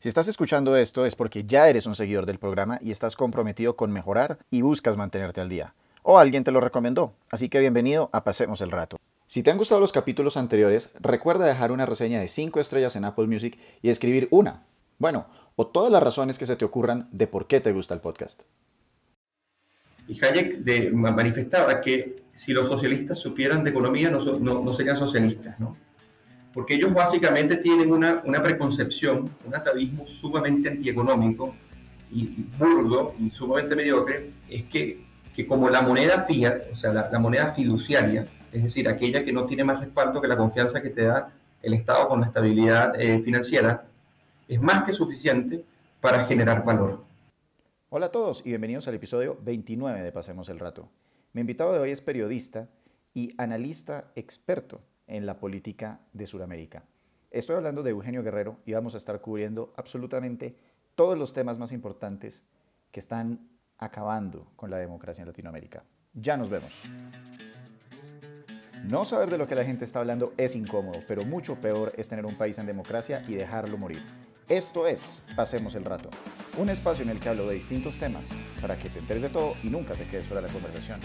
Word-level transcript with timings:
Si 0.00 0.08
estás 0.08 0.28
escuchando 0.28 0.76
esto 0.76 1.06
es 1.06 1.16
porque 1.16 1.42
ya 1.42 1.68
eres 1.68 1.84
un 1.86 1.96
seguidor 1.96 2.24
del 2.24 2.38
programa 2.38 2.78
y 2.80 2.92
estás 2.92 3.16
comprometido 3.16 3.74
con 3.74 3.90
mejorar 3.90 4.38
y 4.48 4.62
buscas 4.62 4.96
mantenerte 4.96 5.40
al 5.40 5.48
día. 5.48 5.74
O 6.04 6.20
alguien 6.20 6.44
te 6.44 6.52
lo 6.52 6.60
recomendó, 6.60 7.14
así 7.30 7.48
que 7.48 7.58
bienvenido 7.58 8.08
a 8.12 8.22
Pasemos 8.22 8.60
el 8.60 8.70
Rato. 8.70 9.00
Si 9.26 9.42
te 9.42 9.50
han 9.50 9.58
gustado 9.58 9.80
los 9.80 9.90
capítulos 9.90 10.36
anteriores, 10.36 10.90
recuerda 11.00 11.46
dejar 11.46 11.72
una 11.72 11.84
reseña 11.84 12.20
de 12.20 12.28
5 12.28 12.60
estrellas 12.60 12.94
en 12.94 13.06
Apple 13.06 13.26
Music 13.26 13.58
y 13.82 13.88
escribir 13.88 14.28
una, 14.30 14.62
bueno, 15.00 15.26
o 15.56 15.66
todas 15.66 15.90
las 15.90 16.02
razones 16.02 16.38
que 16.38 16.46
se 16.46 16.54
te 16.54 16.64
ocurran 16.64 17.08
de 17.10 17.26
por 17.26 17.48
qué 17.48 17.58
te 17.58 17.72
gusta 17.72 17.92
el 17.94 18.00
podcast. 18.00 18.42
Y 20.06 20.24
Hayek 20.24 20.58
de, 20.58 20.92
manifestaba 20.92 21.80
que 21.80 22.22
si 22.32 22.52
los 22.52 22.68
socialistas 22.68 23.18
supieran 23.18 23.64
de 23.64 23.70
economía 23.70 24.12
no, 24.12 24.20
no 24.38 24.74
serían 24.74 24.96
socialistas, 24.96 25.58
¿no? 25.58 25.76
Porque 26.58 26.74
ellos 26.74 26.92
básicamente 26.92 27.58
tienen 27.58 27.92
una, 27.92 28.20
una 28.24 28.42
preconcepción, 28.42 29.30
un 29.46 29.54
atavismo 29.54 30.08
sumamente 30.08 30.68
antieconómico 30.68 31.54
y, 32.10 32.24
burdo 32.58 33.14
y 33.16 33.30
sumamente 33.30 33.76
mediocre, 33.76 34.32
es 34.50 34.64
que, 34.64 35.04
que, 35.36 35.46
como 35.46 35.70
la 35.70 35.82
moneda 35.82 36.24
fiat, 36.24 36.62
o 36.72 36.74
sea, 36.74 36.92
la, 36.92 37.18
moneda 37.20 37.52
fiduciaria, 37.52 38.26
es 38.50 38.64
decir, 38.64 38.88
aquella 38.88 39.22
que 39.22 39.32
no 39.32 39.46
tiene 39.46 39.62
más 39.62 39.78
respaldo 39.78 40.20
que 40.20 40.26
la 40.26 40.36
confianza 40.36 40.82
que 40.82 40.90
te 40.90 41.04
da 41.04 41.32
el 41.62 41.74
Estado 41.74 42.08
con 42.08 42.22
la 42.22 42.26
estabilidad 42.26 43.00
eh, 43.00 43.20
financiera, 43.20 43.86
es 44.48 44.60
más 44.60 44.82
que 44.82 44.92
suficiente 44.92 45.64
para 46.00 46.26
generar 46.26 46.64
valor. 46.64 47.04
Hola 47.88 48.06
a 48.06 48.10
todos 48.10 48.42
y 48.44 48.48
bienvenidos 48.48 48.88
al 48.88 48.96
episodio 48.96 49.38
29 49.44 50.02
de 50.02 50.10
Pasemos 50.10 50.48
el 50.48 50.58
Rato. 50.58 50.90
Mi 51.34 51.40
invitado 51.40 51.72
de 51.72 51.78
hoy 51.78 51.92
es 51.92 52.00
periodista 52.00 52.68
y 53.14 53.30
analista 53.38 54.10
experto 54.16 54.80
en 55.08 55.26
la 55.26 55.38
política 55.38 56.00
de 56.12 56.26
Sudamérica. 56.26 56.84
Estoy 57.30 57.56
hablando 57.56 57.82
de 57.82 57.90
Eugenio 57.90 58.22
Guerrero 58.22 58.58
y 58.64 58.72
vamos 58.72 58.94
a 58.94 58.98
estar 58.98 59.20
cubriendo 59.20 59.72
absolutamente 59.76 60.56
todos 60.94 61.18
los 61.18 61.32
temas 61.32 61.58
más 61.58 61.72
importantes 61.72 62.42
que 62.90 63.00
están 63.00 63.48
acabando 63.78 64.46
con 64.56 64.70
la 64.70 64.78
democracia 64.78 65.22
en 65.22 65.28
Latinoamérica. 65.28 65.84
Ya 66.14 66.36
nos 66.36 66.48
vemos. 66.48 66.72
No 68.84 69.04
saber 69.04 69.28
de 69.28 69.38
lo 69.38 69.46
que 69.46 69.54
la 69.54 69.64
gente 69.64 69.84
está 69.84 70.00
hablando 70.00 70.32
es 70.36 70.54
incómodo, 70.54 71.00
pero 71.06 71.24
mucho 71.24 71.56
peor 71.56 71.92
es 71.96 72.08
tener 72.08 72.24
un 72.24 72.36
país 72.36 72.58
en 72.58 72.66
democracia 72.66 73.22
y 73.28 73.34
dejarlo 73.34 73.76
morir. 73.76 74.02
Esto 74.48 74.86
es 74.86 75.22
Pasemos 75.36 75.74
el 75.74 75.84
Rato, 75.84 76.08
un 76.56 76.70
espacio 76.70 77.02
en 77.02 77.10
el 77.10 77.20
que 77.20 77.28
hablo 77.28 77.46
de 77.46 77.54
distintos 77.54 77.98
temas 77.98 78.26
para 78.62 78.78
que 78.78 78.88
te 78.88 79.00
enteres 79.00 79.22
de 79.22 79.28
todo 79.28 79.54
y 79.62 79.68
nunca 79.68 79.94
te 79.94 80.06
quedes 80.06 80.26
fuera 80.26 80.40
de 80.40 80.46
la 80.48 80.52
conversación. 80.52 81.00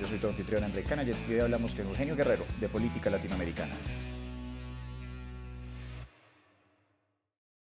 Yo 0.00 0.08
soy 0.08 0.18
tu 0.18 0.26
anfitrión 0.26 0.64
André 0.64 0.82
Canayet 0.82 1.16
y 1.28 1.34
hoy 1.34 1.40
hablamos 1.40 1.72
con 1.74 1.86
Eugenio 1.86 2.16
Guerrero 2.16 2.44
de 2.60 2.68
política 2.68 3.10
latinoamericana. 3.10 3.74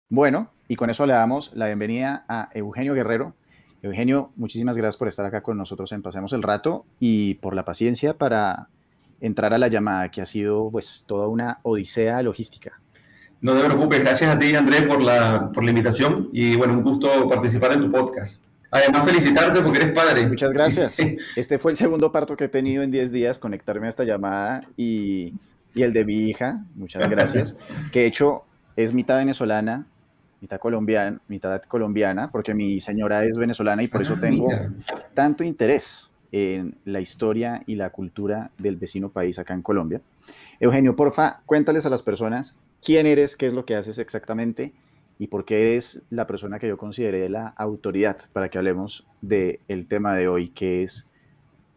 Bueno, 0.10 0.50
y 0.68 0.76
con 0.76 0.90
eso 0.90 1.06
le 1.06 1.14
damos 1.14 1.52
la 1.54 1.68
bienvenida 1.68 2.26
a 2.28 2.50
Eugenio 2.54 2.96
Guerrero. 2.96 3.36
Eugenio, 3.84 4.32
muchísimas 4.36 4.78
gracias 4.78 4.98
por 4.98 5.08
estar 5.08 5.26
acá 5.26 5.42
con 5.42 5.58
nosotros 5.58 5.92
en 5.92 6.02
Pasemos 6.02 6.34
el 6.34 6.42
Rato 6.42 6.86
y 7.00 7.36
por 7.36 7.56
la 7.56 7.66
paciencia 7.66 8.18
para 8.18 8.70
entrar 9.22 9.54
a 9.54 9.58
la 9.58 9.68
llamada, 9.68 10.10
que 10.10 10.22
ha 10.22 10.26
sido 10.26 10.70
pues 10.72 11.04
toda 11.06 11.28
una 11.28 11.60
odisea 11.64 12.22
logística. 12.24 12.80
No 13.42 13.54
te 13.54 13.64
preocupes, 13.64 14.00
gracias 14.00 14.36
a 14.36 14.40
ti 14.40 14.56
Andrés 14.56 14.84
por 14.84 15.02
la, 15.02 15.52
por 15.54 15.64
la 15.64 15.70
invitación 15.70 16.30
y 16.34 16.56
bueno, 16.56 16.74
un 16.74 16.82
gusto 16.82 17.28
participar 17.30 17.74
en 17.74 17.82
tu 17.82 17.92
podcast. 17.92 18.43
Además, 18.74 19.06
felicitarte 19.06 19.62
porque 19.62 19.80
eres 19.80 19.92
padre. 19.94 20.28
Muchas 20.28 20.52
gracias. 20.52 20.98
Este 21.36 21.60
fue 21.60 21.72
el 21.72 21.78
segundo 21.78 22.12
parto 22.12 22.36
que 22.36 22.46
he 22.46 22.50
tenido 22.50 22.82
en 22.82 22.90
10 22.90 23.12
días, 23.12 23.38
conectarme 23.38 23.86
a 23.86 23.90
esta 23.92 24.04
llamada 24.04 24.64
y, 24.76 25.36
y 25.76 25.84
el 25.84 25.94
de 25.94 26.04
mi 26.04 26.28
hija, 26.30 26.66
muchas 26.76 27.08
gracias, 27.10 27.56
que 27.92 28.02
de 28.02 28.06
hecho 28.08 28.42
es 28.76 28.92
mitad 28.92 29.18
venezolana, 29.18 29.86
mitad 30.42 30.60
colombiana, 30.60 31.20
mitad 31.28 31.62
colombiana, 31.62 32.32
porque 32.32 32.56
mi 32.56 32.82
señora 32.82 33.24
es 33.26 33.38
venezolana 33.38 33.84
y 33.84 33.88
por 33.88 34.02
eso 34.02 34.16
ah, 34.18 34.22
tengo 34.22 34.50
tanto 35.14 35.44
interés 35.44 36.10
en 36.32 36.76
la 36.86 37.00
historia 37.00 37.62
y 37.68 37.76
la 37.76 37.92
cultura 37.92 38.50
del 38.58 38.78
vecino 38.78 39.10
país 39.10 39.38
acá 39.38 39.54
en 39.54 39.62
Colombia. 39.62 40.02
Eugenio, 40.60 40.96
porfa, 40.96 41.42
cuéntales 41.46 41.86
a 41.86 41.92
las 41.92 42.02
personas 42.02 42.56
quién 42.84 43.06
eres, 43.06 43.36
qué 43.36 43.46
es 43.46 43.54
lo 43.54 43.66
que 43.66 43.76
haces 43.76 44.00
exactamente 44.00 44.74
y 45.24 45.28
por 45.28 45.46
qué 45.46 45.62
eres 45.62 46.04
la 46.10 46.28
persona 46.28 46.60
que 46.60 46.68
yo 46.68 46.78
consideré 46.78 47.30
la 47.30 47.48
autoridad 47.48 48.18
para 48.34 48.50
que 48.50 48.58
hablemos 48.58 49.08
del 49.22 49.62
el 49.70 49.88
tema 49.88 50.16
de 50.16 50.28
hoy, 50.28 50.50
que 50.50 50.84
es 50.84 51.10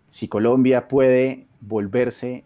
si 0.09 0.27
Colombia 0.27 0.89
puede 0.89 1.47
volverse, 1.61 2.43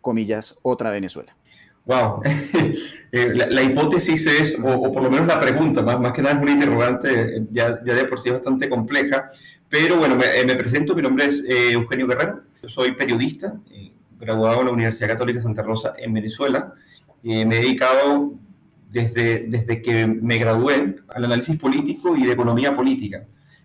comillas, 0.00 0.58
otra 0.62 0.90
Venezuela. 0.90 1.36
Wow, 1.84 2.22
eh, 3.12 3.34
la, 3.34 3.62
hipótesis 3.62 4.26
es, 4.26 4.58
o, 4.58 4.90
por 4.90 5.02
lo 5.02 5.10
menos 5.10 5.26
la 5.26 5.38
pregunta, 5.38 5.82
más, 5.82 6.00
más 6.00 6.14
que 6.14 6.22
nada 6.22 6.36
es 6.36 6.42
una 6.42 6.52
interrogante 6.52 7.44
ya, 7.50 7.84
ya 7.84 7.92
de 7.92 8.06
por 8.06 8.18
sí 8.18 8.30
bastante 8.30 8.70
compleja, 8.70 9.30
pero 9.68 9.98
bueno, 9.98 10.16
me, 10.16 10.24
eh, 10.40 10.56
presento, 10.56 10.94
mi 10.94 11.02
nombre 11.02 11.26
es 11.26 11.44
eh, 11.44 11.72
Eugenio 11.72 12.06
Guerrero, 12.06 12.40
yo 12.62 12.70
soy 12.70 12.92
periodista, 12.92 13.52
graduado 14.18 14.60
en 14.60 14.66
la 14.68 14.72
Universidad 14.72 15.08
Católica 15.08 15.42
Santa 15.42 15.62
Rosa 15.62 15.92
en 15.98 16.14
Venezuela, 16.14 16.72
me 17.22 17.42
he 17.42 17.44
dedicado 17.44 18.32
desde, 18.90 19.46
desde 19.48 19.82
que 19.82 20.06
me 20.06 20.38
gradué 20.38 20.96
al 21.08 21.24
análisis 21.24 21.56
político 21.58 22.16
y 22.16 22.24
de 22.24 22.32
economía 22.32 22.74
política. 22.74 23.24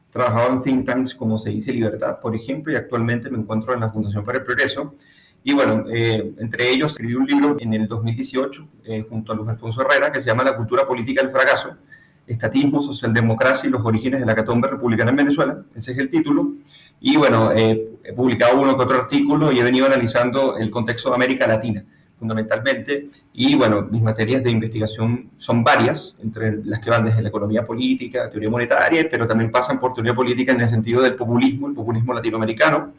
Trabajaba 0.10 0.54
en 0.54 0.62
think 0.62 0.86
tanks 0.86 1.16
como 1.16 1.40
se 1.40 1.50
dice 1.50 1.72
Libertad, 1.72 2.20
por 2.20 2.36
ejemplo, 2.36 2.72
y 2.72 2.76
actualmente 2.76 3.30
me 3.30 3.38
encuentro 3.38 3.74
en 3.74 3.80
la 3.80 3.90
Fundación 3.90 4.24
para 4.24 4.40
el 4.40 4.44
Progreso. 4.44 4.96
Y 5.44 5.54
bueno, 5.54 5.86
eh, 5.92 6.34
entre 6.38 6.70
ellos 6.70 6.92
escribí 6.92 7.16
un 7.16 7.26
libro 7.26 7.58
en 7.60 7.74
el 7.74 7.88
2018 7.88 8.68
eh, 8.86 9.06
junto 9.10 9.32
a 9.32 9.36
Luis 9.36 9.50
Alfonso 9.50 9.82
Herrera 9.82 10.12
que 10.12 10.20
se 10.20 10.28
llama 10.28 10.44
La 10.44 10.56
cultura 10.56 10.86
política 10.86 11.22
del 11.22 11.32
fracaso, 11.32 11.76
estatismo, 12.28 12.82
socialdemocracia 12.82 13.68
y 13.68 13.72
los 13.72 13.84
orígenes 13.84 14.20
de 14.20 14.26
la 14.26 14.36
catombe 14.36 14.70
republicana 14.70 15.12
en 15.12 15.18
Venezuela. 15.18 15.64
Ese 15.74 15.94
es 15.94 15.98
el 15.98 16.10
título. 16.10 16.54
Y 17.02 17.18
bueno, 17.18 17.52
eh, 17.52 17.98
he 18.04 18.14
publicado 18.14 18.62
uno 18.62 18.78
que 18.78 18.84
otro 18.84 19.02
artículo 19.02 19.52
y 19.52 19.60
he 19.60 19.64
venido 19.64 19.86
analizando 19.86 20.58
el 20.58 20.70
contexto 20.70 21.10
de 21.10 21.16
América 21.16 21.48
Latina 21.48 21.84
fundamentalmente. 22.24 23.10
Y 23.34 23.56
bueno, 23.56 23.82
mis 23.82 24.02
materias 24.02 24.42
de 24.44 24.50
investigación 24.50 25.32
son 25.38 25.62
varias, 25.62 26.16
entre 26.24 26.64
las 26.64 26.80
que 26.80 26.90
van 26.90 27.04
desde 27.04 27.22
la 27.22 27.28
economía 27.28 27.66
política, 27.66 28.30
teoría 28.30 28.50
monetaria, 28.50 29.08
pero 29.12 29.28
también 29.28 29.52
pasan 29.52 29.78
por 29.78 29.94
teoría 29.94 30.14
política 30.14 30.54
en 30.54 30.62
el 30.62 30.70
sentido 30.70 31.02
del 31.02 31.16
populismo, 31.16 31.68
el 31.68 31.74
populismo 31.74 32.14
latinoamericano 32.14 32.94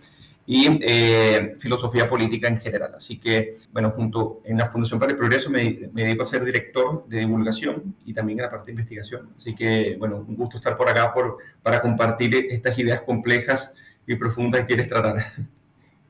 y 0.47 0.79
eh, 0.83 1.57
filosofía 1.59 2.07
política 2.07 2.49
en 2.49 2.59
general. 2.59 2.93
Así 2.95 3.19
que, 3.19 3.57
bueno, 3.73 3.93
junto 3.93 4.43
en 4.45 4.59
la 4.59 4.67
Fundación 4.67 5.01
para 5.01 5.12
el 5.12 5.17
Progreso 5.17 5.49
me, 5.49 5.89
me, 5.95 6.05
dedico 6.05 6.25
a 6.25 6.27
ser 6.27 6.45
director 6.45 7.06
de 7.09 7.21
divulgación 7.21 7.95
y 8.05 8.12
también 8.12 8.41
en 8.41 8.45
la 8.45 8.51
parte 8.51 8.67
de 8.67 8.73
investigación. 8.73 9.31
Así 9.35 9.55
que, 9.55 9.97
bueno, 9.99 10.17
un 10.29 10.37
gusto 10.37 10.59
estar 10.59 10.77
por 10.77 10.87
acá 10.87 11.15
por, 11.15 11.39
para 11.62 11.81
compartir 11.81 12.49
estas 12.51 12.79
ideas 12.79 13.01
complejas 13.01 13.75
y 14.06 14.17
profundas 14.17 14.61
que 14.61 14.67
quieres 14.67 14.89
tratar. 14.89 15.17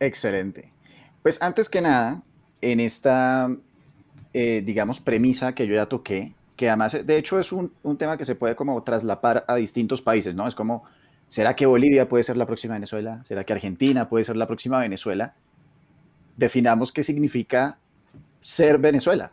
Excelente. 0.01 0.73
Pues 1.23 1.41
antes 1.41 1.71
que 1.71 1.81
nada, 1.81 2.23
en 2.71 2.81
esta, 2.81 3.51
eh, 4.33 4.63
digamos, 4.65 5.01
premisa 5.01 5.55
que 5.55 5.67
yo 5.67 5.75
ya 5.75 5.87
toqué, 5.87 6.33
que 6.57 6.69
además, 6.69 6.97
de 7.05 7.19
hecho, 7.19 7.39
es 7.41 7.53
un, 7.53 7.73
un, 7.83 7.97
tema 7.97 8.17
que 8.17 8.25
se 8.25 8.35
puede 8.35 8.55
como 8.55 8.83
traslapar 8.83 9.45
a 9.49 9.57
distintos 9.57 10.01
países, 10.03 10.35
¿no? 10.35 10.47
Es 10.47 10.55
como, 10.55 10.85
¿será 11.29 11.57
que 11.57 11.67
Bolivia 11.67 12.09
puede 12.09 12.25
ser 12.25 12.37
la 12.37 12.47
próxima 12.47 12.75
Venezuela? 12.75 13.23
¿Será 13.25 13.45
que 13.45 13.53
Argentina 13.53 14.09
puede 14.09 14.25
ser 14.25 14.37
la 14.37 14.47
próxima 14.47 14.81
Venezuela? 14.81 15.35
Definamos 16.37 16.93
qué 16.93 17.03
significa 17.03 17.79
ser 18.41 18.79
Venezuela. 18.79 19.33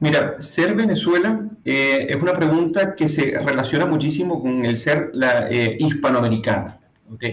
Mira, 0.00 0.40
ser 0.40 0.74
Venezuela 0.74 1.46
eh, 1.62 2.06
es 2.08 2.16
una 2.16 2.32
pregunta 2.32 2.94
que 2.94 3.06
se 3.06 3.38
relaciona 3.38 3.84
muchísimo 3.84 4.40
con 4.40 4.64
el 4.64 4.78
ser 4.78 5.10
la, 5.12 5.50
eh, 5.50 5.76
hispanoamericana, 5.78 6.79
¿ok? 7.12 7.24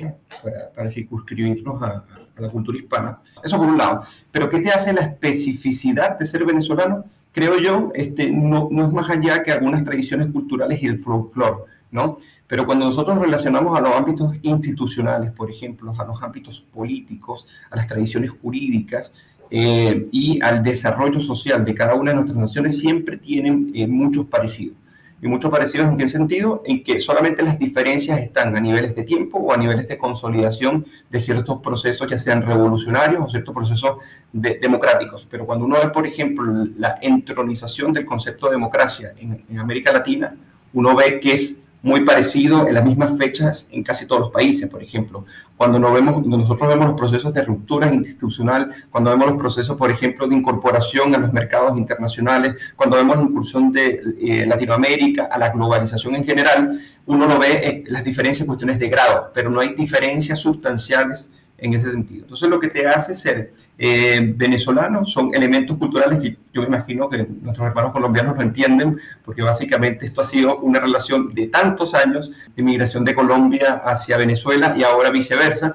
Para, 0.43 0.69
para 0.71 0.89
circunscribirnos 0.89 1.81
a, 1.81 2.03
la 2.37 2.49
cultura 2.49 2.77
hispana. 2.77 3.19
Eso 3.43 3.57
por 3.57 3.67
un 3.67 3.77
lado. 3.77 4.01
Pero 4.31 4.47
¿qué 4.47 4.59
te 4.59 4.69
hace 4.69 4.93
la 4.93 5.01
especificidad 5.01 6.19
de 6.19 6.25
ser 6.25 6.45
venezolano? 6.45 7.03
Creo 7.31 7.57
yo, 7.59 7.91
este, 7.95 8.31
no, 8.31 8.67
no 8.71 8.85
es 8.85 8.93
más 8.93 9.09
allá 9.09 9.41
que 9.41 9.51
algunas 9.51 9.83
tradiciones 9.83 10.27
culturales 10.31 10.81
y 10.81 10.85
el 10.85 10.99
folclore, 10.99 11.63
¿no? 11.91 12.17
Pero 12.47 12.65
cuando 12.65 12.85
nosotros 12.85 13.19
relacionamos 13.19 13.77
a 13.77 13.81
los 13.81 13.93
ámbitos 13.93 14.35
institucionales, 14.41 15.31
por 15.31 15.49
ejemplo, 15.51 15.93
a 15.97 16.05
los 16.05 16.21
ámbitos 16.21 16.61
políticos, 16.61 17.45
a 17.69 17.75
las 17.75 17.87
tradiciones 17.87 18.29
jurídicas 18.29 19.13
eh, 19.49 20.07
y 20.11 20.41
al 20.41 20.63
desarrollo 20.63 21.19
social 21.19 21.65
de 21.65 21.75
cada 21.75 21.95
una 21.95 22.11
de 22.11 22.15
nuestras 22.15 22.37
naciones, 22.37 22.79
siempre 22.79 23.17
tienen 23.17 23.71
eh, 23.73 23.87
muchos 23.87 24.27
parecidos 24.27 24.77
y 25.21 25.27
mucho 25.27 25.49
parecidos 25.49 25.87
en 25.87 25.97
qué 25.97 26.07
sentido, 26.07 26.61
en 26.65 26.83
que 26.83 26.99
solamente 26.99 27.41
las 27.41 27.57
diferencias 27.57 28.19
están 28.19 28.55
a 28.55 28.59
niveles 28.59 28.95
de 28.95 29.03
tiempo 29.03 29.39
o 29.39 29.51
a 29.51 29.57
niveles 29.57 29.87
de 29.87 29.97
consolidación 29.97 30.85
de 31.09 31.19
ciertos 31.19 31.59
procesos, 31.59 32.07
ya 32.09 32.19
sean 32.19 32.43
revolucionarios 32.43 33.23
o 33.23 33.29
ciertos 33.29 33.53
procesos 33.53 33.97
democráticos. 34.31 35.27
Pero 35.29 35.45
cuando 35.45 35.65
uno 35.65 35.77
ve, 35.81 35.89
por 35.89 36.05
ejemplo, 36.05 36.45
la 36.77 36.99
entronización 37.01 37.93
del 37.93 38.05
concepto 38.05 38.47
de 38.47 38.53
democracia 38.53 39.13
en, 39.17 39.59
América 39.59 39.91
Latina, 39.91 40.35
uno 40.73 40.95
ve 40.95 41.19
que 41.19 41.33
es 41.33 41.59
muy 41.87 42.01
parecido 42.01 42.67
en 42.67 42.73
las 42.73 42.83
mismas 42.83 43.17
fechas 43.17 43.65
en 43.71 43.81
casi 43.81 44.05
todos 44.05 44.19
los 44.19 44.31
países, 44.31 44.69
por 44.69 44.83
ejemplo. 44.83 45.25
Cuando, 45.55 45.79
nos 45.79 45.93
vemos, 45.93 46.25
nosotros 46.25 46.67
vemos 46.67 46.85
los 46.85 46.99
procesos 46.99 47.33
de 47.33 47.41
ruptura 47.43 47.91
institucional, 47.93 48.69
cuando 48.91 49.09
vemos 49.09 49.29
los 49.29 49.37
procesos, 49.37 49.77
por 49.77 49.89
ejemplo, 49.89 50.27
de 50.27 50.35
incorporación 50.35 51.15
a 51.15 51.17
los 51.17 51.31
mercados 51.31 51.77
internacionales, 51.77 52.55
cuando 52.75 52.97
vemos 52.97 53.15
la 53.15 53.21
incursión 53.21 53.71
de 53.71 54.01
eh, 54.19 54.45
Latinoamérica 54.45 55.29
a 55.31 55.37
la 55.37 55.49
globalización 55.49 56.15
en 56.15 56.25
general, 56.25 56.77
uno 57.05 57.25
lo 57.25 57.39
ve 57.39 57.65
en 57.65 57.93
las 57.93 58.03
diferencias 58.03 58.41
en 58.41 58.47
cuestiones 58.47 58.79
de 58.79 58.89
grado, 58.89 59.31
pero 59.33 59.49
no 59.49 59.61
hay 59.61 59.73
diferencias 59.73 60.39
sustanciales 60.39 61.29
en 61.57 61.73
ese 61.73 61.91
sentido. 61.91 62.23
Entonces, 62.23 62.49
lo 62.49 62.59
que 62.59 62.67
te 62.67 62.87
hace 62.87 63.15
ser 63.15 63.53
eh, 63.77 64.33
venezolano 64.35 65.05
son 65.05 65.33
elementos 65.33 65.77
culturales 65.77 66.19
que 66.19 66.37
yo 66.53 66.61
me 66.61 66.67
imagino 66.67 67.09
que 67.09 67.25
nuestros 67.41 67.67
hermanos 67.67 67.91
colombianos 67.91 68.35
lo 68.35 68.43
entienden, 68.43 68.99
porque 69.23 69.41
básicamente 69.41 70.05
esto 70.05 70.21
ha 70.21 70.25
sido 70.25 70.59
una 70.59 70.79
relación 70.79 71.33
de 71.33 71.47
tantos 71.47 71.93
años 71.93 72.31
de 72.55 72.63
migración 72.63 73.03
de 73.05 73.15
Colombia 73.15 73.81
hacia 73.83 74.17
Venezuela 74.17 74.75
y 74.77 74.83
ahora 74.83 75.09
viceversa, 75.09 75.73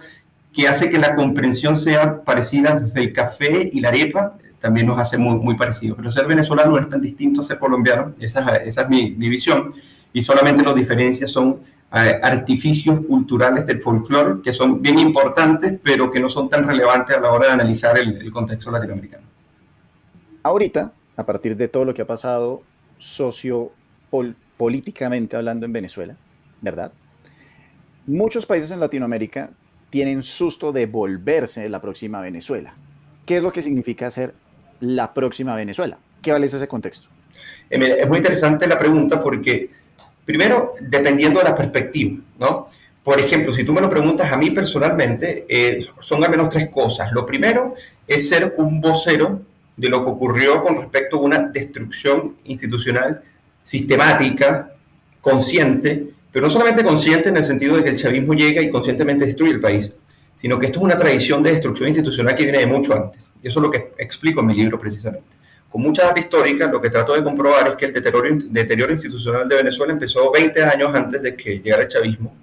que 0.53 0.69
hace 0.69 0.91
que 0.91 0.99
la 0.99 1.15
comprensión 1.15 1.77
sea 1.77 2.23
parecida 2.23 2.79
desde 2.79 3.01
el 3.01 3.13
café 3.13 3.71
y 3.73 3.81
la 3.81 3.89
arepa, 3.89 4.37
también 4.61 4.87
nos 4.87 4.99
hace 4.99 5.19
muy, 5.19 5.37
muy 5.37 5.57
parecido. 5.57 5.97
Pero 5.97 6.11
ser 6.11 6.27
venezolano 6.27 6.71
no 6.71 6.79
es 6.79 6.89
tan 6.89 7.01
distinto 7.01 7.41
a 7.41 7.45
ser 7.45 7.59
colombiano, 7.59 8.15
esa, 8.21 8.57
esa 8.57 8.83
es 8.83 8.89
mi, 8.89 9.11
mi 9.13 9.29
visión, 9.29 9.73
y 10.13 10.23
solamente 10.23 10.63
las 10.63 10.75
diferencias 10.75 11.31
son 11.31 11.61
artificios 11.93 13.01
culturales 13.07 13.67
del 13.67 13.81
folclore 13.81 14.41
que 14.43 14.55
son 14.55 14.81
bien 14.81 14.99
importantes, 14.99 15.79
pero 15.83 16.11
que 16.11 16.21
no 16.21 16.31
son 16.31 16.49
tan 16.49 16.67
relevantes 16.67 17.15
a 17.17 17.21
la 17.21 17.31
hora 17.31 17.49
de 17.49 17.53
analizar 17.53 17.99
el, 17.99 18.31
contexto 18.31 18.71
latinoamericano. 18.71 19.27
Ahorita, 20.43 20.95
a 21.17 21.27
partir 21.27 21.55
de 21.57 21.69
todo 21.69 21.85
lo 21.85 21.93
que 21.93 22.01
ha 22.03 22.07
pasado 22.07 22.63
sociopolíticamente 22.99 25.37
hablando 25.37 25.67
en 25.67 25.73
Venezuela, 25.73 26.17
¿verdad? 26.63 26.93
Muchos 28.07 28.47
países 28.47 28.71
en 28.71 28.81
Latinoamérica 28.81 29.51
tienen 29.91 30.23
susto 30.23 30.73
de 30.73 30.87
volverse 30.87 31.69
la 31.69 31.83
próxima 31.83 32.23
Venezuela. 32.23 32.73
¿Qué 33.27 33.37
es 33.37 33.43
lo 33.43 33.53
que 33.53 33.61
significa 33.61 34.11
ser 34.11 34.33
la 34.81 35.13
próxima 35.13 35.55
Venezuela? 35.55 35.99
¿Qué 36.23 36.33
vale 36.33 36.47
ese 36.47 36.67
contexto? 36.67 37.09
Eh, 37.69 37.99
es 38.01 38.09
muy 38.09 38.17
interesante 38.19 38.67
la 38.67 38.79
pregunta 38.79 39.23
porque 39.23 39.82
Primero, 40.25 40.75
dependiendo 40.81 41.41
de 41.41 41.45
la 41.45 41.55
perspectiva, 41.55 42.21
¿no? 42.39 42.69
Por 43.03 43.21
ejemplo, 43.21 43.53
si 43.53 43.65
tú 43.65 43.73
me 43.73 43.81
lo 43.81 43.91
preguntas 43.91 44.31
a 44.31 44.37
mí 44.37 44.51
personalmente, 44.51 45.45
eh, 45.49 45.85
son 46.01 46.23
al 46.23 46.31
menos 46.31 46.49
tres 46.49 46.69
cosas. 46.71 47.11
Lo 47.13 47.27
primero 47.27 47.75
es 48.07 48.29
ser 48.29 48.55
un 48.59 48.81
vocero 48.81 49.43
de 49.77 49.89
lo 49.89 50.05
que 50.05 50.11
ocurrió 50.11 50.63
con 50.63 50.77
respecto 50.77 51.17
a 51.17 51.21
una 51.21 51.41
destrucción 51.41 52.37
institucional 52.45 53.23
sistemática, 53.63 54.73
consciente, 55.21 56.09
pero 56.31 56.47
no 56.47 56.51
solamente 56.51 56.83
consciente 56.83 57.29
en 57.29 57.37
el 57.37 57.45
sentido 57.45 57.77
de 57.77 57.85
que 57.85 57.91
el 57.91 57.97
chavismo 57.97 58.35
llega 58.35 58.61
y 58.63 58.71
conscientemente 58.71 59.27
destruye 59.27 59.53
el 59.53 59.61
país, 59.61 59.91
sino 60.35 60.59
que 60.59 60.67
esto 60.67 60.79
es 60.79 60.85
una 60.85 60.97
tradición 60.97 61.43
de 61.43 61.53
destrucción 61.53 61.89
institucional 61.89 62.35
que 62.35 62.45
viene 62.45 62.59
de 62.59 62.67
mucho 62.67 62.95
antes. 62.95 63.29
Y 63.43 63.49
eso 63.49 63.61
es 63.61 63.63
lo 63.63 63.71
que 63.71 63.93
explico 63.99 64.41
en 64.41 64.47
mi 64.47 64.55
libro 64.55 64.79
precisamente. 64.79 65.42
Con 65.73 65.81
mucha 65.81 66.03
data 66.03 66.21
histórica, 66.21 66.67
lo 66.67 66.83
que 66.83 66.91
trato 66.91 67.15
de 67.15 67.25
comprobar 67.25 67.67
es 67.67 67.75
que 67.77 67.87
el 67.87 67.95
deterioro, 67.95 68.93
institucional 68.93 69.49
de 69.49 69.57
Venezuela 69.57 69.95
empezó 69.95 70.31
20 70.31 70.63
años 70.65 70.95
antes 70.95 71.23
de 71.23 71.35
que 71.35 71.61
llegara 71.61 71.85
el 71.85 71.89
chavismo 71.89 72.37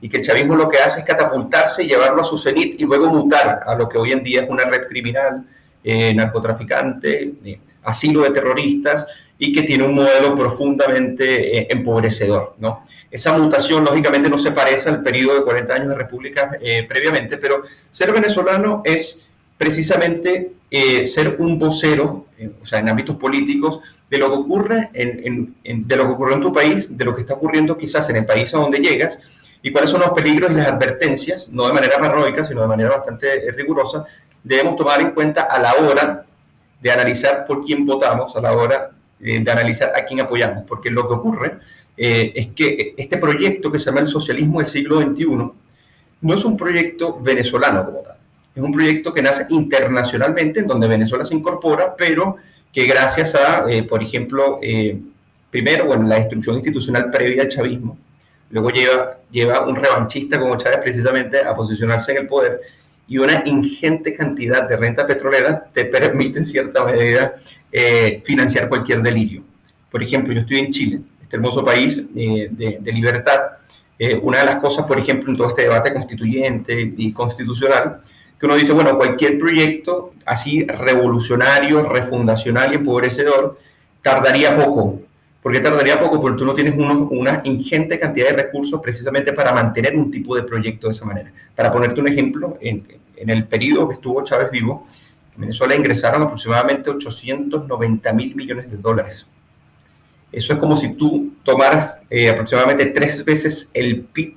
y 0.00 0.08
que 0.08 0.16
el 0.16 0.24
chavismo 0.24 0.56
lo 0.56 0.68
que 0.68 0.78
hace 0.78 0.98
es 0.98 1.06
catapultarse 1.06 1.86
llevarlo 1.86 2.22
a 2.22 2.24
su 2.24 2.36
cenit 2.36 2.80
y 2.80 2.84
luego 2.84 3.06
mutar 3.10 3.60
a 3.64 3.76
lo 3.76 3.88
que 3.88 3.96
hoy 3.96 4.10
en 4.10 4.24
día 4.24 4.42
es 4.42 4.50
una 4.50 4.64
red 4.64 4.88
criminal, 4.88 5.46
eh, 5.84 6.12
narcotraficante, 6.14 7.34
eh, 7.44 7.60
asilo 7.84 8.22
de 8.22 8.30
terroristas 8.30 9.06
y 9.38 9.52
que 9.52 9.62
tiene 9.62 9.84
un 9.84 9.94
modelo 9.94 10.34
profundamente 10.34 11.56
eh, 11.56 11.68
empobrecedor. 11.70 12.56
¿no? 12.58 12.82
Esa 13.08 13.38
mutación, 13.38 13.84
lógicamente, 13.84 14.28
no 14.28 14.36
se 14.36 14.50
parece 14.50 14.88
al 14.88 15.00
periodo 15.00 15.36
de 15.36 15.44
40 15.44 15.74
años 15.74 15.88
de 15.90 15.94
república 15.94 16.50
previamente, 16.88 17.36
pero 17.36 17.62
ser 17.92 18.12
venezolano 18.12 18.82
es 18.84 19.28
precisamente 19.56 20.54
eh, 20.76 21.06
ser 21.06 21.36
un 21.38 21.56
vocero, 21.56 22.26
eh, 22.36 22.50
o 22.60 22.66
sea, 22.66 22.80
en 22.80 22.88
ámbitos 22.88 23.14
políticos, 23.14 23.78
de 24.10 24.18
lo 24.18 24.28
que 24.28 24.38
ocurre 24.38 24.90
en, 24.92 25.54
de 25.62 25.96
lo 25.96 26.04
que 26.04 26.12
ocurre 26.14 26.34
en 26.34 26.40
tu 26.40 26.52
país, 26.52 26.98
de 26.98 27.04
lo 27.04 27.14
que 27.14 27.20
está 27.20 27.34
ocurriendo 27.34 27.78
quizás 27.78 28.10
en 28.10 28.16
el 28.16 28.26
país 28.26 28.52
a 28.52 28.58
donde 28.58 28.80
llegas, 28.80 29.20
y 29.62 29.70
cuáles 29.70 29.88
son 29.90 30.00
los 30.00 30.10
peligros 30.10 30.50
y 30.50 30.54
las 30.54 30.66
advertencias, 30.66 31.48
no 31.48 31.68
de 31.68 31.74
manera 31.74 31.96
paranoica, 31.96 32.42
sino 32.42 32.62
de 32.62 32.66
manera 32.66 32.90
bastante 32.90 33.46
eh, 33.46 33.52
rigurosa, 33.52 34.04
debemos 34.42 34.74
tomar 34.74 35.00
en 35.00 35.12
cuenta 35.12 35.42
a 35.42 35.60
la 35.60 35.74
hora 35.74 36.26
de 36.80 36.90
analizar 36.90 37.44
por 37.44 37.64
quién 37.64 37.86
votamos, 37.86 38.34
a 38.34 38.40
la 38.40 38.52
hora 38.52 38.90
de 39.20 39.48
analizar 39.48 39.92
a 39.94 40.04
quién 40.04 40.22
apoyamos, 40.22 40.62
porque 40.62 40.90
lo 40.90 41.06
que 41.06 41.14
ocurre 41.14 41.58
es 41.96 42.48
que 42.48 42.94
este 42.98 43.16
proyecto 43.18 43.70
que 43.70 43.78
se 43.78 43.84
llama 43.84 44.00
el 44.00 44.08
socialismo 44.08 44.58
del 44.58 44.66
siglo 44.66 45.00
XXI 45.00 45.52
no 46.20 46.34
es 46.34 46.44
un 46.44 46.56
proyecto 46.56 47.20
venezolano 47.20 47.84
como 47.86 48.00
tal 48.00 48.13
es 48.54 48.62
un 48.62 48.72
proyecto 48.72 49.12
que 49.12 49.22
nace 49.22 49.46
internacionalmente, 49.50 50.60
en 50.60 50.66
donde 50.66 50.86
Venezuela 50.86 51.24
se 51.24 51.34
incorpora, 51.34 51.94
pero 51.96 52.36
que 52.72 52.86
gracias 52.86 53.34
a, 53.34 53.64
eh, 53.68 53.82
por 53.82 54.02
ejemplo, 54.02 54.58
eh, 54.62 54.98
primero, 55.50 55.86
bueno, 55.86 56.06
la 56.06 56.16
destrucción 56.16 56.56
institucional 56.56 57.10
previa 57.10 57.42
al 57.42 57.48
chavismo, 57.48 57.98
luego 58.50 58.70
lleva, 58.70 59.18
lleva 59.30 59.66
un 59.66 59.76
revanchista 59.76 60.38
como 60.38 60.56
Chávez 60.56 60.78
precisamente 60.82 61.40
a 61.40 61.54
posicionarse 61.54 62.12
en 62.12 62.18
el 62.18 62.26
poder 62.26 62.60
y 63.06 63.18
una 63.18 63.42
ingente 63.44 64.14
cantidad 64.14 64.68
de 64.68 64.76
renta 64.76 65.06
petrolera 65.06 65.64
te 65.72 65.84
permite 65.84 66.38
en 66.38 66.44
cierta 66.44 66.84
medida 66.84 67.34
eh, 67.70 68.22
financiar 68.24 68.68
cualquier 68.68 69.02
delirio. 69.02 69.42
Por 69.90 70.02
ejemplo, 70.02 70.32
yo 70.32 70.40
estoy 70.40 70.58
en 70.58 70.70
Chile, 70.70 71.00
este 71.22 71.36
hermoso 71.36 71.64
país 71.64 72.02
de, 72.12 72.78
de, 72.80 72.92
libertad. 72.92 73.40
una 74.22 74.38
de 74.38 74.46
las 74.46 74.56
cosas, 74.56 74.86
por 74.86 74.98
ejemplo, 74.98 75.30
en 75.30 75.36
todo 75.36 75.50
este 75.50 75.62
debate 75.62 75.92
constituyente 75.92 76.94
y 76.96 77.12
constitucional, 77.12 78.00
uno 78.44 78.56
dice, 78.56 78.72
bueno, 78.72 78.96
cualquier 78.96 79.38
proyecto 79.38 80.12
así 80.26 80.64
revolucionario, 80.64 81.82
refundacional 81.82 82.72
y 82.72 82.76
empobrecedor, 82.76 83.58
tardaría 84.02 84.56
poco. 84.56 85.00
¿Por 85.42 85.52
qué 85.52 85.60
tardaría 85.60 86.00
poco? 86.00 86.20
Porque 86.20 86.38
tú 86.38 86.44
no 86.44 86.54
tienes 86.54 86.74
una 86.76 87.42
ingente 87.44 87.98
cantidad 87.98 88.28
de 88.28 88.36
recursos 88.44 88.80
precisamente 88.80 89.32
para 89.32 89.52
mantener 89.52 89.94
un 89.94 90.10
tipo 90.10 90.34
de 90.34 90.42
proyecto 90.42 90.86
de 90.86 90.92
esa 90.92 91.04
manera. 91.04 91.30
Para 91.54 91.70
ponerte 91.70 92.00
un 92.00 92.08
ejemplo, 92.08 92.56
en, 92.60 92.86
en 93.16 93.30
el 93.30 93.46
periodo 93.46 93.88
que 93.88 93.94
estuvo 93.94 94.24
Chávez 94.24 94.50
vivo, 94.50 94.86
en 95.34 95.42
Venezuela 95.42 95.74
ingresaron 95.74 96.22
aproximadamente 96.22 96.90
890 96.90 98.12
mil 98.12 98.34
millones 98.34 98.70
de 98.70 98.76
dólares. 98.78 99.26
Eso 100.30 100.52
es 100.52 100.58
como 100.58 100.76
si 100.76 100.94
tú 100.94 101.34
tomaras 101.44 102.00
eh, 102.10 102.28
aproximadamente 102.28 102.86
tres 102.86 103.24
veces 103.24 103.70
el 103.72 104.00
PIB 104.02 104.34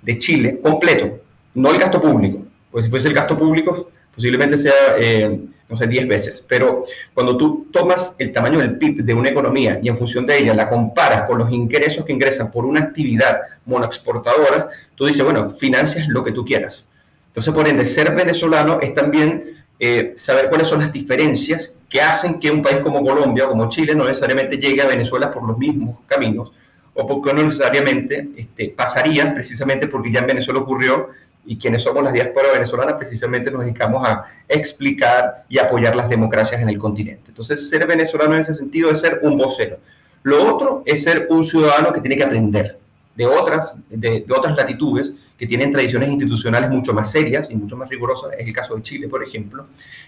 de 0.00 0.18
Chile 0.18 0.60
completo, 0.62 1.20
no 1.54 1.70
el 1.70 1.78
gasto 1.78 2.00
público, 2.00 2.46
pues 2.74 2.86
si 2.86 2.90
fuese 2.90 3.06
el 3.06 3.14
gasto 3.14 3.38
público, 3.38 3.92
posiblemente 4.12 4.58
sea, 4.58 4.72
eh, 4.98 5.38
no 5.68 5.76
sé, 5.76 5.86
10 5.86 6.08
veces. 6.08 6.44
Pero 6.48 6.82
cuando 7.14 7.36
tú 7.36 7.68
tomas 7.70 8.16
el 8.18 8.32
tamaño 8.32 8.58
del 8.58 8.76
PIB 8.76 9.04
de 9.04 9.14
una 9.14 9.28
economía 9.28 9.78
y 9.80 9.86
en 9.86 9.96
función 9.96 10.26
de 10.26 10.38
ella 10.38 10.54
la 10.54 10.68
comparas 10.68 11.22
con 11.22 11.38
los 11.38 11.52
ingresos 11.52 12.04
que 12.04 12.12
ingresan 12.12 12.50
por 12.50 12.64
una 12.64 12.80
actividad 12.80 13.42
monoexportadora, 13.64 14.70
tú 14.96 15.06
dices, 15.06 15.22
bueno, 15.22 15.52
financias 15.52 16.08
lo 16.08 16.24
que 16.24 16.32
tú 16.32 16.44
quieras. 16.44 16.84
Entonces, 17.28 17.54
por 17.54 17.68
ende, 17.68 17.84
ser 17.84 18.12
venezolano 18.12 18.80
es 18.80 18.92
también 18.92 19.64
eh, 19.78 20.10
saber 20.16 20.48
cuáles 20.48 20.66
son 20.66 20.80
las 20.80 20.92
diferencias 20.92 21.76
que 21.88 22.00
hacen 22.00 22.40
que 22.40 22.50
un 22.50 22.60
país 22.60 22.78
como 22.78 23.04
Colombia 23.04 23.44
o 23.44 23.50
como 23.50 23.68
Chile 23.68 23.94
no 23.94 24.04
necesariamente 24.04 24.56
llegue 24.56 24.82
a 24.82 24.88
Venezuela 24.88 25.30
por 25.30 25.46
los 25.46 25.56
mismos 25.56 26.00
caminos 26.08 26.50
o 26.92 27.06
porque 27.06 27.32
no 27.32 27.44
necesariamente 27.44 28.30
este, 28.36 28.70
pasaría 28.70 29.32
precisamente 29.32 29.86
porque 29.86 30.10
ya 30.10 30.18
en 30.18 30.26
Venezuela 30.26 30.58
ocurrió 30.58 31.10
y 31.46 31.58
quienes 31.58 31.82
somos 31.82 32.02
las 32.02 32.12
diáspora 32.12 32.52
venezolanas 32.52 32.94
precisamente 32.94 33.50
nos 33.50 33.62
dedicamos 33.62 34.06
a 34.06 34.24
explicar 34.48 35.44
y 35.48 35.58
apoyar 35.58 35.94
las 35.94 36.08
democracias 36.08 36.60
en 36.60 36.68
el 36.68 36.78
continente. 36.78 37.24
Entonces, 37.28 37.68
ser 37.68 37.86
venezolano 37.86 38.34
en 38.34 38.40
ese 38.40 38.54
sentido 38.54 38.90
es 38.90 39.00
ser 39.00 39.20
un 39.22 39.36
vocero. 39.36 39.78
Lo 40.22 40.54
otro 40.54 40.82
es 40.86 41.02
ser 41.02 41.26
un 41.30 41.44
ciudadano 41.44 41.92
que 41.92 42.00
tiene 42.00 42.16
que 42.16 42.24
aprender 42.24 42.78
de 43.14 43.26
otras, 43.26 43.76
de, 43.88 44.24
otras 44.34 44.56
latitudes 44.56 45.12
que 45.38 45.46
tienen 45.46 45.70
tradiciones 45.70 46.08
institucionales 46.08 46.70
mucho 46.70 46.92
más 46.92 47.10
serias 47.10 47.50
y 47.50 47.54
mucho 47.54 47.76
más 47.76 47.88
rigurosas. 47.88 48.32
Es 48.38 48.46
el 48.46 48.52
caso 48.52 48.74
de 48.74 48.82
Chile, 48.82 49.08
por 49.08 49.22
ejemplo, 49.22 49.66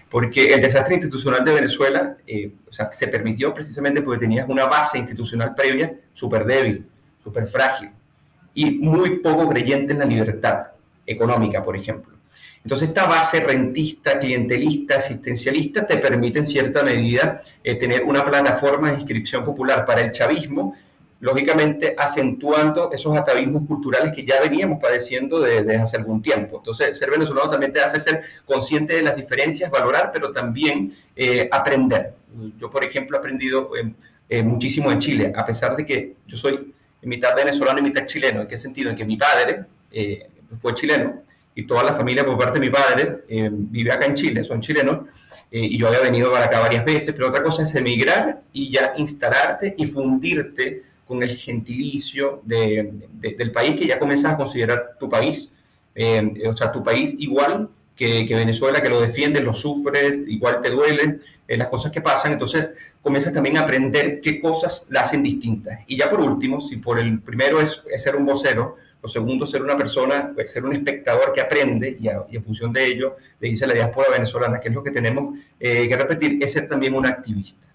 porque 0.09 0.53
el 0.53 0.61
desastre 0.61 0.95
institucional 0.95 1.45
de 1.45 1.53
Venezuela 1.53 2.17
eh, 2.25 2.51
o 2.67 2.73
sea, 2.73 2.91
se 2.91 3.07
permitió 3.07 3.53
precisamente 3.53 4.01
porque 4.01 4.19
tenías 4.19 4.49
una 4.49 4.65
base 4.65 4.97
institucional 4.97 5.53
previa 5.55 5.93
súper 6.13 6.45
débil, 6.45 6.85
súper 7.23 7.47
frágil 7.47 7.91
y 8.53 8.71
muy 8.71 9.19
poco 9.19 9.47
creyente 9.49 9.93
en 9.93 9.99
la 9.99 10.05
libertad 10.05 10.71
económica, 11.07 11.63
por 11.63 11.75
ejemplo. 11.75 12.17
Entonces, 12.67 12.89
esta 12.89 13.05
base 13.05 13.39
rentista, 13.39 14.19
clientelista, 14.19 14.97
asistencialista 14.97 15.87
te 15.87 15.97
permite 15.97 16.39
en 16.39 16.45
cierta 16.45 16.83
medida 16.83 17.41
eh, 17.63 17.75
tener 17.75 18.03
una 18.03 18.25
plataforma 18.25 18.89
de 18.89 18.95
inscripción 18.95 19.45
popular 19.45 19.85
para 19.85 20.01
el 20.01 20.11
chavismo, 20.11 20.75
lógicamente 21.21 21.95
acentuando 21.97 22.91
esos 22.91 23.15
atavismos 23.15 23.65
culturales 23.65 24.13
que 24.13 24.25
ya 24.25 24.41
veníamos 24.41 24.79
padeciendo 24.81 25.39
desde 25.39 25.77
hace 25.77 25.95
algún 25.95 26.21
tiempo. 26.21 26.57
Entonces, 26.57 26.97
ser 26.97 27.09
venezolano 27.09 27.49
también 27.49 27.71
te 27.71 27.79
hace 27.79 28.01
ser 28.01 28.23
consciente 28.45 28.97
de 28.97 29.01
las 29.01 29.15
diferencias, 29.15 29.71
valorar, 29.71 30.11
pero 30.11 30.33
también 30.33 30.93
eh, 31.15 31.47
aprender. 31.49 32.15
Yo, 32.59 32.69
por 32.69 32.83
ejemplo, 32.83 33.15
he 33.15 33.19
aprendido 33.19 33.71
eh, 34.27 34.43
muchísimo 34.43 34.91
en 34.91 34.99
Chile, 34.99 35.31
a 35.33 35.45
pesar 35.45 35.73
de 35.77 35.85
que 35.85 36.15
yo 36.27 36.35
soy 36.35 36.73
mitad 37.01 37.33
venezolano 37.33 37.79
y 37.79 37.83
mitad 37.83 38.05
chileno. 38.05 38.41
¿En 38.41 38.47
qué 38.47 38.57
sentido? 38.57 38.89
En 38.89 38.97
que 38.97 39.05
mi 39.05 39.15
padre 39.15 39.63
fue 40.59 40.73
chileno 40.73 41.23
y 41.55 41.65
toda 41.65 41.83
la 41.83 41.93
familia 41.93 42.25
por 42.25 42.37
parte 42.37 42.59
de 42.59 42.65
mi 42.65 42.71
padre 42.71 43.23
eh, 43.27 43.49
vive 43.51 43.91
acá 43.91 44.05
en 44.05 44.13
Chile, 44.13 44.43
son 44.43 44.61
chilenos, 44.61 45.07
eh, 45.49 45.61
y 45.61 45.77
yo 45.77 45.87
había 45.87 46.01
venido 46.01 46.31
para 46.31 46.45
acá 46.45 46.59
varias 46.59 46.85
veces, 46.85 47.13
pero 47.15 47.29
otra 47.29 47.41
cosa 47.41 47.63
es 47.63 47.73
emigrar 47.73 48.43
y 48.53 48.71
ya 48.71 48.93
instalarte 48.97 49.73
y 49.77 49.85
fundirte 49.85 50.83
con 51.07 51.23
el 51.23 51.29
gentilicio 51.29 52.41
del 52.43 53.51
país 53.53 53.75
que 53.75 53.87
ya 53.87 53.97
comienzas 53.97 54.33
a 54.33 54.37
considerar 54.37 54.97
tu 54.99 55.09
país, 55.09 55.51
o 55.95 56.53
sea, 56.53 56.71
tu 56.71 56.83
país 56.83 57.15
igual 57.17 57.69
que, 57.97 58.25
Venezuela, 58.29 58.81
que 58.81 58.89
lo 58.89 59.01
defiende, 59.01 59.41
lo 59.41 59.53
sufre, 59.53 60.23
igual 60.27 60.61
te 60.61 60.69
duele, 60.69 61.17
las 61.47 61.67
cosas 61.67 61.91
que 61.91 61.99
pasan, 61.99 62.33
entonces 62.33 62.67
comienzas 63.01 63.33
también 63.33 63.57
a 63.57 63.61
aprender 63.61 64.21
qué 64.21 64.39
cosas 64.39 64.85
la 64.89 65.01
hacen 65.01 65.23
distintas. 65.23 65.79
Y 65.87 65.97
ya 65.97 66.09
por 66.09 66.21
último, 66.21 66.61
si 66.61 66.77
por 66.77 66.99
el 66.99 67.19
primero 67.21 67.59
es, 67.59 67.81
ser 67.97 68.15
un 68.15 68.25
vocero, 68.25 68.75
lo 69.01 69.09
segundo 69.09 69.45
ser 69.45 69.61
una 69.61 69.75
persona, 69.75 70.33
ser 70.45 70.65
un 70.65 70.73
espectador 70.73 71.33
que 71.33 71.41
aprende 71.41 71.97
y, 71.99 72.07
en 72.07 72.43
función 72.43 72.71
de 72.71 72.85
ello 72.85 73.15
le 73.39 73.49
dice 73.49 73.65
a 73.65 73.67
la 73.67 73.73
diáspora 73.73 74.09
venezolana 74.11 74.59
que 74.59 74.69
es 74.69 74.73
lo 74.73 74.83
que 74.83 74.91
tenemos 74.91 75.37
eh, 75.59 75.87
que 75.87 75.95
repetir, 75.95 76.37
es 76.41 76.53
ser 76.53 76.67
también 76.67 76.93
un 76.93 77.05
activista. 77.05 77.67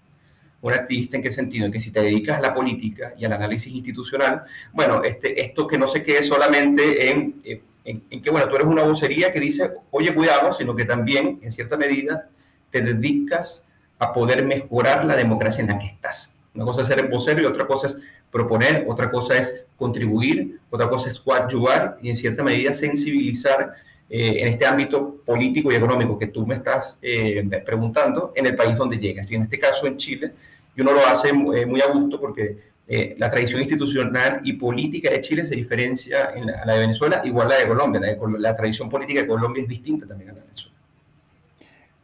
¿Un 0.61 0.73
activista 0.73 1.17
en 1.17 1.23
qué 1.23 1.31
sentido? 1.31 1.65
En 1.65 1.71
que 1.73 1.79
si 1.79 1.91
te 1.91 2.01
dedicas 2.01 2.37
a 2.37 2.41
la 2.41 2.53
política 2.53 3.13
y 3.17 3.25
al 3.25 3.33
análisis 3.33 3.73
institucional, 3.73 4.43
bueno, 4.71 5.03
este, 5.03 5.41
esto 5.41 5.67
que 5.67 5.77
no 5.77 5.87
se 5.87 6.01
quede 6.01 6.23
solamente 6.23 7.11
en... 7.11 7.41
Eh, 7.43 7.61
en, 7.85 8.21
que, 8.21 8.29
bueno, 8.29 8.47
tú 8.47 8.55
eres 8.55 8.67
una 8.67 8.83
vocería 8.83 9.31
que 9.31 9.39
dice, 9.39 9.71
oye, 9.91 10.13
cuidado, 10.13 10.53
sino 10.53 10.75
que 10.75 10.85
también, 10.85 11.39
en 11.41 11.51
cierta 11.51 11.77
medida, 11.77 12.29
te 12.69 12.81
dedicas 12.81 13.67
a 13.99 14.13
poder 14.13 14.45
mejorar 14.45 15.05
la 15.05 15.15
democracia 15.15 15.61
en 15.61 15.69
la 15.69 15.79
que 15.79 15.87
estás. 15.87 16.35
Una 16.55 16.65
cosa 16.65 16.81
es 16.81 16.87
ser 16.87 17.07
vocero 17.09 17.41
y 17.41 17.45
otra 17.45 17.65
cosa 17.67 17.87
es 17.87 17.97
proponer, 18.31 18.85
otra 18.87 19.11
cosa 19.11 19.37
es 19.37 19.63
contribuir, 19.75 20.59
otra 20.69 20.89
cosa 20.89 21.09
es 21.09 21.19
coadyuvar 21.19 21.97
y 22.01 22.09
en 22.09 22.15
cierta 22.15 22.43
medida 22.43 22.73
sensibilizar 22.73 23.73
eh, 24.09 24.41
en 24.41 24.47
este 24.47 24.65
ámbito 24.65 25.21
político 25.25 25.71
y 25.71 25.75
económico 25.75 26.17
que 26.17 26.27
tú 26.27 26.45
me 26.45 26.55
estás 26.55 26.97
eh, 27.01 27.43
preguntando 27.65 28.31
en 28.35 28.45
el 28.45 28.55
país 28.55 28.77
donde 28.77 28.97
llegas. 28.97 29.29
Y 29.29 29.35
en 29.35 29.43
este 29.43 29.59
caso 29.59 29.87
en 29.87 29.97
Chile, 29.97 30.31
y 30.75 30.81
uno 30.81 30.93
lo 30.93 31.05
hace 31.05 31.29
eh, 31.29 31.65
muy 31.65 31.81
a 31.81 31.87
gusto 31.87 32.19
porque 32.19 32.57
eh, 32.87 33.15
la 33.17 33.29
tradición 33.29 33.61
institucional 33.61 34.41
y 34.43 34.53
política 34.53 35.09
de 35.09 35.21
Chile 35.21 35.45
se 35.45 35.55
diferencia 35.55 36.31
en 36.35 36.47
la, 36.47 36.61
a 36.61 36.65
la 36.65 36.73
de 36.73 36.79
Venezuela, 36.79 37.21
igual 37.23 37.47
la 37.47 37.57
de 37.57 37.67
Colombia. 37.67 38.01
La, 38.01 38.39
la 38.39 38.55
tradición 38.55 38.89
política 38.89 39.21
de 39.21 39.27
Colombia 39.27 39.63
es 39.63 39.69
distinta 39.69 40.05
también 40.05 40.31
a 40.31 40.33
la 40.33 40.39
de 40.39 40.45
Venezuela. 40.47 40.77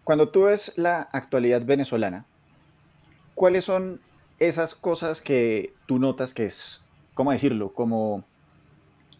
Cuando 0.03 0.29
tú 0.29 0.43
ves 0.43 0.73
la 0.75 1.01
actualidad 1.01 1.63
venezolana, 1.63 2.25
¿cuáles 3.35 3.65
son 3.65 4.01
esas 4.39 4.73
cosas 4.73 5.21
que 5.21 5.73
tú 5.85 5.99
notas 5.99 6.33
que 6.33 6.45
es, 6.45 6.83
¿cómo 7.13 7.31
decirlo? 7.31 7.73
Como 7.73 8.23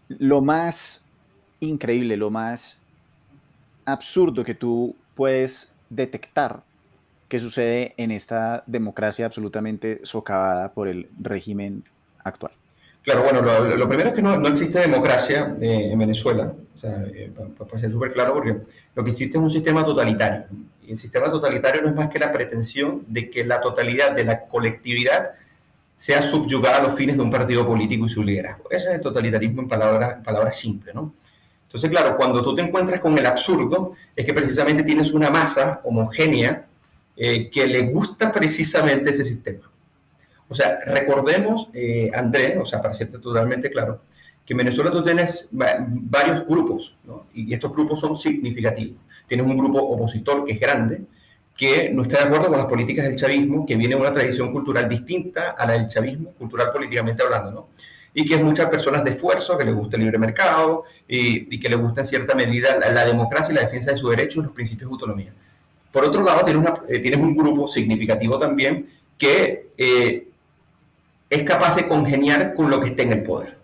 lo 0.07 0.41
más 0.41 1.05
increíble, 1.59 2.17
lo 2.17 2.29
más 2.29 2.81
absurdo 3.85 4.43
que 4.43 4.55
tú 4.55 4.95
puedes 5.13 5.73
detectar 5.89 6.63
¿Qué 7.29 7.39
sucede 7.39 7.93
en 7.97 8.09
esta 8.09 8.63
democracia 8.65 9.27
absolutamente 9.27 10.01
socavada 10.03 10.73
por 10.73 10.87
el 10.87 11.09
régimen 11.21 11.83
actual. 12.23 12.51
Claro, 13.03 13.23
bueno, 13.23 13.41
lo, 13.41 13.87
primero 13.87 14.09
es 14.09 14.15
que 14.15 14.21
no, 14.21 14.47
existe 14.47 14.79
democracia 14.79 15.55
eh, 15.61 15.89
en 15.91 15.99
Venezuela, 15.99 16.51
o 16.75 16.79
sea, 16.79 17.03
eh, 17.13 17.31
para, 17.57 17.77
ser 17.77 17.91
súper 17.91 18.11
claro, 18.11 18.33
porque 18.33 18.57
lo 18.95 19.03
que 19.03 19.11
existe 19.11 19.37
es 19.37 19.43
un 19.43 19.49
sistema 19.49 19.85
totalitario. 19.85 20.45
Y 20.85 20.91
el 20.91 20.97
sistema 20.97 21.29
totalitario 21.29 21.81
no 21.81 21.89
es 21.89 21.95
más 21.95 22.09
que 22.09 22.19
la 22.19 22.31
pretensión 22.31 23.05
de 23.07 23.29
que 23.29 23.45
la 23.45 23.61
totalidad 23.61 24.11
de 24.11 24.25
la 24.25 24.41
colectividad 24.47 25.31
sea 25.95 26.21
subyugada 26.21 26.77
a 26.77 26.83
los 26.83 26.95
fines 26.95 27.15
de 27.15 27.21
un 27.21 27.29
partido 27.29 27.65
político 27.65 28.05
y 28.05 28.09
su 28.09 28.23
liderazgo. 28.23 28.69
Ese 28.71 28.87
es 28.87 28.95
el 28.95 29.01
totalitarismo 29.01 29.61
en 29.61 29.67
palabras 29.67 30.23
palabra 30.23 30.51
simples, 30.51 30.95
¿no? 30.95 31.13
Entonces, 31.65 31.89
claro, 31.91 32.17
cuando 32.17 32.41
tú 32.41 32.55
te 32.55 32.63
encuentras 32.63 32.99
con 32.99 33.15
el 33.17 33.25
absurdo, 33.25 33.93
es 34.15 34.25
que 34.25 34.33
precisamente 34.33 34.81
tienes 34.81 35.13
una 35.13 35.29
masa 35.29 35.81
homogénea 35.83 36.68
eh, 37.21 37.49
que 37.49 37.67
le 37.67 37.81
gusta 37.81 38.31
precisamente 38.31 39.09
ese 39.09 39.25
sistema. 39.25 39.69
O 40.47 40.55
sea, 40.55 40.79
recordemos, 40.85 41.67
eh, 41.73 42.09
André, 42.13 42.57
o 42.57 42.65
sea, 42.65 42.81
para 42.81 42.93
serte 42.93 43.19
totalmente 43.19 43.69
claro, 43.69 44.03
que 44.45 44.53
en 44.53 44.59
Venezuela 44.59 44.89
tú 44.89 45.03
tienes 45.03 45.49
varios 45.51 46.47
grupos, 46.47 46.97
¿no? 47.03 47.25
y 47.33 47.53
estos 47.53 47.73
grupos 47.73 47.99
son 47.99 48.15
significativos. 48.15 49.01
Tienes 49.27 49.45
un 49.45 49.57
grupo 49.57 49.79
opositor 49.79 50.45
que 50.45 50.53
es 50.53 50.61
grande, 50.61 51.01
que 51.57 51.89
no 51.89 52.03
está 52.03 52.19
de 52.19 52.23
acuerdo 52.23 52.47
con 52.47 52.57
las 52.57 52.67
políticas 52.67 53.03
del 53.03 53.17
chavismo, 53.17 53.65
que 53.65 53.75
viene 53.75 53.95
de 53.95 54.01
una 54.01 54.13
tradición 54.13 54.53
cultural 54.53 54.87
distinta 54.87 55.51
a 55.51 55.67
la 55.67 55.73
del 55.73 55.89
chavismo, 55.89 56.31
cultural 56.31 56.71
políticamente 56.71 57.21
hablando, 57.21 57.51
¿no? 57.51 57.67
Y 58.13 58.23
que 58.23 58.35
es 58.35 58.41
muchas 58.41 58.67
personas 58.69 59.03
de 59.03 59.11
esfuerzo, 59.11 59.57
que 59.57 59.65
les 59.65 59.75
gusta 59.75 59.97
el 59.97 60.03
libre 60.03 60.17
mercado 60.17 60.85
y, 61.05 61.59
que 61.59 61.67
les 61.67 61.77
gusta 61.77 61.99
en 61.99 62.05
cierta 62.05 62.33
medida 62.33 62.77
la, 62.79 62.89
la, 62.91 63.03
democracia 63.05 63.51
y 63.51 63.55
la 63.55 63.61
defensa 63.61 63.91
de 63.91 63.97
sus 63.97 64.09
derechos 64.09 64.37
y 64.37 64.47
los 64.47 64.51
principios 64.53 64.89
de 64.89 64.93
autonomía. 64.93 65.33
Por 65.91 66.05
otro 66.05 66.23
lado, 66.23 66.43
tienes, 66.43 66.69
eh, 66.87 66.99
tienes 66.99 67.19
un 67.19 67.35
grupo 67.35 67.67
significativo 67.67 68.37
también 68.37 68.89
que 69.17 69.69
eh, 69.77 70.27
es 71.29 71.43
capaz 71.43 71.75
de 71.75 71.87
congeniar 71.87 72.53
con 72.53 72.69
lo 72.69 72.79
que 72.79 72.89
esté 72.89 73.03
en 73.03 73.13
el 73.13 73.23
poder. 73.23 73.57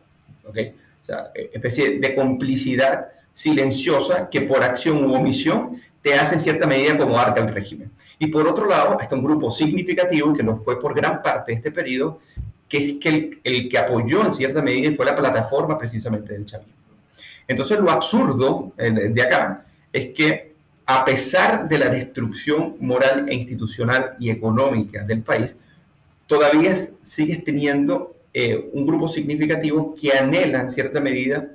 ¿okay? 0.47 0.73
O 1.01 1.05
sea, 1.05 1.31
eh, 1.35 1.51
especie 1.53 1.99
de 1.99 2.15
complicidad 2.15 3.07
silenciosa 3.31 4.29
que 4.29 4.41
por 4.41 4.63
acción 4.63 5.03
u 5.05 5.13
omisión 5.13 5.81
te 6.01 6.13
hace 6.15 6.35
en 6.35 6.39
cierta 6.39 6.67
medida 6.67 6.93
acomodarte 6.93 7.39
al 7.39 7.53
régimen. 7.53 7.91
Y 8.17 8.27
por 8.27 8.47
otro 8.47 8.67
lado, 8.67 8.97
está 8.99 9.15
un 9.15 9.23
grupo 9.23 9.51
significativo, 9.51 10.33
que 10.33 10.43
no 10.43 10.55
fue 10.55 10.79
por 10.79 10.95
gran 10.95 11.21
parte 11.21 11.51
de 11.51 11.57
este 11.57 11.71
periodo, 11.71 12.19
que 12.67 12.77
es 12.77 12.93
que 12.99 13.09
el, 13.09 13.41
el 13.43 13.69
que 13.69 13.77
apoyó 13.77 14.23
en 14.23 14.33
cierta 14.33 14.61
medida 14.61 14.95
fue 14.95 15.05
la 15.05 15.15
plataforma 15.15 15.77
precisamente 15.77 16.33
del 16.33 16.45
chavismo. 16.45 16.73
Entonces, 17.47 17.79
lo 17.79 17.91
absurdo 17.91 18.71
de 18.77 19.21
acá 19.21 19.65
es 19.91 20.07
que 20.07 20.54
a 20.85 21.03
pesar 21.03 21.67
de 21.67 21.79
la 21.79 21.89
destrucción 21.89 22.75
moral 22.79 23.27
e 23.27 23.33
institucional 23.33 24.15
y 24.19 24.29
económica 24.29 25.03
del 25.03 25.21
país, 25.21 25.55
todavía 26.27 26.75
sigues 27.01 27.43
teniendo 27.43 28.15
eh, 28.33 28.69
un 28.73 28.85
grupo 28.85 29.07
significativo 29.07 29.95
que 29.95 30.13
anhela 30.13 30.61
en 30.61 30.69
cierta 30.69 30.99
medida 30.99 31.49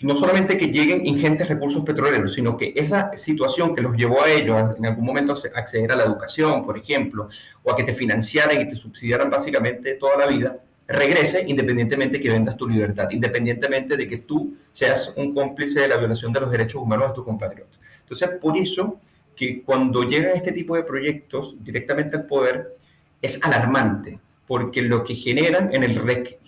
no 0.00 0.16
solamente 0.16 0.56
que 0.56 0.68
lleguen 0.68 1.06
ingentes 1.06 1.48
recursos 1.48 1.84
petroleros, 1.84 2.32
sino 2.32 2.56
que 2.56 2.72
esa 2.74 3.14
situación 3.16 3.74
que 3.74 3.82
los 3.82 3.96
llevó 3.96 4.22
a 4.22 4.30
ellos 4.30 4.76
en 4.78 4.86
algún 4.86 5.04
momento 5.04 5.34
a 5.34 5.58
acceder 5.58 5.92
a 5.92 5.96
la 5.96 6.04
educación, 6.04 6.62
por 6.62 6.78
ejemplo, 6.78 7.28
o 7.62 7.70
a 7.70 7.76
que 7.76 7.82
te 7.82 7.92
financiaran 7.92 8.60
y 8.62 8.68
te 8.68 8.76
subsidiaran 8.76 9.28
básicamente 9.28 9.96
toda 9.96 10.16
la 10.16 10.26
vida, 10.26 10.56
regrese 10.88 11.44
independientemente 11.46 12.18
que 12.18 12.30
vendas 12.30 12.56
tu 12.56 12.66
libertad, 12.66 13.10
independientemente 13.10 13.96
de 13.96 14.08
que 14.08 14.16
tú 14.18 14.54
seas 14.72 15.12
un 15.16 15.34
cómplice 15.34 15.80
de 15.80 15.88
la 15.88 15.98
violación 15.98 16.32
de 16.32 16.40
los 16.40 16.50
derechos 16.50 16.80
humanos 16.80 17.08
de 17.08 17.14
tus 17.14 17.24
compatriotas. 17.24 17.78
Entonces, 18.10 18.38
por 18.40 18.56
eso 18.58 18.98
que 19.36 19.62
cuando 19.62 20.02
llegan 20.02 20.32
este 20.34 20.50
tipo 20.50 20.74
de 20.74 20.82
proyectos 20.82 21.54
directamente 21.60 22.16
al 22.16 22.26
poder, 22.26 22.76
es 23.22 23.40
alarmante, 23.42 24.18
porque 24.48 24.82
lo 24.82 25.04
que 25.04 25.14
generan 25.14 25.72
en 25.72 25.84
el 25.84 25.94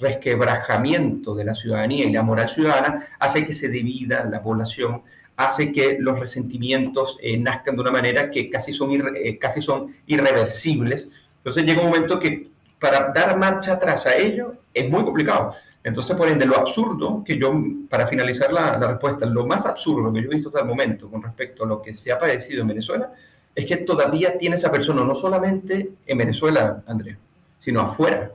resquebrajamiento 0.00 1.36
de 1.36 1.44
la 1.44 1.54
ciudadanía 1.54 2.04
y 2.04 2.12
la 2.12 2.22
moral 2.22 2.48
ciudadana 2.48 3.06
hace 3.20 3.46
que 3.46 3.52
se 3.52 3.68
divida 3.68 4.24
la 4.24 4.42
población, 4.42 5.02
hace 5.36 5.72
que 5.72 5.98
los 6.00 6.18
resentimientos 6.18 7.16
eh, 7.22 7.38
nazcan 7.38 7.76
de 7.76 7.82
una 7.82 7.92
manera 7.92 8.28
que 8.30 8.50
casi 8.50 8.72
son, 8.72 8.90
eh, 8.92 9.38
casi 9.38 9.62
son 9.62 9.94
irreversibles. 10.06 11.08
Entonces 11.38 11.62
llega 11.64 11.80
un 11.80 11.90
momento 11.90 12.18
que 12.18 12.50
para 12.80 13.12
dar 13.12 13.38
marcha 13.38 13.74
atrás 13.74 14.04
a 14.06 14.16
ello 14.16 14.56
es 14.74 14.90
muy 14.90 15.04
complicado. 15.04 15.54
Entonces, 15.84 16.16
por 16.16 16.28
ende, 16.28 16.46
lo 16.46 16.56
absurdo 16.56 17.24
que 17.24 17.36
yo, 17.36 17.52
para 17.88 18.06
finalizar 18.06 18.52
la, 18.52 18.78
respuesta, 18.78 19.26
lo 19.26 19.46
más 19.46 19.66
absurdo 19.66 20.12
que 20.12 20.22
yo 20.22 20.28
he 20.30 20.34
visto 20.34 20.48
hasta 20.48 20.60
el 20.60 20.66
momento 20.66 21.10
con 21.10 21.22
respecto 21.22 21.64
a 21.64 21.66
lo 21.66 21.82
que 21.82 21.92
se 21.92 22.12
ha 22.12 22.18
padecido 22.18 22.62
en 22.62 22.68
Venezuela, 22.68 23.12
es 23.54 23.66
que 23.66 23.78
todavía 23.78 24.38
tiene 24.38 24.56
esa 24.56 24.70
persona, 24.70 25.04
no 25.04 25.14
solamente 25.14 25.90
en 26.06 26.18
Venezuela, 26.18 26.82
Andrés, 26.86 27.16
sino 27.58 27.80
afuera, 27.80 28.30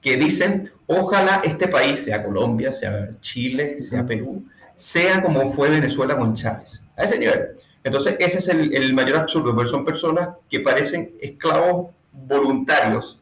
que 0.00 0.16
dicen, 0.16 0.70
ojalá 0.86 1.40
este 1.42 1.66
país, 1.66 2.04
sea 2.04 2.24
Colombia, 2.24 2.70
sea 2.70 3.10
Chile, 3.20 3.80
sea 3.80 4.06
Perú, 4.06 4.44
sea 4.76 5.20
como 5.20 5.50
fue 5.50 5.68
Venezuela 5.70 6.16
con 6.16 6.34
Chávez, 6.34 6.80
a 6.96 7.02
ese 7.02 7.18
nivel. 7.18 7.48
Entonces, 7.82 8.14
ese 8.20 8.38
es 8.38 8.48
el, 8.48 8.74
el 8.76 8.94
mayor 8.94 9.18
absurdo, 9.18 9.54
porque 9.54 9.70
son 9.70 9.84
personas 9.84 10.30
que 10.48 10.60
parecen 10.60 11.14
esclavos 11.20 11.90
voluntarios 12.12 13.17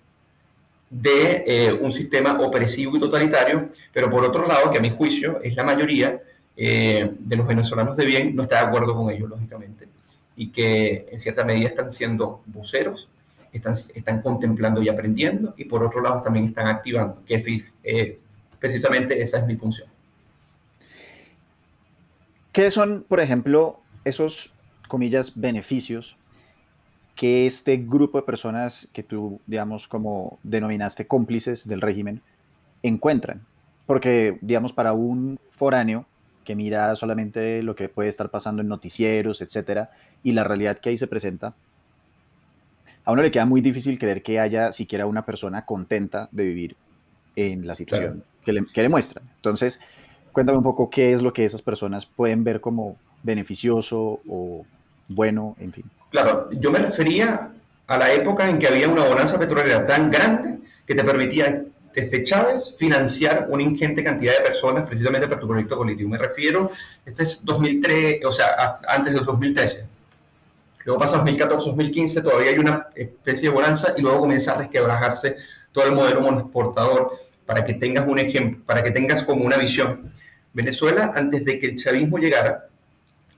de 0.90 1.45
eh, 1.47 1.73
un 1.73 1.90
sistema 1.90 2.38
opresivo 2.40 2.97
y 2.97 3.00
totalitario, 3.00 3.71
pero 3.93 4.11
por 4.11 4.25
otro 4.25 4.47
lado, 4.47 4.71
que 4.71 4.78
a 4.78 4.81
mi 4.81 4.90
juicio 4.90 5.40
es 5.43 5.57
la 5.57 5.64
mayoría 5.64 6.21
eh, 6.57 7.12
de 7.19 7.37
los 7.37 7.47
venezolanos 7.47 7.97
de 7.97 8.07
bien, 8.07 8.35
no 8.35 8.45
está 8.45 8.61
de 8.61 8.66
acuerdo 8.66 8.95
con 8.95 9.11
ello, 9.11 9.26
lógicamente, 9.26 9.88
y 10.37 10.49
que 10.49 11.07
en 11.11 11.19
cierta 11.19 11.45
medida 11.45 11.69
están 11.69 11.93
siendo 11.93 12.43
voceros, 12.47 13.09
están, 13.52 13.75
están 13.95 14.23
contemplando 14.23 14.83
y 14.83 14.88
aprendiendo, 14.88 15.55
y 15.57 15.64
por 15.64 15.83
otro 15.85 16.00
lado 16.00 16.23
también 16.23 16.47
están 16.47 16.66
activando, 16.66 17.23
que 17.26 17.64
eh, 17.83 18.19
precisamente 18.59 19.21
esa 19.21 19.38
es 19.38 19.47
mi 19.47 19.57
función. 19.57 19.88
¿Qué 22.52 22.71
son, 22.71 23.05
por 23.07 23.21
ejemplo, 23.21 23.81
esos, 24.05 24.50
comillas, 24.88 25.33
beneficios 25.38 26.16
que 27.16 27.46
este 27.46 27.78
grupo 27.78 28.18
de 28.18 28.25
personas 28.25 28.88
que 28.92 29.02
tú, 29.02 29.40
digamos, 29.46 29.88
como 29.88 30.38
denominaste 30.42 31.06
cómplices 31.06 31.66
del 31.66 31.80
régimen, 31.80 32.20
encuentran. 32.82 33.44
Porque, 33.87 34.38
digamos, 34.42 34.73
para 34.73 34.92
un 34.92 35.40
foráneo 35.50 36.06
que 36.44 36.54
mira 36.54 36.94
solamente 36.94 37.62
lo 37.62 37.75
que 37.75 37.88
puede 37.88 38.11
estar 38.11 38.30
pasando 38.30 38.62
en 38.62 38.68
noticieros, 38.68 39.40
etcétera, 39.40 39.90
y 40.23 40.32
la 40.32 40.44
realidad 40.44 40.78
que 40.78 40.90
ahí 40.90 40.99
se 40.99 41.08
presenta, 41.08 41.54
a 43.04 43.12
uno 43.12 43.23
le 43.23 43.30
queda 43.30 43.46
muy 43.46 43.62
difícil 43.62 43.99
creer 43.99 44.23
que 44.23 44.38
haya 44.38 44.70
siquiera 44.73 45.06
una 45.06 45.25
persona 45.25 45.64
contenta 45.64 46.28
de 46.32 46.44
vivir 46.44 46.76
en 47.35 47.66
la 47.66 47.75
situación 47.75 48.25
que, 48.44 48.52
le, 48.52 48.66
que 48.66 48.82
le 48.82 48.88
muestran. 48.88 49.25
Entonces, 49.37 49.80
cuéntame 50.32 50.58
un 50.58 50.64
poco 50.64 50.90
qué 50.90 51.12
es 51.12 51.23
lo 51.23 51.32
que 51.32 51.44
esas 51.44 51.62
personas 51.62 52.04
pueden 52.04 52.44
ver 52.44 52.61
como 52.61 52.96
beneficioso 53.23 54.20
o 54.28 54.66
bueno, 55.08 55.56
en 55.58 55.73
fin. 55.73 55.85
Claro, 56.16 56.49
yo 56.50 56.70
me 56.70 56.78
refería 56.78 57.50
a 57.87 57.99
la 57.99 58.11
época 58.11 58.49
en 58.49 58.58
que 58.58 58.66
había 58.66 58.88
una 58.88 59.04
bonanza 59.04 59.38
petrolera 59.38 59.85
tan 59.85 60.11
grande 60.11 60.61
que 60.87 60.94
te 60.94 61.04
permitía 61.04 61.62
desde 61.94 62.25
Chávez 62.25 62.75
financiar 62.78 63.49
una 63.50 63.62
ingente 63.62 64.02
cantidad 64.02 64.32
de 64.32 64.40
personas 64.40 64.88
precisamente 64.88 65.28
para 65.28 65.38
tu 65.38 65.46
proyecto 65.46 65.76
político. 65.76 66.08
Me 66.08 66.16
refiero, 66.16 66.70
este 67.04 67.25
es 67.25 67.44
2003, 67.44 68.25
o 68.25 68.32
sea, 68.32 68.80
antes 68.88 69.12
del 69.12 69.26
2013. 69.26 69.88
Luego 70.87 71.00
pasa 71.00 71.16
2014, 71.16 71.68
2015, 71.68 72.23
todavía 72.23 72.50
hay 72.50 72.58
una 72.61 72.87
especie 72.94 73.50
de 73.50 73.54
bonanza 73.54 73.92
y 73.94 74.00
luego 74.00 74.20
comienza 74.20 74.52
a 74.52 74.56
resquebrajarse 74.56 75.37
todo 75.70 75.85
el 75.85 75.92
modelo 75.92 76.23
monoexportador 76.23 77.12
para 77.44 77.62
que 77.62 77.75
tengas 77.75 78.08
un 78.08 78.18
ejemplo, 78.18 78.64
para 78.64 78.82
que 78.82 78.90
tengas 78.90 79.23
como 79.23 79.44
una 79.44 79.58
visión. 79.58 80.11
Venezuela, 80.54 81.12
antes 81.14 81.44
de 81.44 81.58
que 81.58 81.66
el 81.66 81.76
chavismo 81.76 82.16
llegara, 82.16 82.70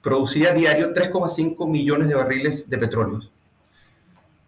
producía 0.03 0.53
diario 0.53 0.93
3,5 0.93 1.69
millones 1.69 2.09
de 2.09 2.15
barriles 2.15 2.69
de 2.69 2.79
petróleo. 2.79 3.21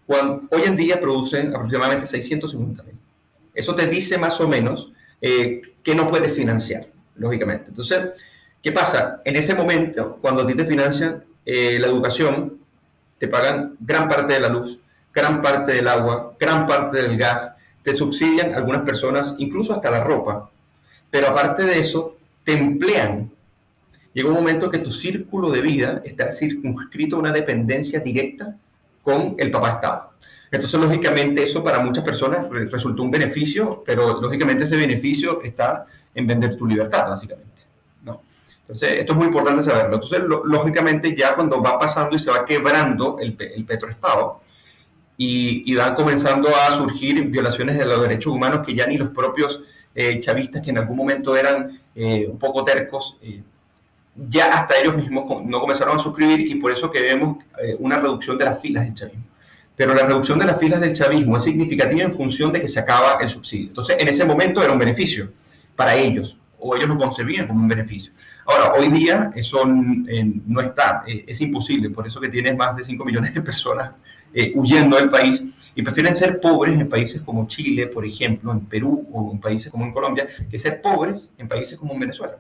hoy 0.07 0.62
en 0.64 0.76
día 0.76 1.00
producen 1.00 1.54
aproximadamente 1.54 2.07
650 2.07 2.83
mil. 2.83 2.95
Eso 3.54 3.75
te 3.75 3.87
dice 3.87 4.19
más 4.19 4.40
o 4.40 4.49
menos 4.49 4.92
eh, 5.21 5.61
que 5.83 5.95
no 5.95 6.09
puedes 6.09 6.33
financiar, 6.33 6.88
lógicamente. 7.16 7.66
Entonces, 7.69 8.00
¿qué 8.62 8.73
pasa? 8.73 9.21
En 9.25 9.37
ese 9.37 9.54
momento, 9.54 10.19
cuando 10.21 10.42
a 10.42 10.47
ti 10.47 10.54
te 10.54 10.64
financian 10.64 11.25
eh, 11.45 11.78
la 11.78 11.88
educación, 11.88 12.59
te 13.19 13.28
pagan 13.28 13.76
gran 13.80 14.09
parte 14.09 14.33
de 14.33 14.40
la 14.40 14.49
luz, 14.49 14.80
gran 15.12 15.42
parte 15.42 15.73
del 15.73 15.88
agua, 15.88 16.35
gran 16.38 16.66
parte 16.66 17.02
del 17.02 17.19
gas, 17.19 17.54
te 17.83 17.92
subsidian 17.92 18.54
algunas 18.54 18.83
personas, 18.83 19.35
incluso 19.38 19.75
hasta 19.75 19.90
la 19.90 20.02
ropa, 20.02 20.50
pero 21.11 21.28
aparte 21.28 21.64
de 21.64 21.78
eso, 21.78 22.16
te 22.45 22.52
emplean 22.52 23.30
llega 24.12 24.29
un 24.29 24.35
momento 24.35 24.71
que 24.71 24.79
tu 24.79 24.90
círculo 24.90 25.50
de 25.50 25.61
vida 25.61 26.02
está 26.05 26.31
circunscrito 26.31 27.17
a 27.17 27.19
una 27.21 27.33
dependencia 27.33 28.00
directa 28.00 28.57
con 29.02 29.35
el 29.38 29.50
papá 29.50 29.71
Estado. 29.71 30.11
Entonces, 30.50 30.81
lógicamente, 30.81 31.43
eso 31.45 31.62
para 31.62 31.79
muchas 31.79 32.05
personas 32.05 32.49
resultó 32.49 33.02
un 33.02 33.11
beneficio, 33.11 33.83
pero 33.87 34.21
lógicamente 34.21 34.64
ese 34.64 34.76
beneficio 34.76 35.40
está 35.43 35.87
en 36.14 36.26
vender 36.26 36.57
tu 36.57 36.67
libertad, 36.67 37.09
básicamente. 37.09 37.62
¿no? 38.05 38.23
Entonces, 38.62 38.99
esto 38.99 39.12
es 39.12 39.17
muy 39.17 39.26
importante 39.26 39.62
saberlo. 39.62 39.95
Entonces, 39.95 40.21
lógicamente, 40.45 41.14
ya 41.17 41.37
cuando 41.37 41.62
va 41.62 41.79
pasando 41.79 42.17
y 42.17 42.19
se 42.19 42.31
va 42.31 42.45
quebrando 42.45 43.19
el, 43.21 43.37
el 43.38 43.64
petroestado 43.64 44.40
y, 45.17 45.71
y, 45.71 45.76
van 45.76 45.95
comenzando 45.95 46.49
a 46.49 46.73
surgir 46.73 47.23
violaciones 47.26 47.79
de 47.79 47.85
los 47.85 48.00
derechos 48.00 48.33
humanos 48.33 48.67
que 48.67 48.75
ya 48.75 48.87
ni 48.87 48.97
los 48.97 49.11
propios 49.11 49.61
eh, 49.95 50.19
chavistas, 50.21 50.62
que 50.62 50.71
en 50.71 50.79
algún 50.79 50.97
momento 50.97 51.37
eran 51.37 51.81
eh, 51.95 52.26
un 52.31 52.38
poco 52.38 52.62
tercos, 52.62 53.19
eh, 53.23 53.43
ya 54.28 54.46
hasta 54.46 54.78
ellos 54.78 54.96
mismos 54.96 55.44
no 55.44 55.60
comenzaron 55.60 55.96
a 55.96 56.00
suscribir 56.00 56.40
y 56.40 56.56
por 56.56 56.72
eso 56.72 56.90
que 56.90 57.00
vemos 57.00 57.38
eh, 57.62 57.76
una 57.78 57.98
reducción 57.98 58.36
de 58.36 58.44
las 58.44 58.60
filas 58.60 58.84
del 58.84 58.94
chavismo. 58.94 59.24
Pero 59.76 59.94
la 59.94 60.02
reducción 60.02 60.38
de 60.38 60.44
las 60.44 60.58
filas 60.58 60.80
del 60.80 60.92
chavismo 60.92 61.36
es 61.36 61.44
significativa 61.44 62.02
en 62.02 62.12
función 62.12 62.52
de 62.52 62.60
que 62.60 62.68
se 62.68 62.80
acaba 62.80 63.18
el 63.20 63.30
subsidio. 63.30 63.68
Entonces, 63.68 63.96
en 63.98 64.08
ese 64.08 64.24
momento 64.24 64.62
era 64.62 64.72
un 64.72 64.78
beneficio 64.78 65.32
para 65.74 65.94
ellos, 65.94 66.38
o 66.58 66.76
ellos 66.76 66.88
lo 66.88 66.98
concebían 66.98 67.46
como 67.46 67.60
un 67.60 67.68
beneficio. 67.68 68.12
Ahora, 68.44 68.72
hoy 68.72 68.88
día 68.88 69.30
eso 69.34 69.62
eh, 70.08 70.32
no 70.46 70.60
está, 70.60 71.04
eh, 71.06 71.24
es 71.26 71.40
imposible, 71.40 71.88
por 71.88 72.06
eso 72.06 72.20
que 72.20 72.28
tienes 72.28 72.54
más 72.56 72.76
de 72.76 72.84
5 72.84 73.04
millones 73.04 73.32
de 73.34 73.40
personas 73.40 73.92
huyendo 74.54 74.96
del 74.96 75.08
país 75.08 75.42
y 75.74 75.82
prefieren 75.82 76.14
ser 76.14 76.40
pobres 76.40 76.78
en 76.78 76.88
países 76.88 77.20
como 77.22 77.48
Chile, 77.48 77.88
por 77.88 78.06
ejemplo, 78.06 78.52
en 78.52 78.60
Perú 78.60 79.08
o 79.12 79.32
en 79.32 79.40
países 79.40 79.72
como 79.72 79.84
en 79.84 79.92
Colombia, 79.92 80.28
que 80.48 80.58
ser 80.58 80.80
pobres 80.80 81.32
en 81.38 81.48
países 81.48 81.76
como 81.76 81.94
en 81.94 82.00
Venezuela. 82.00 82.38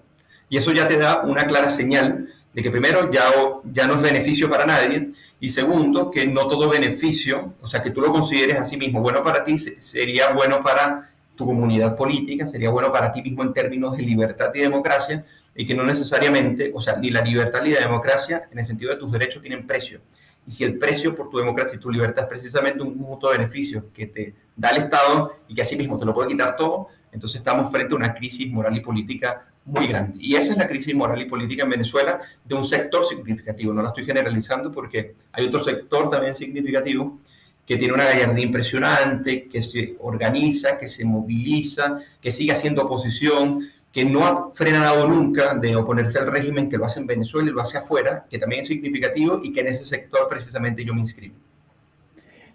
Y 0.50 0.58
eso 0.58 0.72
ya 0.72 0.86
te 0.86 0.98
da 0.98 1.22
una 1.22 1.46
clara 1.46 1.70
señal 1.70 2.28
de 2.52 2.62
que 2.62 2.70
primero 2.70 3.10
ya, 3.10 3.24
ya 3.72 3.86
no 3.86 3.94
es 3.94 4.02
beneficio 4.02 4.50
para 4.50 4.66
nadie 4.66 5.10
y 5.38 5.50
segundo 5.50 6.10
que 6.10 6.26
no 6.26 6.48
todo 6.48 6.68
beneficio, 6.68 7.54
o 7.60 7.66
sea, 7.66 7.80
que 7.82 7.90
tú 7.90 8.00
lo 8.00 8.12
consideres 8.12 8.58
a 8.58 8.64
sí 8.64 8.76
mismo 8.76 9.00
bueno 9.00 9.22
para 9.22 9.44
ti, 9.44 9.56
sería 9.56 10.32
bueno 10.32 10.62
para 10.62 11.10
tu 11.36 11.46
comunidad 11.46 11.96
política, 11.96 12.46
sería 12.46 12.68
bueno 12.70 12.92
para 12.92 13.12
ti 13.12 13.22
mismo 13.22 13.42
en 13.44 13.52
términos 13.52 13.96
de 13.96 14.02
libertad 14.02 14.50
y 14.54 14.58
democracia 14.58 15.24
y 15.54 15.64
que 15.64 15.74
no 15.74 15.84
necesariamente, 15.84 16.72
o 16.74 16.80
sea, 16.80 16.96
ni 16.96 17.10
la 17.10 17.22
libertad 17.22 17.62
ni 17.62 17.70
la 17.70 17.80
democracia 17.80 18.48
en 18.50 18.58
el 18.58 18.64
sentido 18.64 18.90
de 18.90 18.98
tus 18.98 19.10
derechos 19.12 19.40
tienen 19.40 19.66
precio. 19.66 20.00
Y 20.46 20.50
si 20.50 20.64
el 20.64 20.78
precio 20.78 21.14
por 21.14 21.30
tu 21.30 21.38
democracia 21.38 21.76
y 21.76 21.78
tu 21.78 21.90
libertad 21.90 22.24
es 22.24 22.28
precisamente 22.28 22.82
un 22.82 22.96
mutuo 22.96 23.30
beneficio 23.30 23.86
que 23.94 24.06
te 24.06 24.34
da 24.56 24.70
el 24.70 24.78
Estado 24.78 25.36
y 25.46 25.54
que 25.54 25.62
así 25.62 25.76
mismo 25.76 25.96
te 25.96 26.04
lo 26.04 26.12
puede 26.12 26.28
quitar 26.28 26.56
todo, 26.56 26.88
entonces 27.12 27.38
estamos 27.38 27.70
frente 27.70 27.94
a 27.94 27.96
una 27.96 28.14
crisis 28.14 28.50
moral 28.50 28.76
y 28.76 28.80
política 28.80 29.46
muy 29.64 29.86
grande. 29.86 30.18
Y 30.20 30.34
esa 30.34 30.52
es 30.52 30.58
la 30.58 30.68
crisis 30.68 30.94
moral 30.94 31.20
y 31.20 31.26
política 31.26 31.64
en 31.64 31.70
Venezuela 31.70 32.20
de 32.44 32.54
un 32.54 32.64
sector 32.64 33.04
significativo. 33.04 33.72
No 33.72 33.82
la 33.82 33.88
estoy 33.88 34.04
generalizando 34.04 34.72
porque 34.72 35.14
hay 35.32 35.46
otro 35.46 35.62
sector 35.62 36.08
también 36.10 36.34
significativo 36.34 37.18
que 37.66 37.76
tiene 37.76 37.94
una 37.94 38.04
gallardía 38.04 38.44
impresionante, 38.44 39.46
que 39.46 39.62
se 39.62 39.96
organiza, 40.00 40.76
que 40.76 40.88
se 40.88 41.04
moviliza, 41.04 41.98
que 42.20 42.32
sigue 42.32 42.52
haciendo 42.52 42.82
oposición, 42.82 43.60
que 43.92 44.04
no 44.04 44.26
ha 44.26 44.50
frenado 44.52 45.06
nunca 45.08 45.54
de 45.54 45.76
oponerse 45.76 46.18
al 46.18 46.26
régimen, 46.28 46.68
que 46.68 46.76
lo 46.76 46.86
hace 46.86 47.00
en 47.00 47.06
Venezuela 47.06 47.48
y 47.48 47.52
lo 47.52 47.60
hace 47.60 47.78
afuera, 47.78 48.26
que 48.28 48.38
también 48.38 48.62
es 48.62 48.68
significativo 48.68 49.40
y 49.42 49.52
que 49.52 49.60
en 49.60 49.68
ese 49.68 49.84
sector 49.84 50.26
precisamente 50.28 50.84
yo 50.84 50.94
me 50.94 51.00
inscribo. 51.00 51.34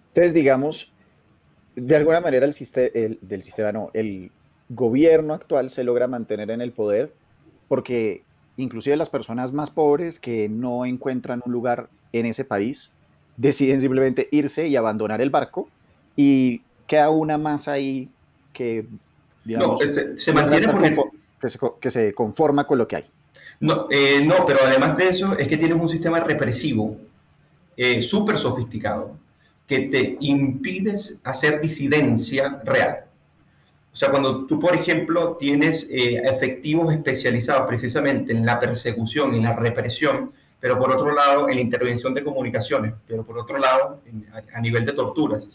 Entonces, 0.07 0.33
digamos, 0.33 0.91
de 1.75 1.95
alguna 1.95 2.21
manera 2.21 2.45
el, 2.45 2.53
sistema, 2.53 2.87
el 2.93 3.19
del 3.21 3.43
sistema, 3.43 3.71
no, 3.71 3.91
el 3.93 4.31
gobierno 4.69 5.33
actual 5.33 5.69
se 5.69 5.83
logra 5.83 6.07
mantener 6.07 6.51
en 6.51 6.61
el 6.61 6.71
poder 6.71 7.13
porque 7.67 8.23
inclusive 8.57 8.95
las 8.95 9.09
personas 9.09 9.53
más 9.53 9.69
pobres 9.69 10.19
que 10.19 10.49
no 10.49 10.85
encuentran 10.85 11.41
un 11.45 11.51
lugar 11.51 11.89
en 12.13 12.25
ese 12.25 12.45
país 12.45 12.91
deciden 13.37 13.81
simplemente 13.81 14.27
irse 14.31 14.67
y 14.67 14.75
abandonar 14.75 15.21
el 15.21 15.29
barco 15.29 15.69
y 16.15 16.61
queda 16.87 17.09
una 17.09 17.37
más 17.37 17.67
ahí 17.67 18.09
que 18.53 18.85
digamos, 19.43 19.81
se, 20.17 20.33
mantiene 20.33 20.67
que, 21.79 21.91
se, 21.91 22.13
conforma 22.13 22.65
con 22.65 22.77
lo 22.77 22.87
que 22.87 22.95
hay. 22.95 23.05
No, 23.59 23.87
eh, 23.91 24.21
no, 24.23 24.45
pero 24.45 24.59
además 24.65 24.97
de 24.97 25.09
eso 25.09 25.37
es 25.37 25.47
que 25.47 25.57
tienes 25.57 25.79
un 25.79 25.87
sistema 25.87 26.19
represivo 26.19 26.97
eh, 27.77 28.01
súper 28.01 28.37
sofisticado 28.37 29.17
que 29.67 29.81
te 29.81 30.17
impides 30.19 31.19
hacer 31.23 31.59
disidencia 31.59 32.61
real. 32.63 33.04
O 33.95 33.97
sea, 33.97 34.11
cuando 34.11 34.45
tú, 34.45 34.59
por 34.59 34.75
ejemplo, 34.75 35.37
tienes 35.39 35.87
eh, 35.89 36.21
efectivos 36.25 36.93
especializados 36.93 37.65
precisamente 37.65 38.33
en 38.33 38.45
la 38.45 38.59
persecución 38.59 39.33
y 39.33 39.41
la 39.41 39.53
represión, 39.53 40.33
pero 40.59 40.77
por 40.77 40.91
otro 40.91 41.13
lado 41.13 41.47
en 41.47 41.55
la 41.55 41.61
intervención 41.61 42.13
de 42.13 42.21
comunicaciones, 42.21 42.93
pero 43.07 43.25
por 43.25 43.37
otro 43.37 43.57
lado 43.57 44.01
a, 44.53 44.59
nivel 44.59 44.85
de 44.85 44.91
torturas 44.91 45.49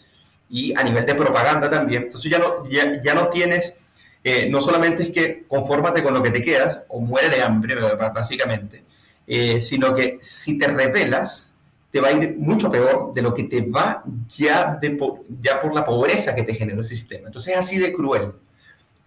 y 0.48 0.72
a 0.74 0.82
nivel 0.82 1.04
de 1.04 1.14
propaganda 1.14 1.68
también, 1.68 2.04
entonces 2.04 2.32
ya 2.32 2.38
no, 2.38 2.66
ya, 2.66 3.12
no 3.14 3.28
tienes, 3.28 3.76
eh, 4.24 4.48
no 4.48 4.62
solamente 4.62 5.02
es 5.02 5.10
que 5.10 5.44
confórmate 5.46 6.02
con 6.02 6.14
lo 6.14 6.22
que 6.22 6.30
te 6.30 6.42
quedas 6.42 6.84
o 6.88 6.98
muere 6.98 7.28
de 7.28 7.42
hambre, 7.42 7.74
básicamente, 7.74 8.84
eh, 9.26 9.60
sino 9.60 9.94
que 9.94 10.16
si 10.22 10.56
te 10.58 10.66
revelas, 10.66 11.49
te 11.90 12.00
va 12.00 12.08
a 12.08 12.12
ir 12.12 12.36
mucho 12.38 12.70
peor 12.70 13.12
de 13.12 13.22
lo 13.22 13.34
que 13.34 13.44
te 13.44 13.62
va 13.62 14.04
ya, 14.28 14.78
de, 14.80 14.96
ya 15.42 15.60
por 15.60 15.74
la 15.74 15.84
pobreza 15.84 16.34
que 16.34 16.44
te 16.44 16.54
generó 16.54 16.80
ese 16.80 16.94
sistema. 16.94 17.26
Entonces 17.26 17.54
es 17.54 17.58
así 17.58 17.78
de 17.78 17.92
cruel. 17.92 18.32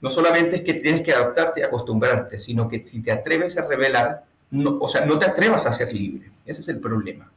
No 0.01 0.09
solamente 0.09 0.57
es 0.57 0.61
que 0.63 0.73
tienes 0.73 1.01
que 1.01 1.13
adaptarte 1.13 1.61
y 1.61 1.63
acostumbrarte, 1.63 2.37
sino 2.37 2.67
que 2.67 2.83
si 2.83 3.01
te 3.01 3.11
atreves 3.11 3.57
a 3.57 3.65
revelar, 3.65 4.25
no, 4.51 4.77
o 4.79 4.87
sea, 4.87 5.05
no 5.05 5.17
te 5.17 5.25
atrevas 5.25 5.65
a 5.65 5.71
ser 5.71 5.93
libre. 5.93 6.29
Ese 6.45 6.59
es 6.59 6.67
el 6.67 6.79
problema. 6.79 7.31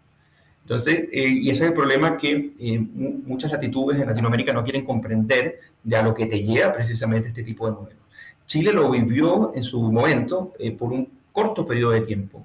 Entonces, 0.63 1.05
eh, 1.13 1.29
y 1.29 1.49
ese 1.49 1.63
es 1.63 1.69
el 1.69 1.75
problema 1.75 2.19
que 2.19 2.51
eh, 2.59 2.81
muchas 2.81 3.53
latitudes 3.53 4.01
en 4.01 4.09
Latinoamérica 4.09 4.53
no 4.53 4.65
quieren 4.65 4.85
comprender 4.85 5.61
de 5.85 5.97
a 5.97 6.03
lo 6.03 6.13
que 6.13 6.27
te 6.27 6.43
lleva 6.43 6.75
precisamente 6.75 7.29
este 7.29 7.45
tipo 7.45 7.67
de 7.67 7.73
modelos. 7.73 8.03
Chile 8.47 8.73
lo 8.73 8.91
vivió 8.91 9.53
en 9.55 9.63
su 9.63 9.81
momento 9.93 10.55
eh, 10.59 10.73
por 10.73 10.93
un 10.93 11.09
corto 11.31 11.65
periodo 11.65 11.93
de 11.93 12.01
tiempo. 12.01 12.45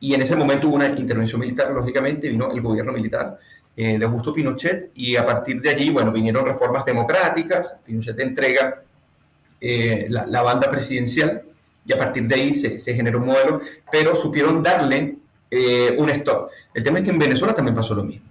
Y 0.00 0.14
en 0.14 0.22
ese 0.22 0.36
momento 0.36 0.68
hubo 0.68 0.76
una 0.76 0.88
intervención 0.88 1.40
militar, 1.40 1.70
lógicamente, 1.72 2.28
vino 2.28 2.50
el 2.50 2.60
gobierno 2.60 2.92
militar 2.92 3.38
eh, 3.76 3.98
de 3.98 4.04
Augusto 4.04 4.32
Pinochet 4.32 4.90
y 4.94 5.16
a 5.16 5.24
partir 5.24 5.60
de 5.60 5.70
allí, 5.70 5.90
bueno, 5.90 6.12
vinieron 6.12 6.44
reformas 6.44 6.84
democráticas, 6.84 7.76
Pinochet 7.84 8.18
entrega 8.20 8.82
eh, 9.60 10.06
la, 10.10 10.42
banda 10.42 10.70
presidencial 10.70 11.42
y 11.84 11.92
a 11.92 11.98
partir 11.98 12.26
de 12.28 12.34
ahí 12.34 12.54
se, 12.54 12.78
se 12.78 12.94
generó 12.94 13.18
un 13.18 13.26
modelo, 13.26 13.60
pero 13.90 14.14
supieron 14.14 14.62
darle 14.62 15.16
eh, 15.50 15.94
un 15.96 16.10
stop. 16.10 16.50
El 16.74 16.82
tema 16.82 16.98
es 16.98 17.04
que 17.04 17.10
en 17.10 17.18
Venezuela 17.18 17.54
también 17.54 17.74
pasó 17.74 17.94
lo 17.94 18.04
mismo. 18.04 18.26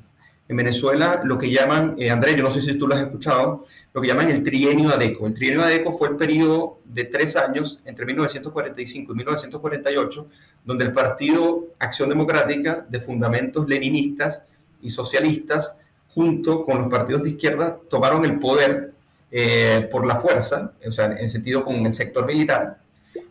en 0.48 0.58
Venezuela 0.58 1.22
lo 1.24 1.40
que 1.40 1.50
llaman, 1.50 1.96
eh, 1.98 2.12
Andrés, 2.12 2.36
yo 2.36 2.44
no 2.44 2.52
sé 2.52 2.62
si 2.62 2.78
tú 2.78 2.88
lo 2.88 2.94
has 2.94 3.02
escuchado, 3.02 3.66
lo 3.94 4.02
que 4.02 4.08
llaman 4.08 4.30
el 4.30 4.44
trienio 4.44 4.90
ADECO. 4.90 5.26
El 5.26 5.34
trienio 5.34 5.64
ADECO 5.64 5.92
fue 5.92 6.10
el 6.10 6.18
periodo 6.18 6.82
de 6.86 7.06
tres 7.06 7.36
años, 7.36 7.82
entre 7.86 8.06
1945 8.06 9.14
y 9.14 9.16
1948, 9.16 10.28
donde 10.66 10.84
el 10.84 10.92
Partido 10.92 11.66
Acción 11.80 12.10
Democrática, 12.10 12.86
de 12.90 13.00
fundamentos 13.00 13.68
leninistas 13.70 14.44
y 14.82 14.90
socialistas, 14.90 15.76
junto 16.10 16.66
con 16.66 16.80
los 16.80 16.88
partidos 16.90 17.24
de 17.24 17.32
izquierda, 17.32 17.78
tomaron 17.90 18.26
el 18.26 18.40
poder 18.40 18.94
eh, 19.32 19.88
por 19.92 20.06
la 20.06 20.16
fuerza, 20.16 20.74
o 20.86 20.92
sea, 20.92 21.06
en 21.06 21.30
sentido 21.30 21.64
con 21.64 21.86
el 21.86 21.94
sector 21.94 22.26
militar. 22.26 22.78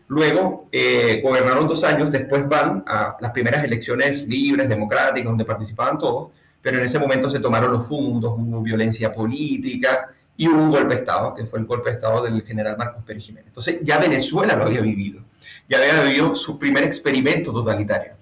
Luego 0.09 0.69
eh, 0.71 1.21
gobernaron 1.23 1.67
dos 1.67 1.83
años, 1.83 2.13
después 2.13 2.49
van 2.49 2.85
a 2.87 3.17
las 3.21 3.33
primeras 3.33 3.65
elecciones 3.65 4.27
libres, 4.27 4.69
democráticas, 4.69 5.25
donde 5.25 5.45
participaban 5.45 5.99
todos 5.99 6.29
pero 6.65 6.79
en 6.79 6.85
ese 6.87 6.99
momento 6.99 7.29
se 7.29 7.41
tomaron 7.41 7.73
los 7.73 7.87
fondos, 7.87 8.37
hubo 8.39 8.63
violencia 8.63 9.13
política 9.13 10.09
y 10.35 10.49
hubo 10.49 10.63
un 10.63 10.71
golpe 10.71 10.95
de 10.95 11.01
Estado, 11.01 11.35
que 11.35 11.45
fue 11.45 11.59
el 11.59 11.67
golpe 11.67 11.91
de 11.91 11.97
Estado 11.97 12.23
del 12.23 12.43
general 12.43 12.79
Marcos 12.79 13.05
Pérez 13.05 13.23
Jiménez. 13.23 13.49
Entonces 13.49 13.81
ya 13.83 13.99
Venezuela 13.99 14.57
lo 14.57 14.65
había 14.65 14.81
vivido, 14.81 15.23
ya 15.69 15.79
había 15.79 16.03
vivido 16.03 16.35
su 16.35 16.59
primer 16.59 16.85
experimento 16.85 17.53
totalitario. 17.53 18.13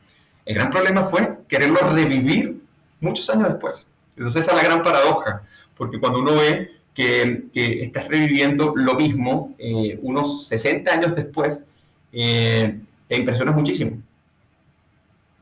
El 0.45 0.55
gran 0.55 0.71
problema 0.71 1.05
fue 1.05 1.39
quererlo 1.49 1.81
revivir 1.93 2.61
muchos 3.01 3.29
años 3.31 3.49
después. 3.49 3.87
Entonces 4.17 4.43
esa 4.43 4.53
es 4.53 4.63
la 4.63 4.69
gran 4.69 4.83
paradoja, 4.83 5.43
porque 5.77 5.99
cuando 5.99 6.21
uno 6.21 6.37
ve 6.37 6.71
que, 6.95 7.45
que 7.53 7.83
estás 7.83 8.09
reviviendo 8.09 8.75
lo 8.77 8.95
mismo 8.95 9.55
eh, 9.59 9.99
unos 10.03 10.47
60 10.47 10.93
años 10.93 11.15
después, 11.15 11.65
eh, 12.13 12.79
te 13.09 13.17
impresiona 13.17 13.53
muchísimo. 13.53 14.03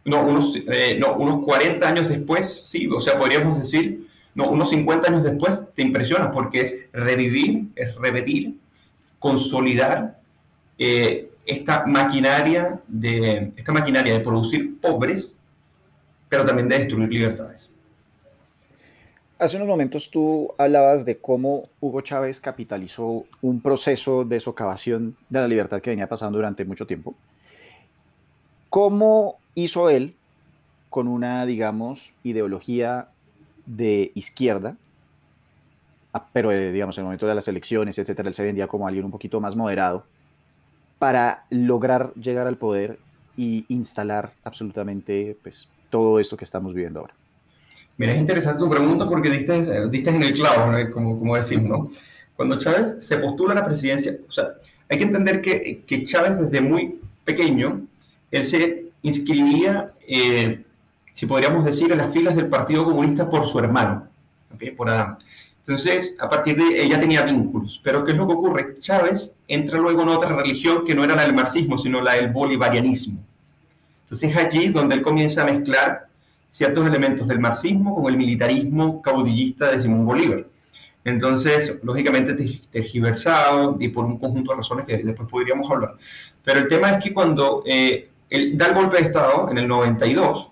No 0.04 0.22
unos, 0.22 0.56
eh, 0.56 0.96
no, 0.98 1.14
unos 1.14 1.44
40 1.44 1.86
años 1.88 2.08
después, 2.08 2.68
sí, 2.68 2.88
o 2.88 3.00
sea, 3.00 3.18
podríamos 3.18 3.58
decir, 3.58 4.08
no, 4.34 4.48
unos 4.48 4.70
50 4.70 5.08
años 5.08 5.24
después 5.24 5.64
te 5.74 5.82
impresiona 5.82 6.30
porque 6.30 6.60
es 6.62 6.76
revivir, 6.92 7.66
es 7.74 7.94
repetir, 7.96 8.54
consolidar 9.18 10.18
eh, 10.78 11.29
esta, 11.50 11.86
maquinaria 11.86 12.80
de, 12.86 13.52
esta 13.56 13.72
maquinaria 13.72 14.14
de 14.14 14.20
producir 14.20 14.78
pobres, 14.80 15.38
pero 16.28 16.44
también 16.44 16.68
de 16.68 16.78
destruir 16.78 17.08
libertades. 17.08 17.68
Hace 19.38 19.56
unos 19.56 19.68
momentos 19.68 20.10
tú 20.10 20.52
hablabas 20.58 21.04
de 21.04 21.16
cómo 21.16 21.68
Hugo 21.80 22.02
Chávez 22.02 22.40
capitalizó 22.40 23.24
un 23.40 23.60
proceso 23.60 24.24
de 24.24 24.38
socavación 24.38 25.16
de 25.30 25.40
la 25.40 25.48
libertad 25.48 25.80
que 25.80 25.90
venía 25.90 26.08
pasando 26.08 26.36
durante 26.36 26.64
mucho 26.64 26.86
tiempo. 26.86 27.14
¿Cómo 28.68 29.38
hizo 29.54 29.88
él 29.88 30.14
con 30.90 31.08
una, 31.08 31.46
digamos, 31.46 32.12
ideología 32.22 33.08
de 33.64 34.10
izquierda, 34.14 34.76
ah, 36.12 36.26
pero 36.32 36.50
eh, 36.50 36.72
digamos 36.72 36.98
en 36.98 37.02
el 37.02 37.04
momento 37.06 37.26
de 37.26 37.34
las 37.34 37.46
elecciones, 37.48 37.98
etcétera, 37.98 38.28
él 38.28 38.34
se 38.34 38.44
vendía 38.44 38.66
como 38.66 38.86
alguien 38.86 39.04
un 39.04 39.10
poquito 39.10 39.40
más 39.40 39.54
moderado, 39.54 40.04
para 41.00 41.46
lograr 41.48 42.12
llegar 42.12 42.46
al 42.46 42.58
poder 42.58 42.98
y 43.34 43.64
instalar 43.68 44.34
absolutamente 44.44 45.34
pues, 45.42 45.66
todo 45.88 46.20
esto 46.20 46.36
que 46.36 46.44
estamos 46.44 46.74
viviendo 46.74 47.00
ahora. 47.00 47.14
Mira, 47.96 48.12
es 48.12 48.20
interesante 48.20 48.60
tu 48.60 48.68
pregunta 48.68 49.08
porque 49.08 49.30
diste, 49.30 49.88
diste 49.88 50.10
en 50.10 50.22
el 50.22 50.34
clavo, 50.34 50.72
como, 50.92 51.18
como 51.18 51.36
decimos, 51.36 51.68
¿no? 51.70 51.90
Cuando 52.36 52.58
Chávez 52.58 52.98
se 53.00 53.16
postula 53.16 53.52
a 53.52 53.56
la 53.56 53.64
presidencia, 53.64 54.14
o 54.28 54.30
sea, 54.30 54.48
hay 54.90 54.98
que 54.98 55.04
entender 55.04 55.40
que, 55.40 55.82
que 55.86 56.04
Chávez 56.04 56.38
desde 56.38 56.60
muy 56.60 57.00
pequeño, 57.24 57.80
él 58.30 58.44
se 58.44 58.90
inscribía, 59.00 59.92
eh, 60.06 60.62
si 61.14 61.24
podríamos 61.24 61.64
decir, 61.64 61.90
en 61.90 61.98
las 61.98 62.12
filas 62.12 62.36
del 62.36 62.48
Partido 62.48 62.84
Comunista 62.84 63.30
por 63.30 63.46
su 63.46 63.58
hermano, 63.58 64.06
por 64.76 64.90
Adán. 64.90 65.16
Entonces, 65.70 66.16
a 66.18 66.28
partir 66.28 66.56
de 66.56 66.82
ella 66.82 66.98
tenía 66.98 67.22
vínculos. 67.22 67.80
Pero 67.84 68.04
¿qué 68.04 68.10
es 68.10 68.16
lo 68.16 68.26
que 68.26 68.32
ocurre? 68.32 68.80
Chávez 68.80 69.36
entra 69.46 69.78
luego 69.78 70.02
en 70.02 70.08
otra 70.08 70.34
religión 70.34 70.84
que 70.84 70.96
no 70.96 71.04
era 71.04 71.14
la 71.14 71.22
del 71.22 71.32
marxismo, 71.32 71.78
sino 71.78 72.00
la 72.00 72.14
del 72.14 72.32
bolivarianismo. 72.32 73.20
Entonces 74.02 74.30
es 74.30 74.36
allí 74.36 74.68
donde 74.70 74.96
él 74.96 75.02
comienza 75.02 75.42
a 75.42 75.44
mezclar 75.44 76.08
ciertos 76.50 76.84
elementos 76.84 77.28
del 77.28 77.38
marxismo 77.38 77.94
con 77.94 78.12
el 78.12 78.18
militarismo 78.18 79.00
caudillista 79.00 79.70
de 79.70 79.80
Simón 79.80 80.04
Bolívar. 80.04 80.44
Entonces, 81.04 81.76
lógicamente 81.84 82.34
tergiversado 82.72 83.76
y 83.78 83.90
por 83.90 84.06
un 84.06 84.18
conjunto 84.18 84.50
de 84.50 84.56
razones 84.56 84.86
que 84.86 84.96
después 84.96 85.28
podríamos 85.28 85.70
hablar. 85.70 85.94
Pero 86.42 86.58
el 86.58 86.66
tema 86.66 86.90
es 86.90 87.04
que 87.04 87.14
cuando 87.14 87.62
eh, 87.64 88.10
él 88.28 88.58
da 88.58 88.66
el 88.66 88.74
golpe 88.74 88.96
de 88.96 89.02
Estado 89.02 89.48
en 89.48 89.58
el 89.58 89.68
92 89.68 90.48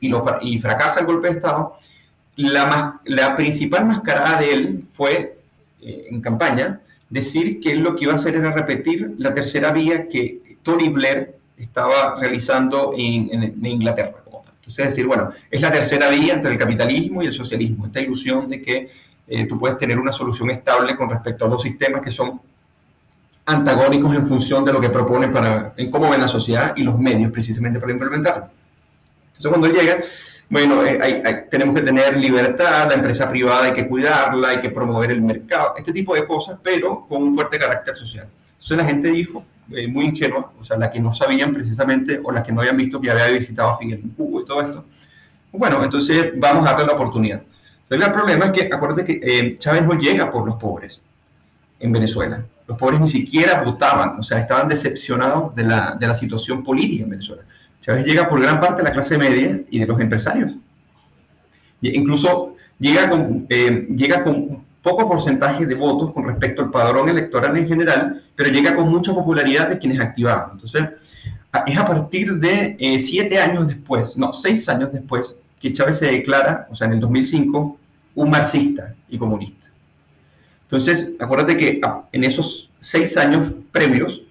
y, 0.00 0.08
lo, 0.08 0.24
y 0.40 0.58
fracasa 0.60 1.00
el 1.00 1.06
golpe 1.06 1.28
de 1.28 1.34
Estado, 1.34 1.76
la, 2.36 3.34
principal 3.36 3.86
mascarada 3.86 4.40
de 4.40 4.52
él 4.52 4.84
fue, 4.92 5.38
eh, 5.80 6.06
en 6.10 6.20
campaña, 6.20 6.80
decir 7.08 7.60
que 7.60 7.76
lo 7.76 7.94
que 7.94 8.04
iba 8.04 8.12
a 8.12 8.16
hacer 8.16 8.34
era 8.34 8.50
repetir 8.52 9.14
la 9.18 9.32
tercera 9.32 9.72
vía 9.72 10.08
que 10.08 10.58
Tony 10.62 10.88
Blair 10.88 11.34
estaba 11.56 12.18
realizando 12.18 12.92
en, 12.96 13.64
Inglaterra. 13.64 14.14
Entonces, 14.56 14.88
decir, 14.88 15.06
bueno, 15.06 15.30
es 15.50 15.60
la 15.60 15.70
tercera 15.70 16.08
vía 16.08 16.34
entre 16.34 16.52
el 16.52 16.58
capitalismo 16.58 17.22
y 17.22 17.26
el 17.26 17.34
socialismo, 17.34 17.86
esta 17.86 18.00
ilusión 18.00 18.48
de 18.48 18.62
que 18.62 18.90
eh, 19.28 19.46
tú 19.46 19.58
puedes 19.58 19.76
tener 19.76 19.98
una 19.98 20.10
solución 20.10 20.50
estable 20.50 20.96
con 20.96 21.10
respecto 21.10 21.44
a 21.44 21.48
dos 21.48 21.62
sistemas 21.62 22.00
que 22.00 22.10
son 22.10 22.40
antagónicos 23.46 24.14
en 24.14 24.26
función 24.26 24.64
de 24.64 24.72
lo 24.72 24.80
que 24.80 24.88
proponen 24.88 25.30
para, 25.30 25.74
en 25.76 25.90
cómo 25.90 26.08
ven 26.10 26.20
la 26.20 26.28
sociedad 26.28 26.72
y 26.76 26.82
los 26.82 26.98
medios 26.98 27.30
precisamente 27.30 27.78
para 27.78 27.92
implementarlo. 27.92 28.48
Entonces 29.36 29.48
cuando 29.50 29.68
llega, 29.68 29.98
bueno, 30.48 30.84
eh, 30.84 31.46
tenemos 31.50 31.74
que 31.74 31.82
tener 31.82 32.16
libertad, 32.16 32.88
la 32.88 32.94
empresa 32.94 33.28
privada 33.28 33.64
hay 33.64 33.72
que 33.72 33.88
cuidarla, 33.88 34.48
hay 34.48 34.60
que 34.60 34.70
promover 34.70 35.10
el 35.10 35.22
mercado, 35.22 35.74
este 35.76 35.92
tipo 35.92 36.14
de 36.14 36.26
cosas, 36.26 36.58
pero 36.62 37.06
con 37.06 37.22
un 37.22 37.34
fuerte 37.34 37.58
carácter 37.58 37.96
social. 37.96 38.28
Entonces 38.52 38.76
la 38.76 38.84
gente 38.84 39.08
dijo, 39.08 39.44
eh, 39.72 39.88
muy 39.88 40.06
ingenua, 40.06 40.52
o 40.58 40.62
sea, 40.64 40.76
la 40.76 40.90
que 40.90 41.00
no 41.00 41.12
sabían 41.12 41.52
precisamente 41.52 42.20
o 42.22 42.30
la 42.30 42.42
que 42.42 42.52
no 42.52 42.60
habían 42.60 42.76
visto 42.76 43.00
que 43.00 43.10
había 43.10 43.26
visitado 43.26 43.70
a 43.70 43.78
Fidel 43.78 44.00
en 44.04 44.10
Cuba 44.10 44.42
y 44.42 44.44
todo 44.44 44.60
esto, 44.60 44.84
bueno, 45.52 45.82
entonces 45.82 46.32
vamos 46.36 46.66
a 46.66 46.70
darle 46.70 46.86
la 46.86 46.92
oportunidad. 46.92 47.42
Entonces 47.82 48.06
el 48.06 48.12
problema 48.12 48.46
es 48.46 48.52
que, 48.52 48.74
acuérdate 48.74 49.04
que 49.04 49.20
eh, 49.22 49.56
Chávez 49.58 49.82
no 49.82 49.94
llega 49.94 50.30
por 50.30 50.46
los 50.46 50.56
pobres 50.56 51.00
en 51.80 51.92
Venezuela 51.92 52.44
los 52.66 52.78
pobres 52.78 53.00
ni 53.00 53.08
siquiera 53.08 53.62
votaban, 53.62 54.18
o 54.18 54.22
sea, 54.22 54.38
estaban 54.38 54.68
decepcionados 54.68 55.54
de 55.54 55.64
la, 55.64 55.96
de 55.98 56.06
la 56.06 56.14
situación 56.14 56.62
política 56.62 57.04
en 57.04 57.10
Venezuela. 57.10 57.42
Chávez 57.84 58.06
llega 58.06 58.26
por 58.26 58.40
gran 58.40 58.60
parte 58.60 58.78
de 58.78 58.84
la 58.84 58.92
clase 58.92 59.18
media 59.18 59.60
y 59.68 59.78
de 59.78 59.86
los 59.86 60.00
empresarios. 60.00 60.52
Incluso 61.82 62.56
llega 62.78 63.10
con, 63.10 63.46
eh, 63.50 63.88
llega 63.94 64.24
con 64.24 64.64
poco 64.80 65.06
porcentaje 65.06 65.66
de 65.66 65.74
votos 65.74 66.14
con 66.14 66.26
respecto 66.26 66.62
al 66.62 66.70
padrón 66.70 67.10
electoral 67.10 67.54
en 67.58 67.68
general, 67.68 68.22
pero 68.34 68.48
llega 68.48 68.74
con 68.74 68.88
mucha 68.88 69.12
popularidad 69.12 69.68
de 69.68 69.78
quienes 69.78 70.00
activaban. 70.00 70.52
Entonces, 70.52 70.82
es 71.66 71.78
a 71.78 71.86
partir 71.86 72.32
de 72.36 72.74
eh, 72.78 72.98
siete 72.98 73.38
años 73.38 73.68
después, 73.68 74.16
no, 74.16 74.32
seis 74.32 74.66
años 74.70 74.90
después, 74.90 75.38
que 75.60 75.70
Chávez 75.70 75.98
se 75.98 76.06
declara, 76.06 76.66
o 76.70 76.74
sea, 76.74 76.86
en 76.86 76.94
el 76.94 77.00
2005, 77.00 77.78
un 78.14 78.30
marxista 78.30 78.94
y 79.10 79.18
comunista. 79.18 79.66
Entonces, 80.62 81.10
acuérdate 81.18 81.58
que 81.58 81.80
en 82.12 82.24
esos 82.24 82.70
seis 82.80 83.14
años 83.18 83.52
previos 83.70 84.22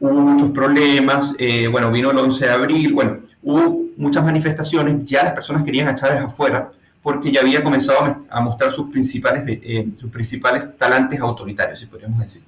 hubo 0.00 0.20
muchos 0.20 0.50
problemas, 0.50 1.34
eh, 1.38 1.68
bueno, 1.68 1.90
vino 1.90 2.10
el 2.10 2.18
11 2.18 2.44
de 2.44 2.50
abril, 2.50 2.92
bueno, 2.92 3.18
hubo 3.42 3.86
muchas 3.96 4.24
manifestaciones, 4.24 5.04
ya 5.06 5.24
las 5.24 5.32
personas 5.32 5.62
querían 5.64 5.88
a 5.88 5.94
Chávez 5.94 6.20
afuera 6.20 6.70
porque 7.02 7.30
ya 7.30 7.40
había 7.40 7.62
comenzado 7.62 8.24
a 8.28 8.40
mostrar 8.40 8.72
sus 8.72 8.90
principales, 8.90 9.44
eh, 9.46 9.86
sus 9.96 10.10
principales 10.10 10.76
talantes 10.76 11.20
autoritarios, 11.20 11.78
si 11.78 11.86
podríamos 11.86 12.18
decir. 12.18 12.42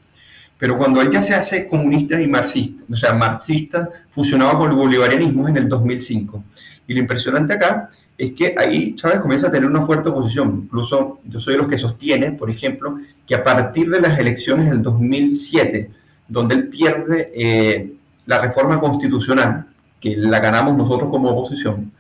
Pero 0.59 0.77
cuando 0.77 1.01
él 1.01 1.09
ya 1.11 1.23
se 1.23 1.33
hace 1.33 1.69
comunista 1.69 2.21
y 2.21 2.27
marxista, 2.27 2.83
o 2.91 2.97
sea, 2.97 3.13
marxista 3.13 3.89
fusionado 4.11 4.59
con 4.59 4.71
el 4.71 4.77
bolivarianismo 4.77 5.47
en 5.47 5.59
el 5.59 5.69
2005. 5.69 6.43
Y 6.89 6.95
lo 6.95 6.99
impresionante 6.99 7.53
acá 7.53 7.91
es 8.17 8.33
que 8.33 8.57
ahí 8.59 8.97
Chávez 8.97 9.21
comienza 9.21 9.47
a 9.47 9.51
tener 9.53 9.71
una 9.71 9.83
fuerte 9.83 10.09
oposición. 10.09 10.63
Incluso 10.65 11.21
yo 11.25 11.39
soy 11.39 11.55
de 11.55 11.59
los 11.59 11.69
que 11.69 11.79
sostiene, 11.79 12.33
por 12.33 12.51
ejemplo, 12.51 12.99
que 13.25 13.37
a 13.37 13.45
partir 13.45 13.89
de 13.89 14.01
las 14.01 14.19
elecciones 14.19 14.69
del 14.69 14.83
2007, 14.83 15.89
donde 16.29 16.55
él 16.55 16.69
pierde 16.69 17.33
eh, 17.35 17.93
la 18.27 18.39
reforma 18.39 18.79
constitucional, 18.79 19.67
que 20.01 20.17
la 20.17 20.39
ganamos 20.39 20.77
nosotros 20.77 21.09
como 21.09 21.31
oposición, 21.31 21.91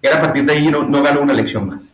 era 0.00 0.16
a 0.16 0.20
partir 0.20 0.44
de 0.44 0.52
ahí 0.52 0.68
no, 0.68 0.84
no 0.84 1.02
ganó 1.02 1.20
una 1.20 1.32
elección 1.32 1.66
más. 1.66 1.92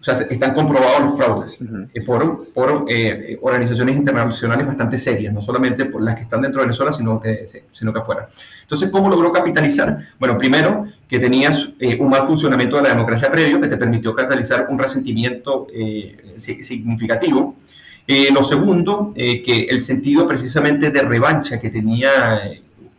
O 0.00 0.02
sea, 0.02 0.14
están 0.14 0.54
comprobados 0.54 1.02
los 1.02 1.16
fraudes 1.16 1.58
eh, 1.92 2.00
por, 2.00 2.50
por 2.54 2.86
eh, 2.88 3.38
organizaciones 3.42 3.96
internacionales 3.96 4.66
bastante 4.66 4.96
serias, 4.96 5.32
no 5.34 5.42
solamente 5.42 5.84
por 5.84 6.02
las 6.02 6.16
que 6.16 6.22
están 6.22 6.40
dentro 6.40 6.60
de 6.60 6.68
Venezuela, 6.68 6.90
sino 6.90 7.20
que, 7.20 7.44
sino 7.72 7.92
que 7.92 7.98
afuera. 7.98 8.30
Entonces, 8.62 8.90
¿cómo 8.90 9.10
logró 9.10 9.30
capitalizar? 9.30 9.98
Bueno, 10.18 10.38
primero, 10.38 10.86
que 11.06 11.18
tenías 11.18 11.68
eh, 11.78 11.98
un 12.00 12.08
mal 12.08 12.26
funcionamiento 12.26 12.76
de 12.76 12.84
la 12.84 12.88
democracia 12.90 13.30
previo 13.30 13.60
que 13.60 13.68
te 13.68 13.76
permitió 13.76 14.14
catalizar 14.14 14.68
un 14.70 14.78
resentimiento 14.78 15.66
significativo. 16.36 17.56
Lo 18.06 18.42
segundo, 18.42 19.12
que 19.14 19.66
el 19.70 19.80
sentido 19.80 20.26
precisamente 20.26 20.90
de 20.90 21.02
revancha 21.02 21.60
que 21.60 21.70
tenía 21.70 22.40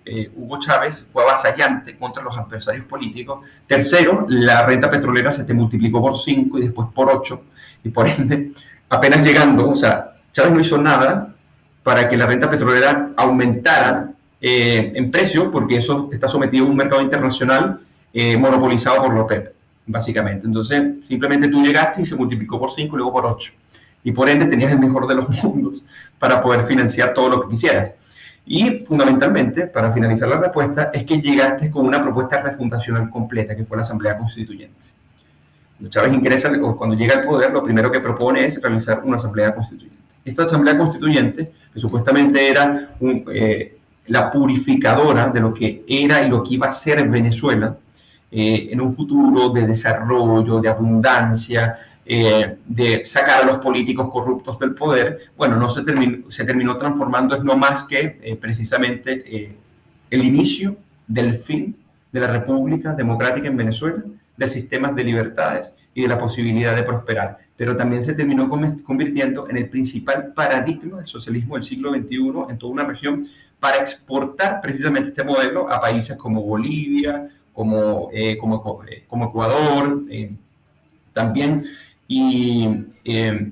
eh, 0.03 0.31
Hugo 0.35 0.59
Chávez 0.59 1.05
fue 1.07 1.23
avasallante 1.23 1.95
contra 1.95 2.23
los 2.23 2.37
adversarios 2.37 2.85
políticos. 2.85 3.45
Tercero, 3.67 4.25
la 4.27 4.65
renta 4.65 4.89
petrolera 4.89 5.31
se 5.31 5.43
te 5.43 5.53
multiplicó 5.53 6.01
por 6.01 6.17
5 6.17 6.57
y 6.57 6.61
después 6.63 6.87
por 6.93 7.09
8. 7.09 7.41
Y 7.83 7.89
por 7.89 8.07
ende, 8.07 8.51
apenas 8.89 9.23
llegando, 9.23 9.69
o 9.69 9.75
sea, 9.75 10.17
Chávez 10.31 10.51
no 10.51 10.59
hizo 10.59 10.77
nada 10.77 11.33
para 11.83 12.09
que 12.09 12.17
la 12.17 12.25
renta 12.25 12.49
petrolera 12.49 13.11
aumentara 13.15 14.11
eh, 14.39 14.91
en 14.95 15.11
precio, 15.11 15.51
porque 15.51 15.77
eso 15.77 16.09
está 16.11 16.27
sometido 16.27 16.65
a 16.65 16.69
un 16.69 16.75
mercado 16.75 17.01
internacional 17.01 17.79
eh, 18.13 18.37
monopolizado 18.37 19.03
por 19.03 19.13
la 19.13 19.21
OPEP, 19.21 19.53
básicamente. 19.85 20.47
Entonces, 20.47 21.07
simplemente 21.07 21.47
tú 21.47 21.63
llegaste 21.63 22.01
y 22.01 22.05
se 22.05 22.15
multiplicó 22.15 22.59
por 22.59 22.71
5 22.71 22.95
y 22.95 22.97
luego 22.97 23.13
por 23.13 23.25
8. 23.25 23.53
Y 24.03 24.11
por 24.11 24.29
ende 24.29 24.45
tenías 24.45 24.71
el 24.71 24.79
mejor 24.79 25.07
de 25.07 25.15
los 25.15 25.29
mundos 25.43 25.85
para 26.19 26.41
poder 26.41 26.65
financiar 26.65 27.13
todo 27.13 27.29
lo 27.29 27.41
que 27.41 27.49
quisieras. 27.49 27.95
Y 28.45 28.79
fundamentalmente, 28.79 29.67
para 29.67 29.91
finalizar 29.91 30.27
la 30.27 30.39
respuesta, 30.39 30.89
es 30.93 31.03
que 31.05 31.21
llegaste 31.21 31.69
con 31.69 31.85
una 31.85 32.01
propuesta 32.01 32.41
refundacional 32.41 33.09
completa, 33.09 33.55
que 33.55 33.65
fue 33.65 33.77
la 33.77 33.83
Asamblea 33.83 34.17
Constituyente. 34.17 34.87
Chávez 35.89 36.13
ingresa, 36.13 36.51
cuando 36.77 36.95
llega 36.95 37.15
al 37.15 37.23
poder, 37.23 37.51
lo 37.51 37.63
primero 37.63 37.91
que 37.91 37.99
propone 37.99 38.45
es 38.45 38.61
realizar 38.61 39.01
una 39.03 39.17
Asamblea 39.17 39.53
Constituyente. 39.53 39.97
Esta 40.23 40.43
Asamblea 40.43 40.77
Constituyente, 40.77 41.51
que 41.73 41.79
supuestamente 41.79 42.49
era 42.49 42.95
eh, 43.33 43.77
la 44.07 44.29
purificadora 44.29 45.29
de 45.29 45.39
lo 45.39 45.53
que 45.53 45.83
era 45.87 46.23
y 46.23 46.29
lo 46.29 46.43
que 46.43 46.55
iba 46.55 46.67
a 46.67 46.71
ser 46.71 47.07
Venezuela, 47.07 47.75
eh, 48.31 48.69
en 48.71 48.79
un 48.79 48.93
futuro 48.93 49.49
de 49.49 49.67
desarrollo, 49.67 50.59
de 50.59 50.69
abundancia, 50.69 51.75
eh, 52.03 52.57
de 52.65 53.05
sacar 53.05 53.43
a 53.43 53.45
los 53.45 53.57
políticos 53.59 54.09
corruptos 54.09 54.57
del 54.57 54.73
poder, 54.73 55.19
bueno, 55.37 55.55
no 55.57 55.69
se 55.69 55.83
terminó, 55.83 56.31
se 56.31 56.43
terminó 56.43 56.75
transformando 56.75 57.35
es 57.35 57.43
no 57.43 57.55
más 57.55 57.83
que 57.83 58.19
eh, 58.23 58.35
precisamente 58.35 59.23
eh, 59.25 59.55
el 60.09 60.25
inicio 60.25 60.77
del 61.07 61.35
fin 61.35 61.75
de 62.11 62.19
la 62.19 62.27
República 62.27 62.95
Democrática 62.95 63.47
en 63.47 63.55
Venezuela, 63.55 64.03
de 64.35 64.47
sistemas 64.47 64.95
de 64.95 65.03
libertades 65.03 65.75
y 65.93 66.01
de 66.01 66.07
la 66.07 66.17
posibilidad 66.17 66.75
de 66.75 66.81
prosperar. 66.81 67.37
Pero 67.55 67.75
también 67.75 68.01
se 68.01 68.15
terminó 68.15 68.49
convirtiendo 68.49 69.47
en 69.47 69.57
el 69.57 69.69
principal 69.69 70.33
paradigma 70.33 70.97
del 70.97 71.07
socialismo 71.07 71.53
del 71.53 71.63
siglo 71.63 71.91
XXI 71.91 72.15
en 72.49 72.57
toda 72.57 72.73
una 72.73 72.83
región 72.83 73.27
para 73.59 73.77
exportar 73.77 74.59
precisamente 74.59 75.09
este 75.09 75.23
modelo 75.23 75.71
a 75.71 75.79
países 75.79 76.17
como 76.17 76.41
Bolivia, 76.41 77.29
como, 77.53 78.09
como, 78.39 78.83
como 79.07 79.25
Ecuador, 79.25 80.03
también 81.13 81.65
y, 82.13 82.67
eh, 83.06 83.52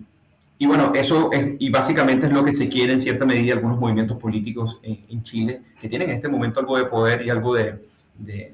y 0.58 0.66
bueno, 0.66 0.92
eso 0.94 1.32
es, 1.32 1.56
y 1.60 1.70
básicamente 1.70 2.28
es 2.28 2.34
lo 2.34 2.44
que 2.44 2.52
se 2.52 2.68
quiere 2.68 2.92
en 2.92 3.00
cierta 3.00 3.26
medida 3.26 3.54
algunos 3.54 3.80
movimientos 3.80 4.18
políticos 4.18 4.82
en, 4.84 5.24
Chile, 5.24 5.62
que 5.80 5.88
tienen 5.88 6.10
en 6.10 6.16
este 6.18 6.28
momento 6.28 6.60
algo 6.60 6.78
de 6.78 6.84
poder 6.84 7.22
y 7.22 7.30
algo 7.30 7.56
de, 7.56 7.88
de, 8.18 8.54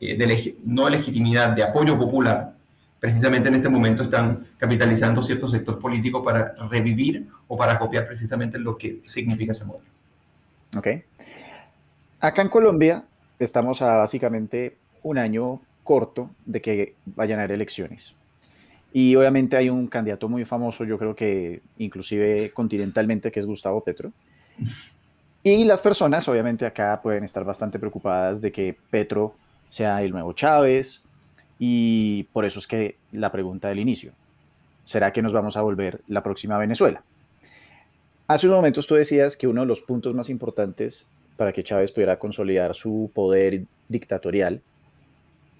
eh, 0.00 0.18
de 0.18 0.56
no 0.64 0.86
de 0.86 0.90
legitimidad, 0.90 1.50
de 1.50 1.62
apoyo 1.62 1.96
popular. 1.96 2.54
Precisamente 2.98 3.48
en 3.48 3.54
este 3.54 3.68
momento 3.68 4.02
están 4.02 4.44
capitalizando 4.58 5.22
cierto 5.22 5.46
sector 5.46 5.78
político 5.78 6.24
para 6.24 6.54
revivir 6.68 7.28
o 7.46 7.56
para 7.56 7.78
copiar 7.78 8.08
precisamente 8.08 8.58
lo 8.58 8.76
que 8.76 9.02
significa 9.06 9.52
ese 9.52 9.64
modelo. 9.64 9.86
Ok. 10.76 10.88
Acá 12.18 12.42
en 12.42 12.48
Colombia 12.48 13.04
estamos 13.38 13.82
a 13.82 13.98
básicamente 13.98 14.76
un 15.04 15.18
año 15.18 15.60
corto 15.84 16.30
de 16.44 16.60
que 16.60 16.94
vayan 17.04 17.38
a 17.38 17.42
haber 17.42 17.52
elecciones. 17.52 18.15
Y 18.98 19.14
obviamente 19.14 19.58
hay 19.58 19.68
un 19.68 19.88
candidato 19.88 20.26
muy 20.26 20.46
famoso, 20.46 20.82
yo 20.82 20.96
creo 20.96 21.14
que 21.14 21.60
inclusive 21.76 22.50
continentalmente, 22.54 23.30
que 23.30 23.40
es 23.40 23.44
Gustavo 23.44 23.84
Petro. 23.84 24.10
Y 25.42 25.64
las 25.64 25.82
personas, 25.82 26.26
obviamente, 26.28 26.64
acá 26.64 26.98
pueden 27.02 27.22
estar 27.22 27.44
bastante 27.44 27.78
preocupadas 27.78 28.40
de 28.40 28.50
que 28.50 28.74
Petro 28.88 29.34
sea 29.68 30.02
el 30.02 30.12
nuevo 30.12 30.32
Chávez. 30.32 31.02
Y 31.58 32.22
por 32.32 32.46
eso 32.46 32.58
es 32.58 32.66
que 32.66 32.96
la 33.12 33.30
pregunta 33.30 33.68
del 33.68 33.80
inicio, 33.80 34.12
¿será 34.86 35.12
que 35.12 35.20
nos 35.20 35.34
vamos 35.34 35.58
a 35.58 35.60
volver 35.60 36.00
la 36.08 36.22
próxima 36.22 36.56
Venezuela? 36.56 37.04
Hace 38.28 38.46
unos 38.46 38.56
momentos 38.56 38.86
tú 38.86 38.94
decías 38.94 39.36
que 39.36 39.46
uno 39.46 39.60
de 39.60 39.66
los 39.66 39.82
puntos 39.82 40.14
más 40.14 40.30
importantes 40.30 41.06
para 41.36 41.52
que 41.52 41.62
Chávez 41.62 41.92
pudiera 41.92 42.18
consolidar 42.18 42.74
su 42.74 43.10
poder 43.12 43.66
dictatorial 43.88 44.62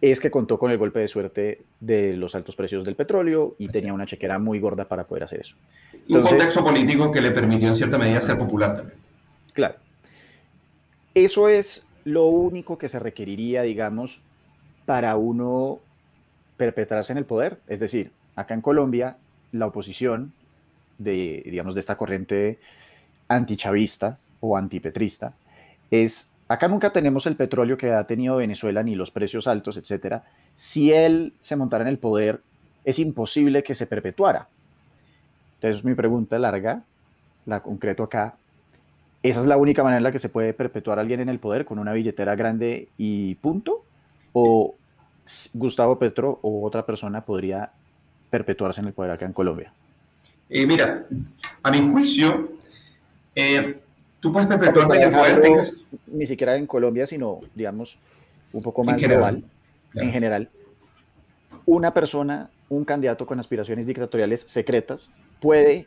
es 0.01 0.21
que 0.21 0.31
contó 0.31 0.59
con 0.59 0.71
el 0.71 0.79
golpe 0.79 1.01
de 1.01 1.09
suerte 1.09 1.63
de 1.81 2.17
los 2.17 2.35
altos 2.35 2.55
precios 2.55 2.85
del 2.85 2.97
petróleo 2.97 3.55
y 3.59 3.69
tenía 3.69 3.93
una 3.93 4.07
chequera 4.07 4.39
muy 4.39 4.61
gorda 4.61 4.87
para 4.87 5.05
poder 5.05 5.25
hacer 5.25 5.41
eso. 5.41 5.57
y 6.07 6.15
un 6.15 6.23
contexto 6.23 6.63
político 6.63 7.11
que 7.11 7.21
le 7.21 7.31
permitió 7.31 7.69
en 7.69 7.75
cierta 7.75 7.99
medida 7.99 8.21
ser 8.21 8.39
popular 8.39 8.77
también. 8.77 8.99
Claro. 9.53 9.77
Eso 11.15 11.49
es 11.49 11.87
lo 12.05 12.27
único 12.27 12.77
que 12.77 12.89
se 12.89 12.99
requeriría, 12.99 13.63
digamos, 13.63 14.21
para 14.85 15.17
uno 15.17 15.81
perpetrarse 16.57 17.13
en 17.13 17.19
el 17.19 17.25
poder. 17.25 17.59
Es 17.67 17.81
decir, 17.81 18.13
acá 18.35 18.55
en 18.55 18.61
Colombia, 18.61 19.17
la 19.51 19.67
oposición 19.67 20.33
de, 20.99 21.43
digamos, 21.47 21.75
de 21.75 21.81
esta 21.81 21.97
corriente 21.97 22.59
antichavista 23.29 24.19
o 24.41 24.57
antipetrista 24.57 25.35
es 25.91 26.31
Acá 26.49 26.69
nunca 26.69 26.91
tenemos 26.91 27.27
el 27.27 27.35
petróleo 27.35 27.77
que 27.77 27.93
ha 27.93 28.07
tenido 28.07 28.37
Venezuela 28.37 28.83
ni 28.83 28.95
los 28.95 29.11
precios 29.11 29.47
altos, 29.47 29.77
etcétera. 29.77 30.25
Si 30.55 30.93
él 30.93 31.33
se 31.41 31.57
montara 31.57 31.83
en 31.83 31.89
el 31.89 31.99
poder, 31.99 32.41
es 32.85 32.99
imposible 33.01 33.65
que 33.65 33.75
se 33.75 33.87
perpetuara. 33.87 34.49
Entonces, 35.55 35.85
mi 35.85 35.95
pregunta 35.95 36.39
larga, 36.39 36.83
la 37.47 37.61
concreto 37.61 38.05
acá. 38.05 38.37
¿Esa 39.23 39.41
es 39.41 39.47
la 39.47 39.57
única 39.57 39.83
manera 39.83 39.99
en 39.99 40.05
la 40.05 40.13
que 40.13 40.21
se 40.21 40.29
puede 40.29 40.53
perpetuar 40.53 40.99
a 40.99 41.03
alguien 41.03 41.19
en 41.19 41.29
el 41.29 41.41
poder 41.41 41.65
con 41.65 41.81
una 41.81 41.93
billetera 41.93 42.37
grande 42.37 42.89
y 42.97 43.35
punto? 43.37 43.83
¿O 44.33 44.77
Gustavo 45.55 45.99
Petro 45.99 46.39
o 46.43 46.65
otra 46.65 46.87
persona 46.87 47.23
podría 47.23 47.73
perpetuarse 48.31 48.81
en 48.81 48.87
el 48.87 48.93
poder 48.93 49.11
acá 49.11 49.27
en 49.27 49.33
Colombia? 49.33 49.73
Eh, 50.49 50.65
mira, 50.65 51.07
a 51.63 51.71
mi 51.73 51.91
juicio, 51.91 52.53
eh, 53.35 53.81
Tú 54.27 54.33
puedes 54.33 54.51
en 54.51 55.41
tengas... 55.41 55.77
Ni 56.09 56.27
siquiera 56.27 56.57
en 56.57 56.67
Colombia, 56.67 57.07
sino, 57.07 57.41
digamos, 57.55 57.97
un 58.53 58.63
poco 58.63 58.83
más 58.83 59.01
global, 59.01 59.45
en 59.95 60.11
general. 60.11 60.49
Una 61.65 61.95
persona, 61.95 62.51
un 62.69 62.85
candidato 62.85 63.25
con 63.25 63.39
aspiraciones 63.39 63.87
dictatoriales 63.87 64.45
secretas, 64.49 65.13
puede 65.41 65.87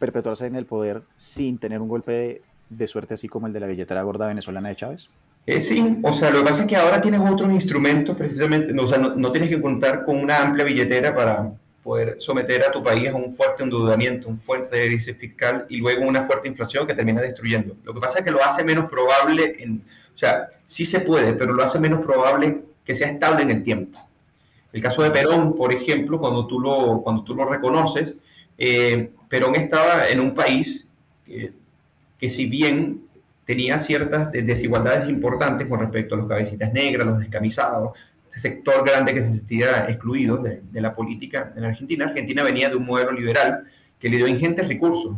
perpetuarse 0.00 0.46
en 0.46 0.56
el 0.56 0.66
poder 0.66 1.02
sin 1.16 1.58
tener 1.58 1.80
un 1.80 1.88
golpe 1.88 2.42
de, 2.68 2.86
suerte 2.88 3.14
así 3.14 3.28
como 3.28 3.46
el 3.46 3.52
de 3.52 3.60
la 3.60 3.68
billetera 3.68 4.02
gorda 4.02 4.26
venezolana 4.26 4.70
de 4.70 4.76
Chávez? 4.76 5.08
Eh, 5.46 5.60
sí, 5.60 5.98
o 6.02 6.12
sea, 6.12 6.30
lo 6.30 6.40
que 6.40 6.46
pasa 6.46 6.62
es 6.62 6.68
que 6.68 6.74
ahora 6.74 7.00
tienes 7.00 7.20
otros 7.20 7.50
instrumentos 7.52 8.16
precisamente, 8.16 8.76
o 8.76 8.86
sea, 8.88 8.98
no 8.98 9.30
tienes 9.30 9.50
que 9.50 9.62
contar 9.62 10.04
con 10.04 10.18
una 10.18 10.42
amplia 10.42 10.64
billetera 10.64 11.14
para, 11.14 11.52
poder 11.86 12.16
someter 12.18 12.64
a 12.64 12.72
tu 12.72 12.82
país 12.82 13.08
a 13.08 13.14
un 13.14 13.32
fuerte 13.32 13.62
endeudamiento, 13.62 14.28
un 14.28 14.36
fuerte 14.36 14.76
déficit 14.76 15.16
fiscal 15.16 15.66
y 15.68 15.76
luego 15.76 16.04
una 16.04 16.24
fuerte 16.24 16.48
inflación 16.48 16.84
que 16.84 16.94
termina 16.94 17.22
destruyendo. 17.22 17.76
Lo 17.84 17.94
que 17.94 18.00
pasa 18.00 18.18
es 18.18 18.24
que 18.24 18.32
lo 18.32 18.42
hace 18.42 18.64
menos 18.64 18.90
probable, 18.90 19.56
en, 19.60 19.84
o 20.12 20.18
sea, 20.18 20.48
sí 20.64 20.84
se 20.84 20.98
puede, 21.00 21.32
pero 21.34 21.52
lo 21.52 21.62
hace 21.62 21.78
menos 21.78 22.04
probable 22.04 22.64
que 22.84 22.96
sea 22.96 23.08
estable 23.08 23.44
en 23.44 23.52
el 23.52 23.62
tiempo. 23.62 24.00
El 24.72 24.82
caso 24.82 25.04
de 25.04 25.12
Perón, 25.12 25.54
por 25.54 25.72
ejemplo, 25.72 26.18
cuando 26.18 26.46
tú 26.48 26.58
lo, 26.58 27.02
cuando 27.02 27.22
tú 27.22 27.36
lo 27.36 27.44
reconoces, 27.44 28.20
eh, 28.58 29.12
Perón 29.28 29.54
estaba 29.54 30.08
en 30.08 30.18
un 30.18 30.34
país 30.34 30.88
que, 31.24 31.52
que 32.18 32.28
si 32.28 32.46
bien 32.46 33.06
tenía 33.44 33.78
ciertas 33.78 34.32
desigualdades 34.32 35.08
importantes 35.08 35.68
con 35.68 35.78
respecto 35.78 36.16
a 36.16 36.18
los 36.18 36.26
cabecitas 36.26 36.72
negras, 36.72 37.06
los 37.06 37.20
descamisados, 37.20 37.96
sector 38.36 38.84
grande 38.84 39.14
que 39.14 39.20
se 39.20 39.34
sentía 39.34 39.86
excluido 39.88 40.36
de, 40.36 40.62
la 40.80 40.94
política 40.94 41.52
en 41.56 41.64
Argentina. 41.64 42.04
Argentina 42.04 42.42
venía 42.42 42.68
de 42.68 42.76
un 42.76 42.84
modelo 42.84 43.12
liberal 43.12 43.64
que 43.98 44.08
le 44.08 44.18
dio 44.18 44.28
ingentes 44.28 44.68
recursos 44.68 45.16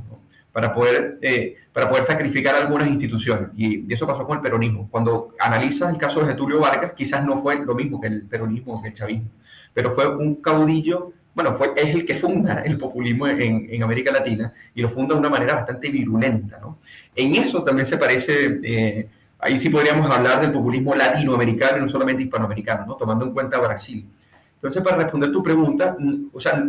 para, 0.52 0.72
poder, 0.72 1.18
eh, 1.20 1.57
para 1.72 1.88
poder 1.88 2.04
sacrificar 2.04 2.54
algunas 2.54 2.88
instituciones. 2.88 3.48
Y, 3.57 3.92
eso 3.92 4.07
pasó 4.07 4.24
con 4.24 4.37
el 4.37 4.42
peronismo. 4.42 4.88
Cuando 4.90 5.35
analizas 5.40 5.92
el 5.92 5.98
caso 5.98 6.20
de 6.20 6.26
Getulio 6.26 6.61
Vargas, 6.61 6.92
quizás 6.94 7.24
no 7.24 7.37
fue 7.37 7.57
lo 7.64 7.74
mismo 7.74 8.00
que 8.00 8.07
el 8.07 8.22
peronismo, 8.22 8.81
que 8.81 8.88
el 8.88 8.94
chavismo, 8.94 9.28
pero 9.74 9.90
fue 9.90 10.07
un 10.07 10.37
caudillo, 10.37 11.12
bueno, 11.35 11.54
fue, 11.54 11.72
es 11.76 11.94
el 11.94 12.04
que 12.04 12.14
funda 12.14 12.62
el 12.62 12.78
populismo 12.78 13.26
en, 13.28 13.68
en 13.70 13.83
América 13.83 14.11
Latina 14.11 14.52
y 14.74 14.83
lo 14.83 14.88
funda 14.88 15.14
de 15.14 15.20
una 15.20 15.28
manera 15.28 15.54
bastante 15.54 15.88
virulenta. 15.88 16.59
¿no? 16.61 16.78
En 17.14 17.35
eso 17.35 17.64
también 17.64 17.87
se 17.87 17.96
parece... 17.96 18.61
Eh, 18.62 19.09
ahí 19.38 19.59
sí 19.59 19.70
podríamos 19.70 20.11
hablar 20.11 20.40
del 20.40 20.53
populismo 20.53 20.94
latinoamericano 20.94 21.79
y 21.79 21.81
no 21.83 21.88
solamente 21.88 22.22
hispanoamericano, 22.24 22.87
¿no? 22.87 22.94
tomando 22.96 23.24
en 23.24 23.33
cuenta 23.33 23.59
Brasil. 23.59 24.07
Entonces, 24.55 24.83
para 24.83 24.96
responder 24.96 25.31
tu 25.31 25.42
pregunta, 25.42 25.96
o 26.33 26.40
sea, 26.40 26.64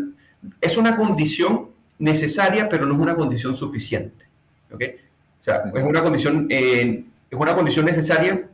es 0.61 0.77
una 0.77 0.95
condición 0.95 1.69
necesaria, 1.97 2.69
pero 2.69 2.85
no 2.85 2.93
es 2.95 2.99
una 2.99 3.15
condición 3.15 3.55
suficiente. 3.55 4.25
¿ok? 4.71 4.83
O 5.41 5.43
sea, 5.43 5.63
es 5.73 5.83
una 5.83 6.03
condición, 6.03 6.47
eh, 6.49 7.03
es 7.29 7.39
una 7.39 7.55
condición 7.55 7.85
necesaria 7.85 8.47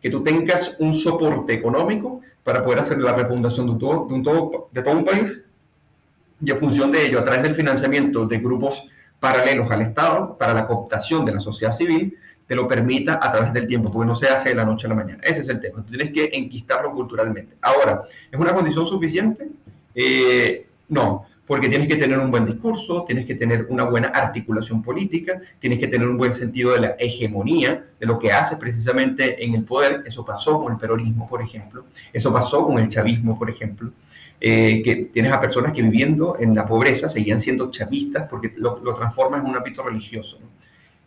que 0.00 0.10
tú 0.10 0.22
tengas 0.22 0.76
un 0.78 0.92
soporte 0.92 1.54
económico 1.54 2.20
para 2.44 2.62
poder 2.62 2.80
hacer 2.80 2.98
la 2.98 3.14
refundación 3.14 3.66
de, 3.66 3.72
un 3.72 3.78
todo, 3.78 4.06
de, 4.06 4.14
un 4.14 4.22
todo, 4.22 4.68
de 4.70 4.82
todo 4.82 4.98
un 4.98 5.04
país 5.04 5.40
y 6.40 6.50
en 6.50 6.58
función 6.58 6.92
de 6.92 7.06
ello, 7.06 7.20
a 7.20 7.24
través 7.24 7.42
del 7.42 7.54
financiamiento 7.54 8.26
de 8.26 8.38
grupos 8.38 8.84
paralelos 9.18 9.70
al 9.70 9.82
Estado 9.82 10.36
para 10.36 10.52
la 10.52 10.66
cooptación 10.66 11.24
de 11.24 11.32
la 11.32 11.40
sociedad 11.40 11.72
civil, 11.72 12.16
te 12.46 12.54
lo 12.54 12.68
permita 12.68 13.18
a 13.20 13.30
través 13.30 13.52
del 13.52 13.66
tiempo, 13.66 13.90
porque 13.90 14.06
no 14.06 14.14
se 14.14 14.28
hace 14.28 14.50
de 14.50 14.54
la 14.54 14.64
noche 14.64 14.86
a 14.86 14.90
la 14.90 14.96
mañana. 14.96 15.20
Ese 15.22 15.40
es 15.40 15.48
el 15.48 15.60
tema. 15.60 15.84
tienes 15.88 16.12
que 16.12 16.30
enquistarlo 16.32 16.92
culturalmente. 16.92 17.56
Ahora, 17.60 18.02
¿es 18.30 18.38
una 18.38 18.54
condición 18.54 18.86
suficiente? 18.86 19.48
Eh, 19.94 20.66
no, 20.88 21.26
porque 21.46 21.68
tienes 21.68 21.88
que 21.88 21.96
tener 21.96 22.18
un 22.18 22.30
buen 22.30 22.46
discurso, 22.46 23.04
tienes 23.04 23.24
que 23.24 23.34
tener 23.34 23.66
una 23.68 23.84
buena 23.84 24.08
articulación 24.08 24.82
política, 24.82 25.40
tienes 25.58 25.78
que 25.78 25.88
tener 25.88 26.06
un 26.06 26.16
buen 26.16 26.32
sentido 26.32 26.72
de 26.72 26.80
la 26.80 26.96
hegemonía, 26.98 27.84
de 27.98 28.06
lo 28.06 28.18
que 28.18 28.30
hace 28.32 28.56
precisamente 28.56 29.44
en 29.44 29.54
el 29.54 29.64
poder. 29.64 30.02
Eso 30.06 30.24
pasó 30.24 30.60
con 30.60 30.72
el 30.72 30.78
peronismo, 30.78 31.28
por 31.28 31.42
ejemplo. 31.42 31.86
Eso 32.12 32.32
pasó 32.32 32.64
con 32.64 32.78
el 32.78 32.88
chavismo, 32.88 33.38
por 33.38 33.50
ejemplo. 33.50 33.90
Eh, 34.38 34.82
que 34.84 34.96
tienes 35.12 35.32
a 35.32 35.40
personas 35.40 35.72
que 35.72 35.80
viviendo 35.80 36.36
en 36.38 36.54
la 36.54 36.66
pobreza 36.66 37.08
seguían 37.08 37.40
siendo 37.40 37.70
chavistas 37.70 38.28
porque 38.28 38.52
lo, 38.56 38.78
lo 38.84 38.92
transforman 38.92 39.40
en 39.40 39.46
un 39.46 39.56
ámbito 39.56 39.82
religioso. 39.82 40.38
¿no? 40.42 40.55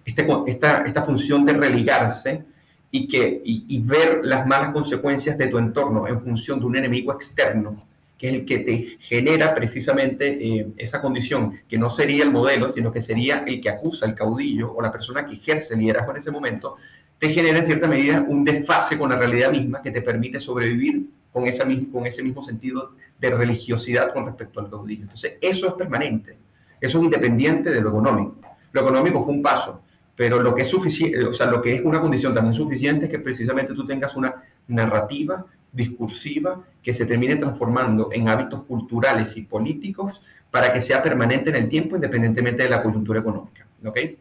Este, 0.09 0.27
esta, 0.47 0.81
esta 0.87 1.03
función 1.03 1.45
de 1.45 1.53
religarse 1.53 2.43
y, 2.89 3.07
que, 3.07 3.41
y, 3.45 3.79
ver 3.79 4.21
las 4.23 4.47
malas 4.47 4.71
consecuencias 4.71 5.37
de 5.37 5.45
tu 5.45 5.59
entorno 5.59 6.07
en 6.07 6.19
función 6.19 6.59
de 6.59 6.65
un 6.65 6.75
enemigo 6.75 7.13
externo, 7.13 7.85
que 8.17 8.29
es 8.29 8.33
el 8.33 8.45
que 8.45 8.57
te 8.57 8.97
genera 9.01 9.53
precisamente 9.53 10.25
eh, 10.29 10.67
esa 10.77 10.99
condición, 10.99 11.53
que 11.69 11.77
no 11.77 11.91
sería 11.91 12.23
el 12.23 12.31
modelo, 12.31 12.71
sino 12.71 12.91
que 12.91 13.01
sería 13.01 13.43
el 13.45 13.61
que 13.61 13.69
acusa 13.69 14.07
al 14.07 14.15
caudillo 14.15 14.73
o 14.73 14.81
la 14.81 14.91
persona 14.91 15.27
que 15.27 15.35
ejerce 15.35 15.75
el 15.75 15.81
liderazgo 15.81 16.09
en 16.09 16.17
ese 16.17 16.31
momento, 16.31 16.77
te 17.19 17.29
genera 17.29 17.59
en 17.59 17.65
cierta 17.65 17.87
medida 17.87 18.25
un 18.27 18.43
desfase 18.43 18.97
con 18.97 19.11
la 19.11 19.15
realidad 19.15 19.51
misma 19.51 19.83
que 19.83 19.91
te 19.91 20.01
permite 20.01 20.39
sobrevivir 20.39 21.07
con, 21.31 21.45
esa, 21.45 21.67
con 21.91 22.07
ese 22.07 22.23
mismo 22.23 22.41
sentido 22.41 22.93
de 23.19 23.29
religiosidad 23.29 24.11
con 24.11 24.25
respecto 24.25 24.59
al 24.59 24.71
caudillo. 24.71 25.03
Entonces, 25.03 25.33
eso 25.39 25.67
es 25.67 25.73
permanente, 25.73 26.35
eso 26.81 26.97
es 26.97 27.03
independiente 27.03 27.69
de 27.69 27.79
lo 27.79 27.89
económico. 27.89 28.37
Lo 28.71 28.81
económico 28.81 29.23
fue 29.23 29.33
un 29.33 29.43
paso, 29.43 29.83
pero 30.19 30.41
lo 30.41 30.53
que 30.53 30.63
es 30.63 30.67
suficiente, 30.67 31.23
o 31.23 31.31
sea, 31.31 31.45
lo 31.45 31.61
que 31.61 31.75
es 31.75 31.81
una 31.81 32.01
condición 32.01 32.33
también 32.33 32.53
suficiente 32.53 33.05
es 33.05 33.11
que 33.11 33.19
precisamente 33.19 33.73
tú 33.73 33.85
tengas 33.85 34.17
una 34.17 34.43
narrativa 34.67 35.45
discursiva 35.71 36.61
que 36.83 36.93
se 36.93 37.05
termine 37.05 37.37
transformando 37.37 38.09
en 38.11 38.27
hábitos 38.27 38.63
culturales 38.63 39.37
y 39.37 39.43
políticos 39.43 40.21
para 40.51 40.73
que 40.73 40.81
sea 40.81 41.01
permanente 41.01 41.51
en 41.51 41.55
el 41.55 41.69
tiempo 41.69 41.95
independientemente 41.95 42.63
de 42.63 42.69
la 42.69 42.83
coyuntura 42.83 43.21
económica. 43.21 43.65
¿ok? 43.85 43.95
Eh, 43.95 44.19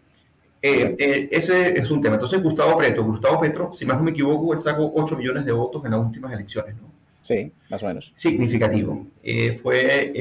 eh, 0.62 1.28
ese 1.32 1.76
es 1.76 1.90
un 1.90 2.00
tema. 2.00 2.14
Entonces, 2.14 2.40
Gustavo 2.40 2.78
Petro, 2.78 3.02
Gustavo 3.02 3.40
Petro, 3.40 3.72
si 3.72 3.84
más 3.84 3.96
no 3.96 4.04
me 4.04 4.12
equivoco, 4.12 4.54
él 4.54 4.60
sacó 4.60 4.92
8 4.94 5.16
millones 5.16 5.46
de 5.46 5.50
votos 5.50 5.84
en 5.84 5.90
las 5.90 6.00
últimas 6.00 6.32
elecciones, 6.32 6.76
¿no? 6.76 6.92
Sí, 7.22 7.50
más 7.68 7.82
o 7.82 7.86
menos. 7.86 8.12
Significativo. 8.14 9.04
Eh, 9.20 9.58
fue 9.60 10.12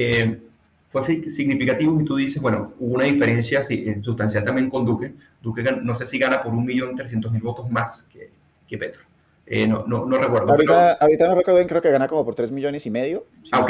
fue 1.02 1.30
significativo 1.30 2.00
y 2.00 2.04
tú 2.04 2.16
dices, 2.16 2.40
bueno, 2.40 2.74
hubo 2.78 2.94
una 2.94 3.04
diferencia 3.04 3.62
eh, 3.68 4.00
sustancial 4.02 4.44
también 4.44 4.68
con 4.68 4.84
Duque. 4.84 5.12
Duque 5.42 5.62
no 5.62 5.94
sé 5.94 6.06
si 6.06 6.18
gana 6.18 6.42
por 6.42 6.52
1.300.000 6.52 7.42
votos 7.42 7.70
más 7.70 8.02
que, 8.12 8.30
que 8.66 8.78
Petro. 8.78 9.02
Eh, 9.46 9.66
no, 9.66 9.86
no, 9.86 10.04
no, 10.04 10.18
recuerdo. 10.18 10.52
Ahorita, 10.52 10.92
ahorita, 10.92 11.26
no 11.26 11.34
recuerdo 11.34 11.58
bien, 11.58 11.68
creo 11.68 11.80
que 11.80 11.90
gana 11.90 12.06
como 12.06 12.24
por 12.24 12.34
3 12.34 12.50
millones 12.50 12.84
y 12.84 12.90
medio. 12.90 13.24
Si 13.44 13.50
ah, 13.52 13.66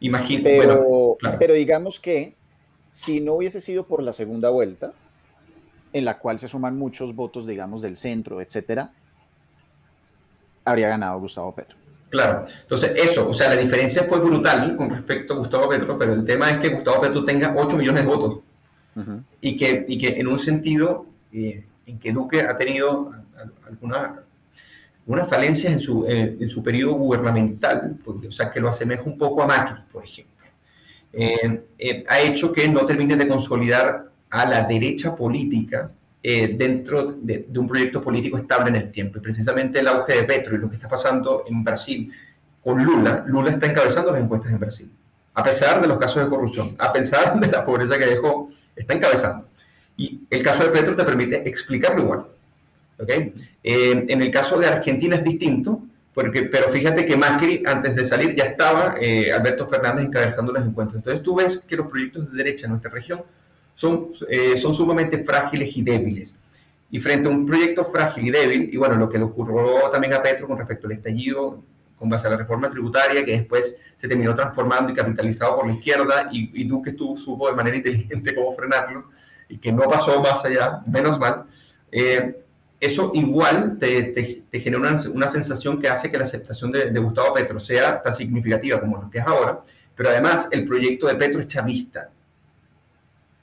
imagínate. 0.00 0.58
Pero, 0.58 0.82
bueno, 0.82 1.16
claro. 1.20 1.36
pero 1.38 1.54
digamos 1.54 2.00
que 2.00 2.34
si 2.90 3.20
no 3.20 3.34
hubiese 3.34 3.60
sido 3.60 3.86
por 3.86 4.02
la 4.02 4.12
segunda 4.12 4.50
vuelta, 4.50 4.92
en 5.92 6.04
la 6.04 6.18
cual 6.18 6.38
se 6.40 6.48
suman 6.48 6.76
muchos 6.76 7.14
votos, 7.14 7.46
digamos, 7.46 7.82
del 7.82 7.96
centro, 7.96 8.40
etcétera, 8.40 8.92
habría 10.64 10.88
ganado 10.88 11.20
Gustavo 11.20 11.54
Petro. 11.54 11.79
Claro, 12.10 12.44
entonces 12.62 12.90
eso, 12.96 13.28
o 13.28 13.34
sea, 13.34 13.48
la 13.48 13.56
diferencia 13.56 14.02
fue 14.02 14.18
brutal 14.18 14.76
con 14.76 14.90
respecto 14.90 15.34
a 15.34 15.36
Gustavo 15.36 15.68
Petro, 15.68 15.96
pero 15.96 16.12
el 16.12 16.24
tema 16.24 16.50
es 16.50 16.58
que 16.58 16.70
Gustavo 16.70 17.00
Petro 17.00 17.24
tenga 17.24 17.54
8 17.56 17.76
millones 17.76 18.02
de 18.02 18.08
votos. 18.08 18.40
Y, 19.40 19.56
que, 19.56 19.86
y 19.88 19.96
que 19.96 20.08
en 20.08 20.26
un 20.26 20.38
sentido 20.38 21.06
eh, 21.32 21.64
en 21.86 21.98
que 21.98 22.12
Duque 22.12 22.42
ha 22.42 22.54
tenido 22.56 23.12
alguna, 23.66 24.20
algunas 25.06 25.28
falencias 25.28 25.72
en 25.72 25.80
su, 25.80 26.04
eh, 26.06 26.36
en 26.38 26.50
su 26.50 26.62
periodo 26.62 26.94
gubernamental, 26.94 27.96
porque, 28.04 28.28
o 28.28 28.32
sea, 28.32 28.50
que 28.50 28.60
lo 28.60 28.68
asemeja 28.68 29.04
un 29.04 29.16
poco 29.16 29.42
a 29.42 29.46
Macri, 29.46 29.80
por 29.90 30.04
ejemplo, 30.04 30.46
eh, 31.12 32.04
ha 32.08 32.20
hecho 32.20 32.52
que 32.52 32.68
no 32.68 32.84
termine 32.84 33.16
de 33.16 33.28
consolidar 33.28 34.10
a 34.28 34.46
la 34.46 34.62
derecha 34.64 35.14
política 35.14 35.90
eh, 36.22 36.54
dentro 36.56 37.12
de, 37.12 37.46
un 37.56 37.66
proyecto 37.66 38.00
político 38.00 38.36
estable 38.36 38.70
en 38.70 38.76
el 38.76 38.90
tiempo. 38.90 39.18
Y 39.18 39.20
precisamente 39.22 39.80
el 39.80 39.88
auge 39.88 40.14
de 40.16 40.24
Petro 40.24 40.54
y 40.54 40.58
lo 40.58 40.68
que 40.68 40.76
está 40.76 40.88
pasando 40.88 41.44
en 41.46 41.64
Brasil 41.64 42.12
con 42.62 42.84
Lula, 42.84 43.24
Lula 43.26 43.50
está 43.50 43.66
encabezando 43.66 44.12
las 44.12 44.20
encuestas 44.20 44.52
en 44.52 44.58
Brasil. 44.58 44.90
A 45.32 45.42
pesar 45.42 45.80
de 45.80 45.86
los 45.86 45.98
casos 45.98 46.22
de 46.22 46.28
corrupción, 46.28 46.74
a 46.78 46.92
pesar 46.92 47.40
de 47.40 47.46
la 47.46 47.64
pobreza 47.64 47.96
que 47.96 48.06
dejó, 48.06 48.50
está 48.76 48.94
encabezando. 48.94 49.48
Y 49.96 50.20
el 50.28 50.42
caso 50.42 50.64
de 50.64 50.70
Petro 50.70 50.94
te 50.94 51.04
permite 51.04 51.48
explicarlo 51.48 52.02
igual. 52.02 52.26
¿okay? 52.98 53.32
Eh, 53.62 54.04
en 54.08 54.20
el 54.20 54.30
caso 54.30 54.58
de 54.58 54.66
Argentina 54.66 55.16
es 55.16 55.24
distinto, 55.24 55.82
porque, 56.12 56.42
pero 56.42 56.68
fíjate 56.68 57.06
que 57.06 57.16
Macri, 57.16 57.62
antes 57.64 57.94
de 57.94 58.04
salir, 58.04 58.34
ya 58.34 58.44
estaba 58.44 58.96
eh, 59.00 59.32
Alberto 59.32 59.66
Fernández 59.66 60.04
encabezando 60.04 60.52
las 60.52 60.66
encuestas. 60.66 60.96
Entonces 60.96 61.22
tú 61.22 61.36
ves 61.36 61.58
que 61.58 61.76
los 61.76 61.86
proyectos 61.86 62.30
de 62.30 62.36
derecha 62.36 62.66
en 62.66 62.72
nuestra 62.72 62.90
región 62.90 63.22
son, 63.80 64.10
eh, 64.28 64.58
son 64.58 64.74
sumamente 64.74 65.24
frágiles 65.24 65.74
y 65.74 65.82
débiles. 65.82 66.36
Y 66.90 67.00
frente 67.00 67.28
a 67.28 67.32
un 67.32 67.46
proyecto 67.46 67.82
frágil 67.86 68.26
y 68.26 68.30
débil, 68.30 68.68
y 68.70 68.76
bueno, 68.76 68.94
lo 68.96 69.08
que 69.08 69.16
le 69.16 69.24
ocurrió 69.24 69.88
también 69.90 70.12
a 70.12 70.22
Petro 70.22 70.46
con 70.46 70.58
respecto 70.58 70.86
al 70.86 70.92
estallido, 70.92 71.62
con 71.96 72.10
base 72.10 72.26
a 72.26 72.30
la 72.30 72.36
reforma 72.36 72.68
tributaria, 72.68 73.24
que 73.24 73.32
después 73.32 73.80
se 73.96 74.06
terminó 74.06 74.34
transformando 74.34 74.92
y 74.92 74.94
capitalizado 74.94 75.56
por 75.56 75.66
la 75.66 75.72
izquierda, 75.72 76.28
y, 76.30 76.50
y 76.60 76.64
Duque 76.64 76.90
estuvo, 76.90 77.16
supo 77.16 77.48
de 77.48 77.54
manera 77.54 77.74
inteligente 77.74 78.34
cómo 78.36 78.52
frenarlo, 78.52 79.04
y 79.48 79.56
que 79.56 79.72
no 79.72 79.84
pasó 79.84 80.20
más 80.20 80.44
allá, 80.44 80.82
menos 80.86 81.18
mal, 81.18 81.44
eh, 81.90 82.36
eso 82.78 83.12
igual 83.14 83.78
te, 83.78 84.42
te, 84.50 84.60
genera 84.60 84.78
una, 84.78 85.00
una, 85.10 85.28
sensación 85.28 85.80
que 85.80 85.88
hace 85.88 86.10
que 86.10 86.18
la 86.18 86.24
aceptación 86.24 86.70
de, 86.70 86.90
de 86.90 87.00
Gustavo 87.00 87.32
Petro 87.32 87.58
sea 87.58 88.02
tan 88.02 88.12
significativa 88.12 88.78
como 88.78 89.00
lo 89.00 89.10
que 89.10 89.18
es 89.20 89.26
ahora, 89.26 89.60
pero 89.94 90.10
además 90.10 90.50
el 90.52 90.64
proyecto 90.66 91.06
de 91.06 91.14
Petro 91.14 91.40
es 91.40 91.46
chavista 91.46 92.10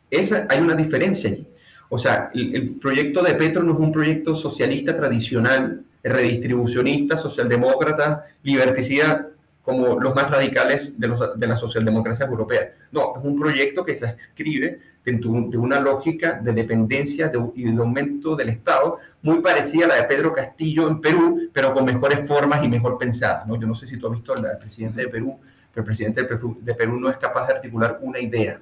esa, 0.09 0.47
hay 0.49 0.59
una 0.59 0.75
diferencia 0.75 1.29
allí. 1.29 1.47
O 1.89 1.97
sea, 1.97 2.29
el, 2.33 2.75
proyecto 2.81 3.23
de 3.23 3.33
Petro 3.33 3.63
no 3.63 3.73
es 3.73 3.79
un 3.79 3.91
proyecto 3.91 4.35
socialista 4.35 4.95
tradicional, 4.95 5.83
redistribucionista, 6.03 7.17
socialdemócrata, 7.17 8.25
liberticida, 8.43 9.29
como 9.61 9.99
los 9.99 10.15
más 10.15 10.31
radicales 10.31 10.97
de, 10.97 11.07
los, 11.07 11.37
de 11.37 11.47
las 11.47 11.59
socialdemocracias 11.59 12.29
europeas. 12.29 12.69
No, 12.91 13.13
es 13.15 13.23
un 13.23 13.37
proyecto 13.37 13.83
que 13.83 13.95
se 13.95 14.05
escribe 14.05 14.79
dentro 15.03 15.31
de 15.31 15.57
una 15.57 15.79
lógica 15.79 16.39
de 16.41 16.53
dependencia 16.53 17.31
y 17.55 17.63
de 17.63 17.77
aumento 17.77 18.35
del 18.35 18.49
Estado, 18.49 18.99
muy 19.21 19.39
parecida 19.39 19.85
a 19.85 19.87
la 19.89 19.95
de 19.95 20.03
Pedro 20.03 20.33
Castillo 20.33 20.87
en 20.87 20.99
Perú, 20.99 21.49
pero 21.53 21.73
con 21.73 21.85
mejores 21.85 22.27
formas 22.27 22.63
y 22.63 22.69
mejor 22.69 22.97
pensadas. 22.97 23.47
¿no? 23.47 23.59
Yo 23.59 23.67
no 23.67 23.75
sé 23.75 23.87
si 23.87 23.97
tú 23.97 24.07
has 24.07 24.13
visto 24.13 24.35
la 24.35 24.57
presidente 24.57 25.01
de 25.01 25.07
Perú, 25.07 25.37
pero 25.73 25.81
el 25.81 25.85
presidente 25.85 26.23
de 26.23 26.73
Perú 26.73 26.99
no 26.99 27.09
es 27.09 27.17
capaz 27.17 27.47
de 27.47 27.53
articular 27.53 27.99
una 28.01 28.19
idea 28.19 28.59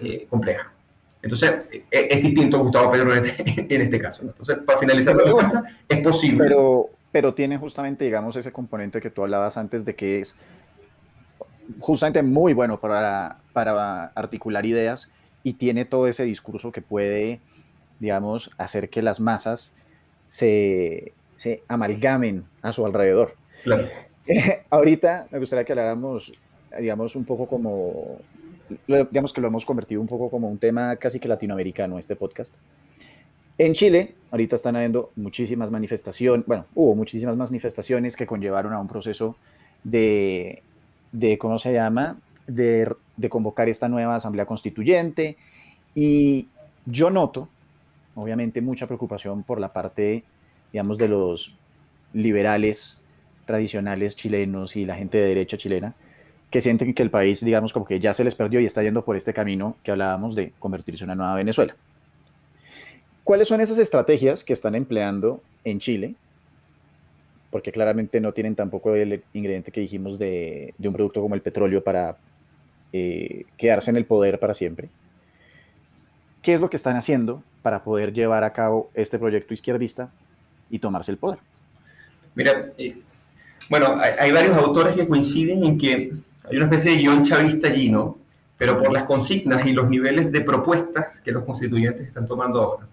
eh, 0.00 0.26
compleja. 0.28 0.72
Entonces, 1.22 1.52
eh, 1.72 1.84
es, 1.90 2.22
distinto 2.22 2.58
Gustavo 2.58 2.90
Pedro 2.90 3.14
en 3.14 3.24
este, 3.24 3.44
en 3.74 3.80
este 3.80 3.98
caso. 3.98 4.22
Entonces, 4.22 4.58
para 4.58 4.78
finalizar 4.78 5.16
la 5.16 5.22
respuesta, 5.24 5.64
es 5.88 5.98
posible. 6.00 6.38
Pero, 6.44 6.90
pero 7.10 7.34
tiene 7.34 7.56
justamente, 7.56 8.04
digamos, 8.04 8.36
ese 8.36 8.52
componente 8.52 9.00
que 9.00 9.10
tú 9.10 9.22
hablabas 9.22 9.56
antes 9.56 9.84
de 9.84 9.94
que 9.94 10.20
es 10.20 10.36
justamente 11.78 12.22
muy 12.22 12.52
bueno 12.52 12.78
para, 12.78 13.38
para 13.52 14.06
articular 14.06 14.66
ideas 14.66 15.10
y 15.42 15.54
tiene 15.54 15.84
todo 15.86 16.08
ese 16.08 16.24
discurso 16.24 16.72
que 16.72 16.82
puede, 16.82 17.40
digamos, 18.00 18.50
hacer 18.58 18.90
que 18.90 19.00
las 19.00 19.18
masas 19.18 19.74
se, 20.28 21.12
se 21.36 21.62
amalgamen 21.68 22.44
a 22.60 22.72
su 22.72 22.84
alrededor. 22.84 23.34
Claro. 23.62 23.88
ahorita 24.70 25.26
me 25.30 25.38
gustaría 25.38 25.64
que 25.64 25.72
habláramos, 25.72 26.32
digamos, 26.78 27.16
un 27.16 27.24
poco 27.24 27.46
como 27.46 28.18
digamos 28.86 29.32
que 29.32 29.40
lo 29.40 29.48
hemos 29.48 29.64
convertido 29.64 30.00
un 30.00 30.06
poco 30.06 30.30
como 30.30 30.48
un 30.48 30.58
tema 30.58 30.96
casi 30.96 31.20
que 31.20 31.28
latinoamericano 31.28 31.98
este 31.98 32.16
podcast. 32.16 32.54
En 33.56 33.74
Chile, 33.74 34.14
ahorita 34.32 34.56
están 34.56 34.74
habiendo 34.74 35.12
muchísimas 35.14 35.70
manifestaciones, 35.70 36.44
bueno, 36.46 36.66
hubo 36.74 36.94
muchísimas 36.96 37.36
manifestaciones 37.36 38.16
que 38.16 38.26
conllevaron 38.26 38.72
a 38.72 38.80
un 38.80 38.88
proceso 38.88 39.36
de, 39.84 40.62
de 41.12 41.38
¿cómo 41.38 41.58
se 41.58 41.72
llama?, 41.72 42.18
de, 42.46 42.92
de 43.16 43.28
convocar 43.28 43.68
esta 43.68 43.88
nueva 43.88 44.16
asamblea 44.16 44.44
constituyente. 44.44 45.36
Y 45.94 46.48
yo 46.84 47.10
noto, 47.10 47.48
obviamente, 48.16 48.60
mucha 48.60 48.86
preocupación 48.86 49.44
por 49.44 49.60
la 49.60 49.72
parte, 49.72 50.24
digamos, 50.72 50.98
de 50.98 51.08
los 51.08 51.54
liberales 52.12 52.98
tradicionales 53.44 54.16
chilenos 54.16 54.74
y 54.76 54.84
la 54.84 54.96
gente 54.96 55.18
de 55.18 55.28
derecha 55.28 55.56
chilena, 55.56 55.94
que 56.54 56.60
sienten 56.60 56.94
que 56.94 57.02
el 57.02 57.10
país, 57.10 57.44
digamos, 57.44 57.72
como 57.72 57.84
que 57.84 57.98
ya 57.98 58.14
se 58.14 58.22
les 58.22 58.36
perdió 58.36 58.60
y 58.60 58.64
está 58.64 58.80
yendo 58.80 59.04
por 59.04 59.16
este 59.16 59.34
camino 59.34 59.76
que 59.82 59.90
hablábamos 59.90 60.36
de 60.36 60.52
convertirse 60.60 61.02
en 61.02 61.10
una 61.10 61.16
nueva 61.16 61.34
Venezuela. 61.34 61.74
¿Cuáles 63.24 63.48
son 63.48 63.60
esas 63.60 63.78
estrategias 63.78 64.44
que 64.44 64.52
están 64.52 64.76
empleando 64.76 65.42
en 65.64 65.80
Chile? 65.80 66.14
Porque 67.50 67.72
claramente 67.72 68.20
no 68.20 68.30
tienen 68.30 68.54
tampoco 68.54 68.94
el 68.94 69.24
ingrediente 69.32 69.72
que 69.72 69.80
dijimos 69.80 70.16
de, 70.16 70.74
un 70.78 70.92
producto 70.92 71.20
como 71.20 71.34
el 71.34 71.42
petróleo 71.42 71.82
para 71.82 72.18
eh, 72.92 73.46
quedarse 73.56 73.90
en 73.90 73.96
el 73.96 74.04
poder 74.04 74.38
para 74.38 74.54
siempre. 74.54 74.90
¿Qué 76.40 76.54
es 76.54 76.60
lo 76.60 76.70
que 76.70 76.76
están 76.76 76.94
haciendo 76.94 77.42
para 77.62 77.82
poder 77.82 78.12
llevar 78.12 78.44
a 78.44 78.52
cabo 78.52 78.92
este 78.94 79.18
proyecto 79.18 79.54
izquierdista 79.54 80.12
y 80.70 80.78
tomarse 80.78 81.10
el 81.10 81.18
poder. 81.18 81.40
Mira, 82.36 82.70
eh, 82.78 82.96
bueno, 83.68 83.98
hay, 84.00 84.30
varios 84.30 84.56
autores 84.56 84.94
que 84.94 85.08
coinciden 85.08 85.64
en 85.64 85.78
que 85.78 86.12
hay 86.44 86.56
una 86.56 86.66
especie 86.66 86.92
de 86.92 86.98
guion 86.98 87.22
chavista 87.22 87.68
allí, 87.68 87.90
¿no? 87.90 88.18
Pero 88.56 88.78
por 88.78 88.92
las 88.92 89.04
consignas 89.04 89.66
y 89.66 89.72
los 89.72 89.88
niveles 89.88 90.30
de 90.30 90.40
propuestas 90.42 91.20
que 91.20 91.32
los 91.32 91.44
constituyentes 91.44 92.06
están 92.06 92.26
tomando 92.26 92.60
ahora. 92.60 92.86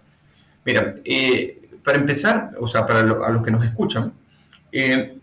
Mira, 0.64 0.94
eh, 1.04 1.68
para 1.84 1.98
empezar, 1.98 2.52
o 2.58 2.66
sea, 2.66 2.86
para 2.86 3.00
a 3.00 3.30
los 3.30 3.44
que 3.44 3.50
nos 3.50 3.64
escuchan, 3.64 4.12
eh, 4.70 5.18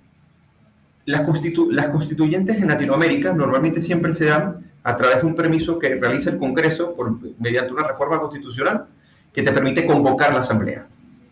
las, 1.06 1.22
constituyentes 1.22 2.58
en 2.58 2.68
Latinoamérica 2.68 3.34
normalmente 3.34 3.82
siempre 3.82 4.14
se 4.14 4.26
dan 4.26 4.72
a 4.84 4.96
través 4.96 5.22
de 5.22 5.28
un 5.28 5.36
permiso 5.36 5.80
que 5.80 5.96
realiza 5.96 6.30
el 6.30 6.38
Congreso 6.38 6.94
por, 6.96 7.18
mediante 7.40 7.74
una 7.74 7.88
reforma 7.88 8.20
constitucional 8.20 8.86
que 9.34 9.42
te 9.42 9.52
permite 9.52 9.86
convocar 9.86 10.34
la 10.34 10.42
Asamblea. 10.42 10.86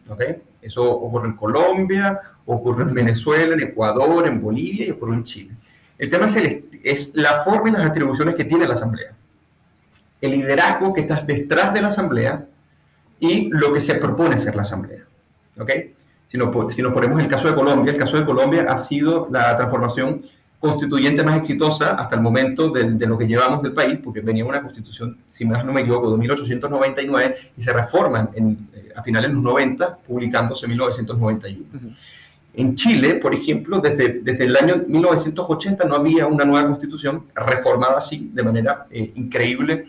¿okay? 0.09 0.37
Eso 0.61 0.83
ocurre 0.83 1.27
en 1.27 1.35
Colombia, 1.35 2.19
ocurre 2.45 2.83
en 2.83 2.93
Venezuela, 2.93 3.53
en 3.53 3.61
Ecuador, 3.61 4.27
en 4.27 4.41
Bolivia 4.41 4.87
y 4.87 4.91
ocurre 4.91 5.15
en 5.15 5.23
Chile. 5.23 5.51
El 5.97 6.09
tema 6.09 6.27
es, 6.27 6.35
el, 6.35 6.65
es 6.83 7.11
la 7.15 7.43
forma 7.43 7.69
y 7.69 7.71
las 7.73 7.85
atribuciones 7.85 8.35
que 8.35 8.45
tiene 8.45 8.67
la 8.67 8.75
Asamblea. 8.75 9.13
El 10.21 10.31
liderazgo 10.31 10.93
que 10.93 11.01
está 11.01 11.21
detrás 11.21 11.73
de 11.73 11.81
la 11.81 11.87
Asamblea 11.89 12.45
y 13.19 13.49
lo 13.49 13.73
que 13.73 13.81
se 13.81 13.95
propone 13.95 14.35
hacer 14.35 14.55
la 14.55 14.61
Asamblea. 14.61 15.03
¿ok? 15.59 15.71
Si 16.29 16.37
si 16.75 16.81
nos 16.81 16.93
ponemos 16.93 17.21
el 17.21 17.27
caso 17.27 17.47
de 17.47 17.55
Colombia, 17.55 17.93
el 17.93 17.99
caso 17.99 18.17
de 18.17 18.25
Colombia 18.25 18.65
ha 18.69 18.77
sido 18.77 19.27
la 19.31 19.55
transformación 19.55 20.21
constituyente 20.59 21.23
más 21.23 21.37
exitosa 21.37 21.91
hasta 21.91 22.15
el 22.15 22.21
momento 22.21 22.69
de, 22.69 22.91
de, 22.91 23.05
lo 23.05 23.17
que 23.17 23.27
llevamos 23.27 23.61
del 23.61 23.73
país, 23.73 23.99
porque 24.03 24.21
venía 24.21 24.43
una 24.43 24.61
constitución, 24.61 25.17
si 25.27 25.45
más 25.45 25.63
no 25.63 25.71
me 25.71 25.81
equivoco, 25.81 26.11
de 26.11 26.17
1899 26.17 27.35
y 27.55 27.61
se 27.61 27.71
reforman 27.71 28.31
en, 28.33 28.67
eh, 28.73 28.91
a 28.95 29.03
finales 29.03 29.29
de 29.29 29.35
los 29.35 29.43
90, 29.43 29.97
publicándose 29.97 30.65
en 30.65 30.71
1991. 30.71 31.95
En 32.57 32.75
Chile, 32.75 33.15
por 33.15 33.33
ejemplo, 33.33 33.79
desde, 33.79 34.19
desde 34.21 34.45
el 34.45 34.57
año 34.57 34.83
1980 34.87 35.85
no 35.85 35.95
había 35.95 36.27
una 36.27 36.43
nueva 36.43 36.67
constitución 36.67 37.25
reformada 37.35 37.97
así, 37.97 38.29
de 38.33 38.43
manera 38.43 38.87
eh, 38.89 39.11
increíble, 39.15 39.85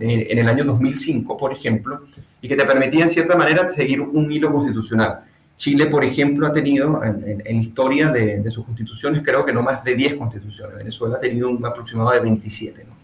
eh, 0.00 0.26
en 0.30 0.38
el 0.38 0.48
año 0.48 0.64
2005, 0.64 1.36
por 1.36 1.52
ejemplo, 1.52 2.06
y 2.40 2.48
que 2.48 2.56
te 2.56 2.64
permitía 2.64 3.04
en 3.04 3.10
cierta 3.10 3.36
manera 3.36 3.68
seguir 3.68 4.00
un 4.00 4.32
hilo 4.32 4.50
constitucional. 4.50 5.20
Chile, 5.56 5.86
por 5.86 6.02
ejemplo, 6.02 6.46
ha 6.46 6.52
tenido 6.52 7.02
en, 7.04 7.56
historia 7.56 8.10
de, 8.10 8.40
de, 8.40 8.50
sus 8.50 8.64
constituciones, 8.64 9.22
creo 9.24 9.44
que 9.44 9.52
no 9.52 9.62
más 9.62 9.84
de 9.84 9.94
10 9.94 10.14
constituciones. 10.14 10.76
Venezuela 10.76 11.16
ha 11.16 11.20
tenido 11.20 11.50
un 11.50 11.64
aproximado 11.66 12.10
de 12.12 12.20
27. 12.20 12.84
¿no? 12.84 12.96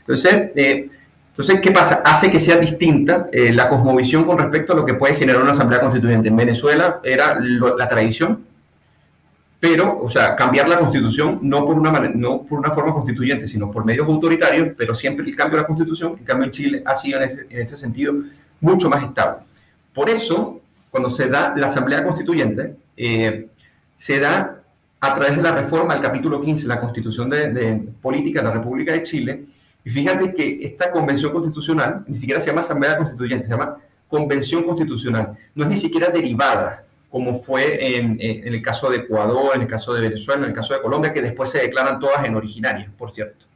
Entonces, 0.00 0.50
eh, 0.56 0.90
entonces, 1.30 1.60
¿qué 1.60 1.70
pasa? 1.70 2.02
Hace 2.04 2.30
que 2.30 2.38
sea 2.38 2.56
distinta 2.56 3.28
eh, 3.32 3.52
la 3.52 3.68
cosmovisión 3.68 4.24
con 4.24 4.36
respecto 4.38 4.72
a 4.72 4.76
lo 4.76 4.84
que 4.84 4.94
puede 4.94 5.14
generar 5.14 5.40
una 5.40 5.52
asamblea 5.52 5.80
constituyente. 5.80 6.28
En 6.28 6.36
Venezuela 6.36 7.00
era 7.04 7.38
lo, 7.40 7.78
la 7.78 7.88
tradición, 7.88 8.44
pero, 9.60 10.00
o 10.00 10.08
sea, 10.08 10.34
cambiar 10.34 10.66
la 10.70 10.78
constitución 10.78 11.38
no 11.42 11.66
por, 11.66 11.78
una, 11.78 11.90
no 12.14 12.44
por 12.44 12.58
una 12.58 12.70
forma 12.70 12.94
constituyente, 12.94 13.46
sino 13.46 13.70
por 13.70 13.84
medios 13.84 14.08
autoritarios, 14.08 14.74
pero 14.74 14.94
siempre 14.94 15.26
el 15.26 15.36
cambio 15.36 15.58
de 15.58 15.62
la 15.62 15.66
constitución, 15.66 16.16
en 16.18 16.24
cambio 16.24 16.46
en 16.46 16.50
Chile 16.50 16.82
ha 16.86 16.96
sido 16.96 17.20
en 17.20 17.28
ese, 17.28 17.46
en 17.50 17.60
ese 17.60 17.76
sentido 17.76 18.14
mucho 18.58 18.88
más 18.88 19.02
estable. 19.04 19.42
Por 19.92 20.08
eso, 20.08 20.62
cuando 20.90 21.10
se 21.10 21.28
da 21.28 21.54
la 21.54 21.66
Asamblea 21.66 22.02
Constituyente, 22.02 22.74
eh, 22.96 23.48
se 23.96 24.18
da 24.18 24.62
a 24.98 25.14
través 25.14 25.36
de 25.36 25.42
la 25.42 25.52
reforma 25.52 25.92
del 25.92 26.02
capítulo 26.02 26.40
15 26.40 26.62
de 26.62 26.68
la 26.68 26.80
Constitución 26.80 27.28
de, 27.28 27.52
de, 27.52 27.74
Política 28.00 28.40
de 28.40 28.48
la 28.48 28.54
República 28.54 28.92
de 28.92 29.02
Chile. 29.02 29.44
Y 29.84 29.90
fíjate 29.90 30.32
que 30.32 30.58
esta 30.62 30.90
convención 30.90 31.32
constitucional 31.32 32.04
ni 32.06 32.14
siquiera 32.14 32.40
se 32.40 32.46
llama 32.46 32.60
Asamblea 32.60 32.96
Constituyente, 32.96 33.44
se 33.44 33.50
llama 33.50 33.76
Convención 34.08 34.64
Constitucional. 34.64 35.36
No 35.54 35.64
es 35.64 35.70
ni 35.70 35.76
siquiera 35.76 36.08
derivada, 36.08 36.84
como 37.10 37.42
fue 37.42 37.96
en, 37.96 38.18
el 38.20 38.62
caso 38.62 38.88
de 38.88 38.98
Ecuador, 38.98 39.52
en 39.56 39.62
el 39.62 39.66
caso 39.66 39.92
de 39.92 40.00
Venezuela, 40.00 40.42
en 40.42 40.50
el 40.50 40.54
caso 40.54 40.74
de 40.74 40.80
Colombia, 40.80 41.12
que 41.12 41.20
después 41.20 41.50
se 41.50 41.58
declaran 41.58 41.98
todas 41.98 42.24
en 42.24 42.36
originarias, 42.36 42.90
por 42.96 43.10
cierto. 43.10 43.46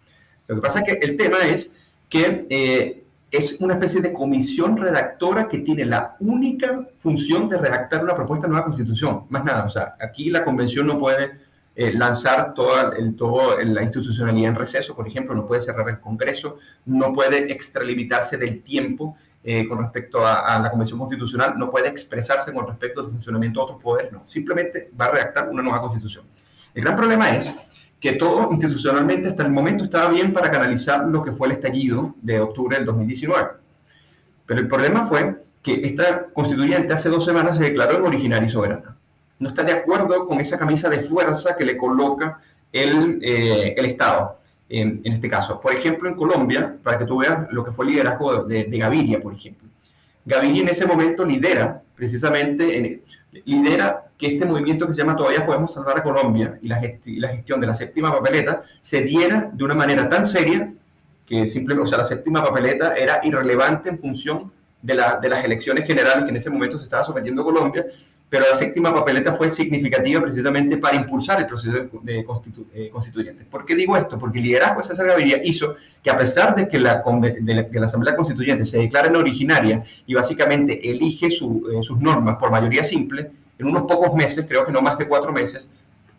Lo 0.49 0.57
que 0.57 0.61
pasa 0.61 0.81
es 0.81 0.87
que 0.87 1.07
el 1.07 1.17
tema 1.17 1.39
es 1.39 1.71
que 2.09 2.47
eh, 2.51 3.05
es 3.31 3.61
una 3.61 3.75
especie 3.75 4.01
de 4.01 4.13
comisión 4.13 4.77
redactora 4.77 5.49
que 5.49 5.59
tiene 5.59 5.85
la 5.85 6.17
única 6.21 6.87
función 6.99 7.49
de 7.49 7.59
redactar 7.59 8.03
una 8.03 8.15
propuesta 8.15 8.47
de 8.47 8.53
nueva 8.53 8.67
constitución, 8.67 9.25
más 9.29 9.45
nada. 9.45 9.65
O 9.65 9.71
sea, 9.71 9.95
aquí 10.01 10.31
la 10.31 10.45
convención 10.45 10.87
no 10.87 10.99
puede 10.99 11.39
eh, 11.77 11.93
lanzar 11.93 12.55
toda, 12.55 12.93
el, 12.97 13.17
todo 13.17 13.59
la 13.61 13.83
institucionalidad 13.83 14.51
en 14.51 14.57
receso, 14.57 14.95
por 14.95 15.07
ejemplo, 15.07 15.35
no 15.35 15.47
puede 15.47 15.63
cerrar 15.63 15.89
el 15.89 16.01
Congreso, 16.01 16.59
no 16.87 17.13
puede 17.13 17.53
extralimitarse 17.53 18.37
del 18.37 18.63
tiempo 18.63 19.17
eh, 19.47 19.69
con 19.69 19.79
respecto 19.79 20.27
a, 20.27 20.59
la 20.59 20.71
convención 20.71 20.99
constitucional, 20.99 21.55
no 21.59 21.69
puede 21.69 21.89
expresarse 21.89 22.51
con 22.51 22.67
respecto 22.67 23.03
al 23.03 23.09
funcionamiento 23.09 23.61
de 23.61 23.65
otros 23.65 23.83
poderes, 23.83 24.11
no, 24.11 24.27
simplemente 24.27 24.91
va 24.99 25.05
a 25.05 25.11
redactar 25.11 25.51
una 25.51 25.63
nueva 25.63 25.83
constitución. 25.83 26.25
El 26.73 26.83
gran 26.83 26.97
problema 26.97 27.37
es 27.37 27.55
que 28.01 28.13
todo 28.13 28.51
institucionalmente 28.51 29.29
hasta 29.29 29.43
el 29.43 29.53
momento 29.53 29.85
estaba 29.85 30.09
bien 30.09 30.33
para 30.33 30.51
canalizar 30.51 31.07
lo 31.07 31.23
que 31.23 31.33
fue 31.33 31.49
el 31.49 31.53
estallido 31.53 32.15
de 32.23 32.41
octubre 32.41 32.77
del 32.77 32.87
2019. 32.87 33.51
Pero 34.47 34.61
el 34.61 34.67
problema 34.67 35.07
fue 35.07 35.43
que 35.63 35.81
esta 35.85 36.27
constituyente 36.27 36.95
hace 36.95 37.11
dos 37.11 37.25
semanas 37.25 37.59
se 37.59 37.65
declaró 37.65 37.97
en 37.97 38.05
originaria 38.05 38.49
y 38.49 38.51
soberana. 38.51 38.97
No 39.39 39.49
está 39.49 39.63
de 39.63 39.73
acuerdo 39.73 40.27
con 40.27 40.41
esa 40.41 40.59
camisa 40.59 40.89
de 40.89 41.01
fuerza 41.01 41.55
que 41.55 41.65
le 41.65 41.77
coloca 41.77 42.41
el, 42.73 43.19
eh, 43.23 43.75
el 43.77 43.85
Estado, 43.85 44.39
en, 44.69 45.01
este 45.05 45.29
caso. 45.29 45.61
Por 45.61 45.75
ejemplo, 45.75 46.09
en 46.09 46.15
Colombia, 46.15 46.77
para 46.83 46.99
que 46.99 47.05
tú 47.05 47.19
veas 47.19 47.47
lo 47.51 47.65
que 47.65 47.73
fue 47.73 47.85
el 47.87 47.93
liderazgo 47.93 48.45
de, 48.45 48.65
Gaviria, 48.65 49.21
por 49.21 49.35
ejemplo. 49.35 49.69
Gaviria 50.25 50.63
en 50.63 50.69
ese 50.69 50.87
momento 50.87 51.25
lidera 51.25 51.83
precisamente, 51.95 52.79
en, 52.79 53.03
lidera 53.45 54.07
que 54.17 54.29
este 54.29 54.47
movimiento 54.47 54.87
que 54.87 54.95
se 54.95 55.01
llama 55.01 55.17
Todavía 55.17 55.45
Podemos 55.45 55.73
Salvar 55.73 55.99
a 55.99 56.03
Colombia 56.03 56.59
y 56.63 56.69
la, 56.69 56.81
gestión 56.81 57.61
de 57.61 57.67
la 57.67 57.75
séptima 57.75 58.13
papeleta 58.13 58.63
se 58.81 59.03
diera 59.03 59.51
de 59.53 59.65
una 59.65 59.75
manera 59.75 60.09
tan 60.09 60.25
seria 60.25 60.73
que 61.27 61.47
simplemente, 61.47 61.87
o 61.87 61.89
sea, 61.89 61.99
la 61.99 62.05
séptima 62.05 62.43
papeleta 62.43 62.95
era 62.95 63.21
irrelevante 63.23 63.89
en 63.89 63.99
función 63.99 64.53
de, 64.83 64.95
de, 65.21 65.29
las 65.29 65.45
elecciones 65.45 65.87
generales 65.87 66.25
que 66.25 66.31
en 66.31 66.37
ese 66.37 66.51
momento 66.51 66.77
se 66.79 66.85
estaba 66.85 67.05
sometiendo 67.05 67.43
Colombia, 67.43 67.87
pero 68.29 68.47
la 68.49 68.55
séptima 68.57 68.93
papeleta 68.93 69.35
fue 69.35 69.49
significativa 69.49 70.21
precisamente 70.21 70.77
para 70.77 70.97
impulsar 70.97 71.41
el 71.41 71.47
proceso 71.47 71.89
de, 72.03 72.19
eh, 72.19 72.91
constituyente. 72.91 73.45
¿Por 73.45 73.65
qué 73.65 73.77
digo 73.77 73.97
esto? 73.97 74.19
Porque 74.19 74.39
el 74.39 74.45
liderazgo 74.45 74.81
de 74.81 74.89
César 74.89 75.07
Gaviria 75.07 75.41
hizo 75.45 75.77
que 76.03 76.11
a 76.11 76.19
pesar 76.19 76.55
de 76.55 76.69
que 76.69 76.79
la, 76.81 77.03
de 77.41 77.69
la, 77.73 77.87
Asamblea 77.87 78.17
Constituyente 78.17 78.65
se 78.65 78.79
declara 78.79 79.09
en 79.09 79.17
originaria 79.17 79.85
y 80.07 80.15
básicamente 80.15 80.91
elige 80.91 81.27
eh, 81.27 81.31
sus 81.31 82.01
normas 82.01 82.37
por 82.37 82.51
mayoría 82.51 82.83
simple, 82.83 83.31
en 83.59 83.67
unos 83.67 83.83
pocos 83.83 84.15
meses, 84.15 84.47
creo 84.49 84.67
que 84.67 84.73
no 84.73 84.83
más 84.83 84.99
de 84.99 85.07
cuatro 85.07 85.33
meses, 85.33 85.69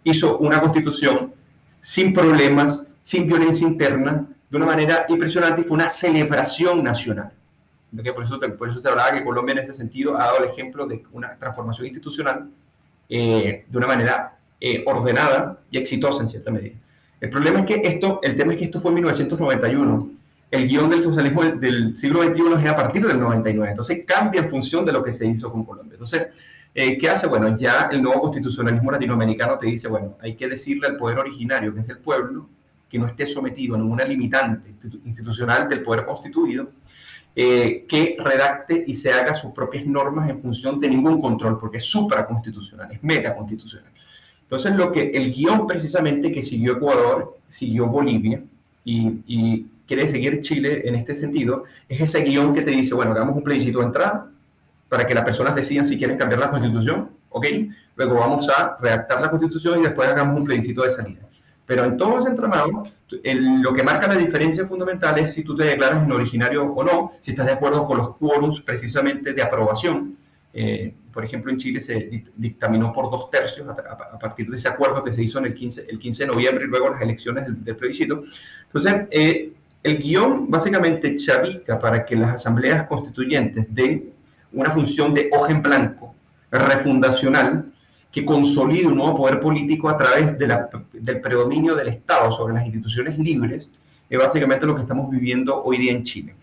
hizo 0.04 0.38
una 0.38 0.62
constitución 0.62 1.34
sin 1.82 2.14
problemas, 2.14 2.88
sin 3.04 3.28
violencia 3.28 3.68
interna, 3.68 4.26
de 4.50 4.58
una 4.58 4.66
manera 4.66 5.06
impresionante 5.10 5.62
y 5.62 5.64
fue 5.66 5.76
una 5.76 5.90
celebración 5.90 6.84
nacional. 6.84 7.32
Por 8.14 8.24
eso, 8.24 8.40
por 8.58 8.70
eso 8.70 8.82
te 8.82 8.90
hablaba 8.90 9.12
que 9.14 9.24
Colombia 9.24 9.54
en 9.54 9.60
ese 9.60 9.74
sentido 9.74 10.16
ha 10.16 10.26
dado 10.26 10.38
el 10.40 10.50
ejemplo 10.50 10.86
de 10.86 11.04
una 11.12 11.38
transformación 11.38 11.88
institucional 11.88 12.50
eh, 13.10 13.66
de 13.68 13.78
una 13.78 13.88
manera 13.88 14.38
eh, 14.60 14.84
ordenada 14.86 15.60
y 15.70 15.78
exitosa 15.78 16.24
en 16.24 16.30
cierta 16.30 16.52
medida. 16.52 16.76
El 17.22 17.30
problema 17.30 17.60
es 17.60 17.66
que 17.66 17.82
esto, 17.84 18.20
el 18.24 18.36
tema 18.36 18.54
es 18.54 18.60
que 18.60 18.66
esto 18.66 18.80
fue 18.80 18.90
en 18.90 18.96
1991. 18.96 20.12
El 20.52 20.68
guion 20.68 20.90
del 20.90 21.04
socialismo 21.04 21.44
del 21.44 21.96
siglo 21.96 22.24
XXI 22.24 22.42
es 22.64 22.72
a 22.72 22.76
partir 22.76 23.06
del 23.06 23.20
99. 23.20 23.70
Entonces 23.70 24.06
cambia 24.06 24.42
en 24.42 24.50
función 24.50 24.86
de 24.86 24.92
lo 24.92 25.04
que 25.04 25.12
se 25.12 25.28
hizo 25.28 25.52
con 25.52 25.64
Colombia. 25.66 25.94
Entonces, 25.94 26.28
eh, 26.74 26.98
¿qué 26.98 27.10
hace? 27.10 27.28
Bueno, 27.28 27.58
ya 27.58 27.90
el 27.92 28.02
nuevo 28.02 28.22
constitucionalismo 28.22 28.92
latinoamericano 28.92 29.58
te 29.58 29.68
dice, 29.68 29.88
bueno, 29.88 30.18
hay 30.22 30.36
que 30.36 30.48
decirle 30.48 30.88
al 30.88 30.98
poder 30.98 31.20
originario, 31.20 31.74
que 31.74 31.80
es 31.80 31.90
el 31.90 32.00
pueblo, 32.00 32.50
que 32.90 33.00
no 33.00 33.08
esté 33.08 33.26
sometido 33.26 33.76
a 33.76 33.78
ninguna 33.78 34.04
limitante 34.04 34.74
institucional 35.06 35.68
del 35.70 35.82
poder 35.82 36.06
constituido, 36.06 36.70
eh, 37.36 37.86
que 37.88 38.16
redacte 38.18 38.84
y 38.88 38.96
se 38.96 39.12
haga 39.12 39.34
sus 39.34 39.52
propias 39.52 39.86
normas 39.86 40.30
en 40.30 40.40
función 40.40 40.80
de 40.80 40.88
ningún 40.88 41.20
control, 41.20 41.60
porque 41.60 41.78
es 41.78 41.86
supraconstitucional, 41.86 42.92
es 42.92 43.04
metaconstitucional. 43.04 43.92
Entonces, 44.42 44.76
lo 44.76 44.92
que 44.92 45.10
el 45.10 45.34
guion 45.34 45.68
precisamente 45.68 46.32
que 46.32 46.44
siguió 46.44 46.74
Ecuador, 46.74 47.38
siguió 47.48 47.88
Bolivia 47.88 48.42
y, 48.84 49.22
y 49.28 49.66
quiere 49.88 50.08
seguir 50.08 50.42
Chile 50.42 50.84
en 50.86 50.96
este 50.96 51.16
sentido, 51.16 51.66
es 51.90 52.00
ese 52.00 52.22
guion 52.22 52.54
que 52.54 52.62
te 52.62 52.72
dice, 52.72 52.94
bueno, 52.94 53.12
hagamos 53.12 53.36
un 53.36 53.44
plebiscito 53.44 53.80
de 53.80 53.86
entrada 53.86 54.30
para 54.88 55.06
que 55.06 55.14
las 55.14 55.26
personas 55.26 55.56
decidan 55.56 55.86
si 55.86 55.98
quieren 55.98 56.18
cambiar 56.18 56.40
la 56.40 56.52
constitución, 56.52 57.10
¿ok? 57.30 57.48
Luego 57.96 58.16
vamos 58.16 58.48
a 58.50 58.78
redactar 58.80 59.20
la 59.20 59.30
constitución 59.30 59.80
y 59.80 59.84
después 59.84 60.08
hagamos 60.08 60.38
un 60.38 60.46
plebiscito 60.46 60.84
de 60.84 60.92
salida. 60.92 61.25
Pero 61.66 61.86
en 61.86 61.98
todo 61.98 62.20
ese 62.20 62.30
entramado, 62.30 62.84
el, 63.24 63.62
lo 63.62 63.74
que 63.74 63.84
marca 63.84 64.08
la 64.08 64.16
diferencia 64.16 64.68
fundamental 64.68 65.18
es 65.18 65.34
si 65.34 65.44
tú 65.44 65.56
te 65.56 65.64
declaras 65.64 66.04
en 66.04 66.12
originario 66.12 66.64
o 66.64 66.84
no, 66.84 67.14
si 67.22 67.32
estás 67.32 67.48
de 67.48 67.54
acuerdo 67.54 67.86
con 67.86 67.98
los 67.98 68.16
quórums 68.16 68.62
precisamente 68.62 69.34
de 69.34 69.42
aprobación. 69.42 70.18
Eh, 70.54 70.94
por 71.12 71.26
ejemplo, 71.26 71.52
en 71.52 71.58
Chile 71.58 71.82
se 71.82 72.24
dictaminó 72.36 72.94
por 72.94 73.10
dos 73.10 73.30
tercios 73.30 73.68
a, 73.68 73.72
a, 73.72 74.16
a, 74.16 74.20
partir 74.20 74.50
de 74.50 74.58
ese 74.58 74.68
acuerdo 74.68 75.04
que 75.04 75.12
se 75.12 75.24
hizo 75.24 75.40
en 75.40 75.46
el 75.46 75.54
15, 75.54 75.86
el 75.90 75.98
15 75.98 76.24
de 76.24 76.28
noviembre 76.28 76.66
y 76.66 76.68
luego 76.68 76.90
las 76.90 77.02
elecciones 77.02 77.46
del, 77.46 77.64
del 77.64 77.76
plebiscito. 77.76 78.24
Entonces, 78.68 79.08
eh, 79.12 79.54
el 79.86 79.98
guion 79.98 80.50
básicamente 80.50 81.16
chavista 81.16 81.78
para 81.78 82.06
que 82.06 82.16
las 82.16 82.36
asambleas 82.36 82.88
constituyentes 82.88 83.68
den 83.74 84.12
una 84.52 84.72
función 84.72 85.14
de 85.14 85.30
hoja 85.32 85.52
en 85.52 85.62
blanco, 85.62 86.16
refundacional, 86.50 87.72
que 88.16 88.24
consolide 88.24 88.88
un 88.88 88.96
nuevo 88.96 89.18
poder 89.18 89.42
político 89.42 89.90
a 89.90 89.98
través 89.98 90.38
del 90.38 91.20
predominio 91.20 91.76
del 91.76 91.90
Estado 91.90 92.32
sobre 92.32 92.54
las 92.54 92.64
instituciones 92.64 93.20
libres, 93.20 93.70
es 94.10 94.18
básicamente 94.18 94.66
lo 94.66 94.74
que 94.74 94.84
estamos 94.84 95.12
viviendo 95.12 95.60
hoy 95.62 95.80
día 95.80 95.92
en 95.92 96.02
Chile. 96.04 96.34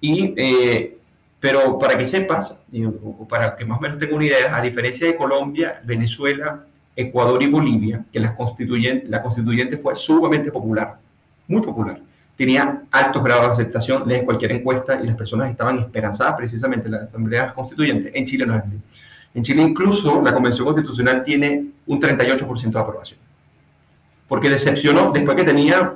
Y, 0.00 0.32
eh, 0.36 0.96
pero 1.40 1.80
para 1.80 1.98
que 1.98 2.04
sepas, 2.04 2.54
o 3.02 3.26
para 3.26 3.56
que 3.56 3.64
más 3.64 3.78
o 3.78 3.80
menos 3.80 3.98
tenga 3.98 4.14
una 4.14 4.24
idea, 4.24 4.56
a 4.56 4.60
diferencia 4.60 5.04
de 5.04 5.16
Colombia, 5.16 5.80
Venezuela, 5.84 6.64
Ecuador 6.94 7.42
y 7.42 7.48
Bolivia, 7.48 8.04
que 8.12 8.20
la 8.20 8.36
constituyente, 8.36 9.08
la 9.08 9.20
constituyente 9.20 9.78
fue 9.78 9.96
sumamente 9.96 10.52
popular, 10.52 10.96
muy 11.48 11.60
popular. 11.60 11.98
Tenía 12.36 12.84
altos 12.92 13.24
grados 13.24 13.46
de 13.48 13.52
aceptación, 13.64 14.06
lees 14.06 14.22
cualquier 14.22 14.52
encuesta 14.52 15.00
y 15.02 15.08
las 15.08 15.16
personas 15.16 15.50
estaban 15.50 15.76
esperanzadas 15.80 16.36
precisamente 16.36 16.86
en 16.86 16.92
la 16.92 16.98
Asamblea 16.98 17.52
Constituyente. 17.52 18.16
En 18.16 18.24
Chile 18.24 18.46
no 18.46 18.54
es 18.54 18.62
así. 18.62 18.76
En 19.36 19.42
Chile 19.42 19.60
incluso 19.60 20.22
la 20.22 20.32
Convención 20.32 20.64
Constitucional 20.64 21.22
tiene 21.22 21.66
un 21.86 22.00
38% 22.00 22.70
de 22.70 22.78
aprobación, 22.78 23.20
porque 24.26 24.48
decepcionó 24.48 25.12
después 25.12 25.36
que 25.36 25.44
tenía 25.44 25.92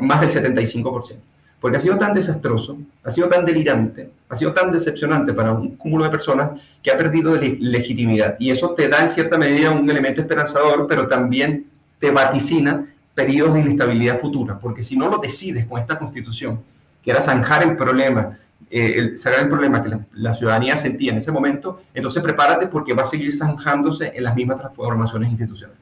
más 0.00 0.20
del 0.20 0.28
75%, 0.28 1.14
porque 1.60 1.76
ha 1.76 1.80
sido 1.80 1.96
tan 1.96 2.12
desastroso, 2.12 2.78
ha 3.04 3.10
sido 3.12 3.28
tan 3.28 3.44
delirante, 3.44 4.10
ha 4.28 4.34
sido 4.34 4.52
tan 4.52 4.72
decepcionante 4.72 5.32
para 5.32 5.52
un 5.52 5.76
cúmulo 5.76 6.02
de 6.02 6.10
personas 6.10 6.60
que 6.82 6.90
ha 6.90 6.96
perdido 6.96 7.36
legitimidad. 7.36 8.34
Y 8.40 8.50
eso 8.50 8.70
te 8.70 8.88
da 8.88 9.00
en 9.02 9.08
cierta 9.08 9.38
medida 9.38 9.70
un 9.70 9.88
elemento 9.88 10.20
esperanzador, 10.20 10.88
pero 10.88 11.06
también 11.06 11.66
te 12.00 12.10
vaticina 12.10 12.92
periodos 13.14 13.54
de 13.54 13.60
inestabilidad 13.60 14.18
futura, 14.18 14.58
porque 14.58 14.82
si 14.82 14.96
no 14.96 15.08
lo 15.08 15.18
decides 15.18 15.64
con 15.66 15.78
esta 15.78 15.96
constitución, 15.96 16.60
que 17.04 17.12
era 17.12 17.20
zanjar 17.20 17.62
el 17.62 17.76
problema, 17.76 18.36
eh, 18.70 18.94
el, 18.96 19.18
sacar 19.18 19.40
el 19.40 19.48
problema 19.48 19.82
que 19.82 19.98
la, 20.12 20.34
ciudadanía 20.34 20.76
sentía 20.76 21.10
en 21.10 21.16
ese 21.18 21.32
momento, 21.32 21.82
entonces 21.94 22.22
prepárate 22.22 22.66
porque 22.66 22.94
va 22.94 23.02
a 23.02 23.06
seguir 23.06 23.34
zanjándose 23.34 24.12
en 24.14 24.22
las 24.22 24.34
mismas 24.34 24.58
transformaciones 24.58 25.30
institucionales. 25.30 25.80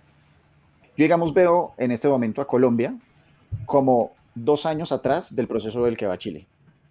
Yo, 0.97 1.05
digamos, 1.05 1.35
veo 1.35 1.75
en 1.77 1.91
este 1.91 2.09
momento 2.09 2.41
a 2.41 2.47
Colombia 2.47 2.97
como 3.67 4.13
dos 4.35 4.67
años 4.67 4.93
atrás 4.93 5.35
del 5.35 5.47
proceso 5.47 5.85
del 5.85 5.97
que 5.97 6.07
va 6.07 6.19
Chile. 6.19 6.47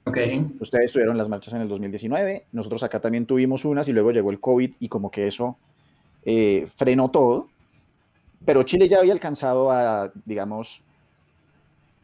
Okay. 0.05 0.55
Ustedes 0.59 0.93
tuvieron 0.93 1.17
las 1.17 1.27
marchas 1.27 1.53
en 1.53 1.61
el 1.61 1.67
2019, 1.67 2.45
nosotros 2.53 2.83
acá 2.83 3.01
también 3.01 3.25
tuvimos 3.25 3.65
unas 3.65 3.89
y 3.89 3.93
luego 3.93 4.11
llegó 4.11 4.31
el 4.31 4.39
COVID 4.39 4.75
y 4.79 4.87
como 4.87 5.11
que 5.11 5.27
eso 5.27 5.57
eh, 6.23 6.67
frenó 6.75 7.09
todo, 7.09 7.49
pero 8.45 8.63
Chile 8.63 8.87
ya 8.87 8.99
había 8.99 9.13
alcanzado 9.13 9.71
a, 9.71 10.11
digamos, 10.25 10.81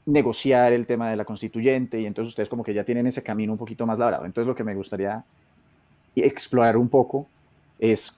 negociar 0.05 0.73
el 0.73 0.85
tema 0.85 1.09
de 1.09 1.15
la 1.15 1.25
constituyente 1.25 1.99
y 1.99 2.05
entonces 2.05 2.29
ustedes 2.29 2.49
como 2.49 2.63
que 2.63 2.73
ya 2.73 2.83
tienen 2.83 3.07
ese 3.07 3.23
camino 3.23 3.53
un 3.53 3.57
poquito 3.57 3.85
más 3.85 3.99
labrado. 3.99 4.25
Entonces 4.25 4.47
lo 4.47 4.55
que 4.55 4.63
me 4.63 4.75
gustaría 4.75 5.23
explorar 6.15 6.77
un 6.77 6.89
poco 6.89 7.27
es 7.79 8.17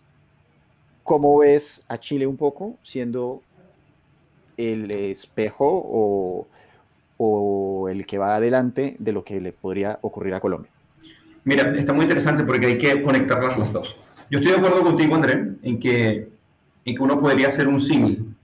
cómo 1.03 1.37
ves 1.37 1.83
a 1.87 1.99
Chile 1.99 2.25
un 2.25 2.37
poco 2.37 2.77
siendo 2.83 3.41
el 4.57 4.89
espejo 4.91 5.67
o, 5.67 6.47
el 7.89 8.05
que 8.07 8.17
va 8.17 8.35
adelante 8.35 8.95
de 8.99 9.13
lo 9.13 9.23
que 9.23 9.39
le 9.39 9.51
podría 9.51 9.99
ocurrir 10.01 10.33
a 10.33 10.39
Colombia. 10.39 10.71
Mira, 11.43 11.71
está 11.77 11.93
muy 11.93 12.03
interesante 12.03 12.43
porque 12.43 12.65
hay 12.65 12.77
que 12.77 13.01
conectarlas 13.03 13.57
las 13.59 13.71
dos. 13.71 13.95
Yo 14.29 14.39
estoy 14.39 14.53
de 14.53 14.57
acuerdo 14.57 14.81
contigo, 14.81 15.15
André, 15.15 15.51
en 15.61 15.79
que, 15.79 16.27
en 16.83 16.95
que 16.95 17.03
uno 17.03 17.19
podría 17.19 17.47
hacer 17.47 17.67
un 17.67 17.79
símil 17.79 18.35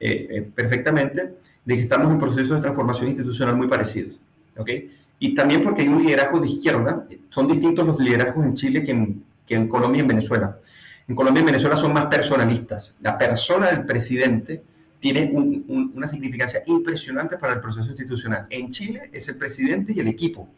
eh, 0.00 0.26
eh, 0.30 0.42
perfectamente 0.42 1.39
de 1.64 1.74
que 1.74 1.80
estamos 1.82 2.10
en 2.10 2.18
procesos 2.18 2.56
de 2.56 2.60
transformación 2.60 3.08
institucional 3.08 3.56
muy 3.56 3.68
parecidos. 3.68 4.18
¿ok? 4.56 4.70
Y 5.18 5.34
también 5.34 5.62
porque 5.62 5.82
hay 5.82 5.88
un 5.88 6.02
liderazgo 6.02 6.40
de 6.40 6.48
izquierda. 6.48 7.06
Son 7.28 7.46
distintos 7.46 7.86
los 7.86 7.98
liderazgos 8.00 8.44
en 8.44 8.54
Chile 8.54 8.82
que 8.82 8.90
en, 8.90 9.24
que 9.46 9.54
en 9.54 9.68
Colombia 9.68 9.98
y 9.98 10.02
en 10.02 10.08
Venezuela. 10.08 10.58
En 11.06 11.14
Colombia 11.14 11.40
y 11.40 11.42
en 11.42 11.46
Venezuela 11.46 11.76
son 11.76 11.92
más 11.92 12.06
personalistas. 12.06 12.94
La 13.00 13.18
persona 13.18 13.68
del 13.68 13.84
presidente 13.84 14.62
tiene 14.98 15.30
una 15.32 16.06
significancia 16.06 16.62
impresionante 16.66 17.36
para 17.38 17.54
el 17.54 17.60
proceso 17.60 17.88
institucional. 17.88 18.46
En 18.50 18.70
Chile 18.70 19.10
es 19.12 19.28
el 19.28 19.36
presidente 19.36 19.92
y 19.94 20.00
el 20.00 20.08
equipo, 20.08 20.48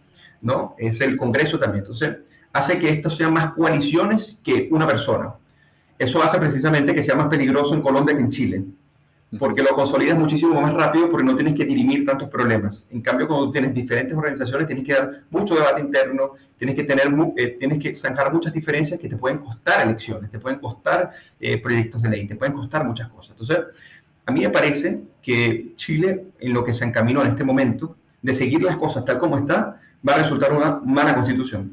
¿no? 0.41 0.75
Es 0.79 1.01
el 1.01 1.17
Congreso 1.17 1.59
también. 1.59 1.85
Entonces, 1.85 2.17
hace 2.53 2.79
que 2.79 2.91
estos 2.91 3.17
sean 3.17 3.33
más 3.33 3.53
coaliciones 3.53 4.39
que 4.43 4.69
una 4.73 4.87
persona. 4.87 5.33
Eso 5.99 6.23
hace 6.23 6.39
precisamente 6.39 6.93
que 6.95 7.03
sea 7.03 7.15
más 7.15 7.29
peligroso 7.29 7.75
en 7.75 7.83
Colombia 7.83 8.17
que 8.17 8.23
en 8.23 8.31
Chile 8.31 8.65
porque 9.39 9.63
lo 9.63 9.71
consolidas 9.71 10.19
muchísimo 10.19 10.61
más 10.61 10.75
rápido 10.75 11.09
porque 11.09 11.25
no 11.25 11.35
tienes 11.35 11.55
que 11.55 11.65
dirimir 11.65 12.05
tantos 12.05 12.29
problemas. 12.29 12.85
En 12.91 13.01
cambio, 13.01 13.27
cuando 13.27 13.51
tienes 13.51 13.73
diferentes 13.73 14.17
organizaciones, 14.17 14.67
tienes 14.67 14.85
que 14.85 14.93
dar 14.93 15.23
mucho 15.31 15.55
debate 15.55 15.81
interno, 15.81 16.33
tienes 16.59 16.77
que, 16.77 16.85
tener, 16.85 17.09
eh, 17.37 17.57
tienes 17.59 17.79
que 17.79 17.95
zanjar 17.95 18.33
muchas 18.33 18.53
diferencias 18.53 19.01
que 19.01 19.09
te 19.09 19.17
pueden 19.17 19.39
costar 19.39 19.81
elecciones, 19.87 20.31
te 20.31 20.39
pueden 20.39 20.59
costar 20.59 21.13
eh, 21.41 21.59
proyectos 21.59 22.03
de 22.03 22.11
ley, 22.11 22.27
te 22.27 22.37
pueden 22.37 22.55
costar 22.55 22.85
muchas 22.85 23.09
cosas. 23.09 23.31
Entonces, 23.31 23.59
a 24.27 24.33
mí 24.33 24.41
me 24.41 24.51
parece 24.51 25.01
que 25.23 25.73
Chile, 25.77 26.27
en 26.39 26.53
lo 26.53 26.63
que 26.63 26.75
se 26.75 26.85
encaminó 26.85 27.23
en 27.23 27.29
este 27.29 27.43
momento, 27.43 27.97
de 28.21 28.35
seguir 28.35 28.63
las 28.63 28.77
cosas 28.77 29.05
tal 29.05 29.19
como 29.19 29.39
está, 29.39 29.81
va 30.07 30.15
a 30.15 30.19
resultar 30.19 30.53
una 30.53 30.81
mala 30.85 31.15
constitución. 31.15 31.73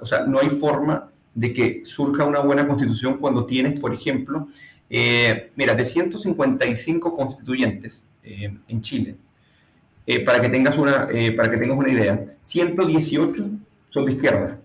O 0.00 0.04
sea, 0.04 0.26
no 0.26 0.40
hay 0.40 0.50
forma 0.50 1.08
de 1.34 1.52
que 1.52 1.82
surja 1.84 2.24
una 2.24 2.40
buena 2.40 2.66
constitución 2.66 3.18
cuando 3.18 3.46
tienes, 3.46 3.80
por 3.80 3.94
ejemplo, 3.94 4.48
eh, 4.90 5.50
mira, 5.54 5.74
de 5.74 5.84
155 5.84 7.14
constituyentes 7.14 8.04
eh, 8.22 8.56
en 8.66 8.80
Chile, 8.80 9.16
eh, 10.06 10.24
para, 10.24 10.40
que 10.40 10.48
tengas 10.48 10.78
una, 10.78 11.06
para 11.36 11.50
que 11.50 11.56
tengas 11.58 11.76
una 11.76 11.92
idea, 11.92 12.24
118 12.40 13.50
son 13.90 14.06
de 14.06 14.12
izquierda 14.12 14.58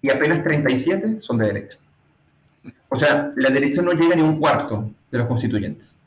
y 0.00 0.10
apenas 0.10 0.42
37 0.42 1.20
son 1.20 1.38
de 1.38 1.46
derecha. 1.46 1.78
O 2.88 2.96
sea, 2.96 3.32
la 3.36 3.50
derecha 3.50 3.82
no 3.82 3.92
llega 3.92 4.14
ni 4.14 4.22
un 4.22 4.38
cuarto 4.38 4.90
de 5.10 5.18
los 5.18 5.26
constituyentes. 5.26 5.98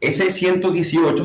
Ese 0.00 0.30
118 0.30 1.24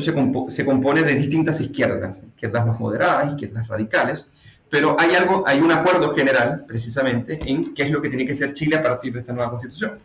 se, 0.50 0.64
compone 0.64 1.02
de 1.02 1.14
distintas 1.14 1.60
izquierdas, 1.60 2.22
izquierdas 2.22 2.66
más 2.66 2.78
moderadas, 2.78 3.30
izquierdas 3.30 3.66
radicales, 3.66 4.26
pero 4.70 4.94
hay 5.00 5.14
algo, 5.14 5.42
hay 5.46 5.58
un 5.58 5.72
acuerdo 5.72 6.14
general, 6.14 6.64
precisamente, 6.66 7.40
en 7.44 7.74
qué 7.74 7.84
es 7.84 7.90
lo 7.90 8.02
que 8.02 8.08
tiene 8.08 8.26
que 8.26 8.34
ser 8.34 8.52
Chile 8.52 8.76
a 8.76 8.82
partir 8.82 9.12
de 9.14 9.20
esta 9.20 9.32
nueva 9.32 9.50
constitución 9.50 9.98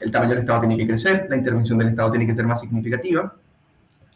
el 0.00 0.10
tamaño 0.10 0.30
del 0.30 0.40
Estado 0.40 0.60
tiene 0.60 0.76
que 0.76 0.86
crecer, 0.86 1.26
la 1.28 1.36
intervención 1.36 1.78
del 1.78 1.88
Estado 1.88 2.10
tiene 2.10 2.26
que 2.26 2.34
ser 2.34 2.46
más 2.46 2.60
significativa 2.60 3.34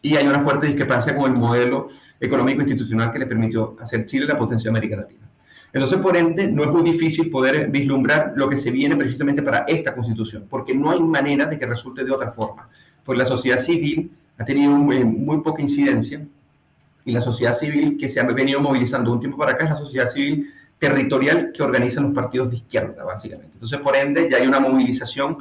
y 0.03 0.17
hay 0.17 0.27
una 0.27 0.41
fuerte 0.41 0.67
discrepancia 0.67 1.15
con 1.15 1.31
el 1.31 1.39
modelo 1.39 1.89
económico 2.19 2.61
institucional 2.61 3.11
que 3.11 3.19
le 3.19 3.27
permitió 3.27 3.77
hacer 3.81 4.05
Chile 4.07 4.27
la 4.27 4.37
potencia 4.37 4.71
de 4.71 4.79
América 4.79 4.97
Latina. 4.97 5.29
Entonces, 5.73 5.99
por 5.99 6.17
ende, 6.17 6.49
no 6.49 6.65
es 6.65 6.71
muy 6.71 6.83
difícil 6.83 7.31
poder 7.31 7.69
vislumbrar 7.69 8.33
lo 8.35 8.49
que 8.49 8.57
se 8.57 8.71
viene 8.71 8.97
precisamente 8.97 9.43
para 9.43 9.61
esta 9.69 9.95
constitución, 9.95 10.47
porque 10.51 10.75
no 10.75 10.91
hay 10.91 11.01
manera 11.01 11.47
de 11.47 11.59
que 11.59 11.67
resulte 11.67 12.05
de 12.05 12.11
otra 12.11 12.31
forma. 12.31 12.69
Porque 13.05 13.19
la 13.19 13.27
sociedad 13.27 13.59
civil 13.59 14.11
ha 14.37 14.45
tenido 14.45 14.73
muy, 14.73 15.05
muy 15.05 15.41
poca 15.43 15.63
incidencia 15.63 16.27
y 17.05 17.13
la 17.13 17.21
sociedad 17.21 17.55
civil 17.55 17.97
que 17.99 18.09
se 18.09 18.21
ha 18.21 18.25
venido 18.25 18.61
movilizando 18.61 19.13
un 19.13 19.21
tiempo 19.21 19.39
para 19.39 19.53
acá 19.53 19.65
es 19.65 19.71
la 19.71 19.77
sociedad 19.77 20.07
civil 20.07 20.53
territorial 20.79 21.53
que 21.55 21.63
organizan 21.63 22.05
los 22.05 22.15
partidos 22.15 22.51
de 22.51 22.57
izquierda, 22.57 23.05
básicamente. 23.05 23.53
Entonces, 23.55 23.79
por 23.79 23.95
ende, 23.95 24.29
ya 24.29 24.39
hay 24.39 24.47
una 24.47 24.59
movilización 24.59 25.39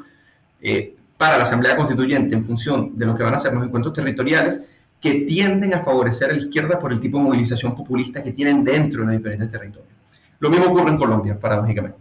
eh, 0.61 0.95
para 1.17 1.37
la 1.37 1.43
Asamblea 1.43 1.75
Constituyente 1.75 2.35
en 2.35 2.45
función 2.45 2.97
de 2.97 3.05
lo 3.05 3.15
que 3.15 3.23
van 3.23 3.35
a 3.35 3.39
ser 3.39 3.53
los 3.53 3.63
encuentros 3.63 3.93
territoriales 3.93 4.61
que 5.01 5.21
tienden 5.21 5.73
a 5.73 5.81
favorecer 5.81 6.29
a 6.29 6.33
la 6.33 6.39
izquierda 6.39 6.79
por 6.79 6.91
el 6.91 6.99
tipo 6.99 7.17
de 7.17 7.23
movilización 7.23 7.75
populista 7.75 8.23
que 8.23 8.31
tienen 8.31 8.63
dentro 8.63 9.01
de 9.01 9.07
los 9.07 9.17
diferentes 9.17 9.51
territorios. 9.51 9.93
Lo 10.39 10.49
mismo 10.49 10.67
ocurre 10.67 10.89
en 10.89 10.97
Colombia, 10.97 11.39
paradójicamente. 11.39 11.97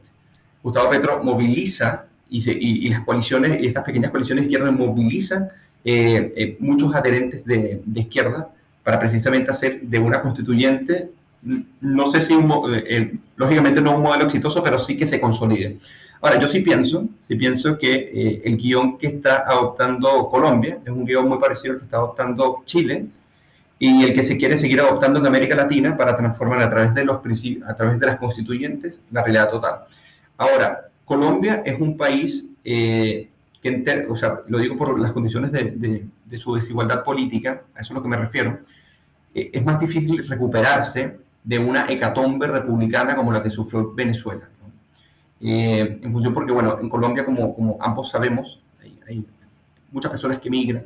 Gustavo 0.63 0.91
Petro 0.91 1.23
moviliza 1.23 2.05
y, 2.31 2.89
las 2.89 3.05
coaliciones, 3.05 3.63
y 3.63 3.67
estas 3.67 3.85
pequeñas 3.85 4.11
coaliciones 4.11 4.45
izquierdas 4.45 4.73
movilizan 4.73 5.49
eh, 5.85 6.33
eh, 6.37 6.57
muchos 6.61 6.95
adherentes 6.95 7.45
de, 7.45 7.81
izquierda 7.95 8.49
para 8.83 8.99
precisamente 8.99 9.51
hacer 9.51 9.81
de 9.83 9.99
una 9.99 10.21
constituyente, 10.21 11.11
no 11.81 12.07
sé 12.11 12.21
si, 12.21 12.35
lógicamente 13.37 13.81
no 13.81 13.97
un 13.97 14.03
modelo 14.03 14.25
exitoso, 14.25 14.63
pero 14.63 14.79
sí 14.79 14.97
que 14.97 15.07
se 15.07 15.21
consolide. 15.21 15.79
Ahora, 16.21 16.41
yo 16.41 16.49
sí 16.49 16.61
pienso, 16.61 17.07
sí 17.23 17.37
pienso 17.37 17.79
que 17.79 17.93
eh, 17.95 18.43
el 18.45 18.57
guion 18.57 18.99
que 18.99 19.07
está 19.07 19.45
adoptando 19.47 20.29
Colombia 20.29 20.79
es 20.85 20.91
un 20.91 21.05
guion 21.05 21.29
muy 21.29 21.39
parecido 21.39 21.75
al 21.75 21.79
que 21.79 21.85
está 21.85 21.99
adoptando 21.99 22.63
Chile 22.65 23.07
y 23.79 24.03
el 24.03 24.15
que 24.15 24.25
se 24.25 24.37
quiere 24.37 24.57
seguir 24.57 24.81
adoptando 24.81 25.21
en 25.21 25.27
América 25.27 25.55
Latina 25.55 25.97
para 25.97 26.17
transformar 26.17 26.61
a 26.61 26.69
través 26.71 26.93
de, 26.95 27.05
los 27.05 27.21
a 27.67 27.75
través 27.77 28.01
de 28.01 28.07
las 28.07 28.19
constituyentes 28.19 29.01
la 29.13 29.23
realidad 29.23 29.51
total. 29.51 29.81
Ahora, 30.37 30.89
Colombia 31.05 31.63
es 31.65 31.81
un 31.81 31.97
país 31.97 32.51
eh, 32.65 33.29
que, 33.63 34.07
o 34.09 34.17
sea, 34.17 34.41
lo 34.49 34.59
digo 34.59 34.77
por 34.77 34.99
las 34.99 35.13
condiciones 35.13 35.53
de, 35.53 36.07
su 36.37 36.55
desigualdad 36.55 37.05
política, 37.05 37.63
a 37.75 37.81
eso 37.81 37.87
es 37.87 37.91
a 37.93 37.95
lo 37.95 38.03
que 38.03 38.09
me 38.09 38.17
refiero, 38.17 38.59
eh, 39.35 39.51
es 39.53 39.65
más 39.65 39.79
difícil 39.79 40.27
recuperarse 40.27 41.19
de 41.45 41.59
una 41.59 41.87
hecatombe 41.89 42.49
republicana 42.49 43.15
como 43.15 43.33
la 43.33 43.43
que 43.43 43.51
sufrió 43.51 43.95
Venezuela. 43.95 44.49
Eh, 45.41 46.01
en 46.03 46.13
función 46.13 46.35
porque, 46.35 46.53
bueno, 46.53 46.79
en 46.81 46.89
Colombia, 46.89 47.25
como, 47.25 47.55
como 47.55 47.79
ambos 47.81 48.11
sabemos, 48.11 48.61
hay, 49.07 49.25
muchas 49.91 50.11
personas 50.11 50.39
que 50.39 50.51
migran, 50.51 50.85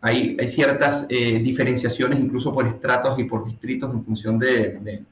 hay, 0.00 0.36
hay 0.40 0.48
ciertas 0.48 1.04
eh, 1.08 1.38
diferenciaciones 1.40 2.18
incluso 2.18 2.52
por 2.52 2.66
estratos 2.66 3.18
y 3.18 3.24
por 3.24 3.44
distritos 3.44 3.92
en 3.92 4.02
función 4.02 4.38
de, 4.38 5.04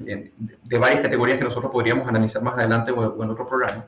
de 0.00 0.78
varias 0.78 1.00
categorías 1.00 1.38
que 1.38 1.44
nosotros 1.44 1.70
podríamos 1.70 2.08
analizar 2.08 2.42
más 2.42 2.58
adelante 2.58 2.90
o, 2.90 3.22
en 3.22 3.30
otro 3.30 3.46
programa, 3.46 3.86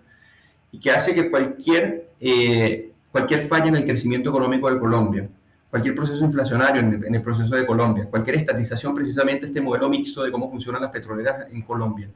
y 0.71 0.79
que 0.79 0.91
hace 0.91 1.15
que 1.15 1.31
cualquier, 1.31 2.09
eh, 2.21 2.93
cualquier 3.11 3.47
falla 3.47 3.67
en 3.67 3.77
el 3.77 3.85
crecimiento 3.85 4.31
económico 4.31 4.73
de 4.73 4.79
Colombia, 4.79 5.29
cualquier 5.71 5.95
proceso 5.95 6.25
inflacionario 6.25 6.81
en 6.83 7.15
el, 7.15 7.23
proceso 7.23 7.57
de 7.57 7.67
Colombia, 7.67 8.07
cualquier 8.07 8.37
estatización, 8.37 8.95
precisamente 8.95 9.47
este 9.47 9.61
modelo 9.61 9.89
mixto 9.89 10.23
de 10.23 10.31
cómo 10.31 10.51
funcionan 10.51 10.83
las 10.83 10.91
petroleras 10.91 11.47
en 11.51 11.63
Colombia, 11.63 12.09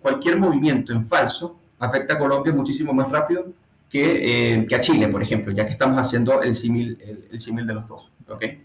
cualquier 0.00 0.38
movimiento 0.38 0.92
en 0.92 1.06
falso 1.06 1.58
afecta 1.78 2.14
a 2.14 2.18
Colombia 2.18 2.52
muchísimo 2.52 2.92
más 2.92 3.10
rápido 3.10 3.46
que, 3.88 4.54
eh, 4.54 4.66
que 4.66 4.74
a 4.74 4.80
Chile, 4.80 5.08
por 5.08 5.22
ejemplo, 5.22 5.52
ya 5.52 5.64
que 5.64 5.72
estamos 5.72 5.98
haciendo 5.98 6.42
el 6.42 6.56
símil 6.56 6.98
el, 7.00 7.28
el 7.30 7.66
de 7.66 7.74
los 7.74 7.88
dos. 7.88 8.12
¿okay? 8.28 8.58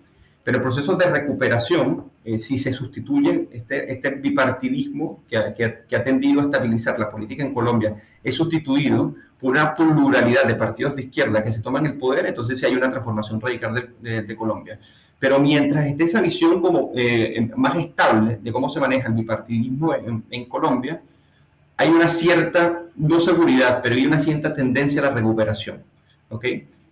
Pero 0.43 0.57
el 0.57 0.63
proceso 0.63 0.95
de 0.95 1.05
recuperación, 1.05 2.05
eh, 2.25 2.37
si 2.37 2.57
se 2.57 2.71
sustituye 2.71 3.47
este, 3.51 3.91
este 3.91 4.09
bipartidismo 4.09 5.23
que, 5.29 5.53
que, 5.87 5.95
ha 5.95 6.03
tendido 6.03 6.41
a 6.41 6.45
estabilizar 6.45 6.97
la 6.97 7.11
política 7.11 7.43
en 7.43 7.53
Colombia, 7.53 7.95
es 8.23 8.35
sustituido 8.35 9.15
por 9.39 9.51
una 9.51 9.73
pluralidad 9.73 10.45
de 10.45 10.55
partidos 10.55 10.95
de 10.95 11.03
izquierda 11.03 11.43
que 11.43 11.51
se 11.51 11.61
toman 11.61 11.85
el 11.85 11.97
poder, 11.97 12.25
entonces 12.25 12.59
sí 12.59 12.65
hay 12.65 12.75
una 12.75 12.89
transformación 12.89 13.39
radical 13.39 13.93
de, 14.01 14.21
de, 14.23 14.35
Colombia. 14.35 14.79
Pero 15.21 15.39
mientras 15.39 15.85
esté 15.85 16.05
esa 16.05 16.19
visión 16.19 16.61
como 16.61 16.91
eh, 16.95 17.47
más 17.55 17.77
estable 17.77 18.39
de 18.41 18.51
cómo 18.51 18.71
se 18.71 18.79
maneja 18.79 19.07
el 19.07 19.13
bipartidismo 19.13 19.93
en, 19.93 20.23
en 20.31 20.45
Colombia, 20.45 20.99
hay 21.77 21.89
una 21.89 22.07
cierta, 22.07 22.85
no 22.95 23.19
seguridad, 23.19 23.81
pero 23.83 23.93
hay 23.93 24.07
una 24.07 24.19
cierta 24.19 24.51
tendencia 24.51 24.99
a 24.99 25.05
la 25.05 25.11
recuperación. 25.11 25.83
¿ok?, 26.29 26.45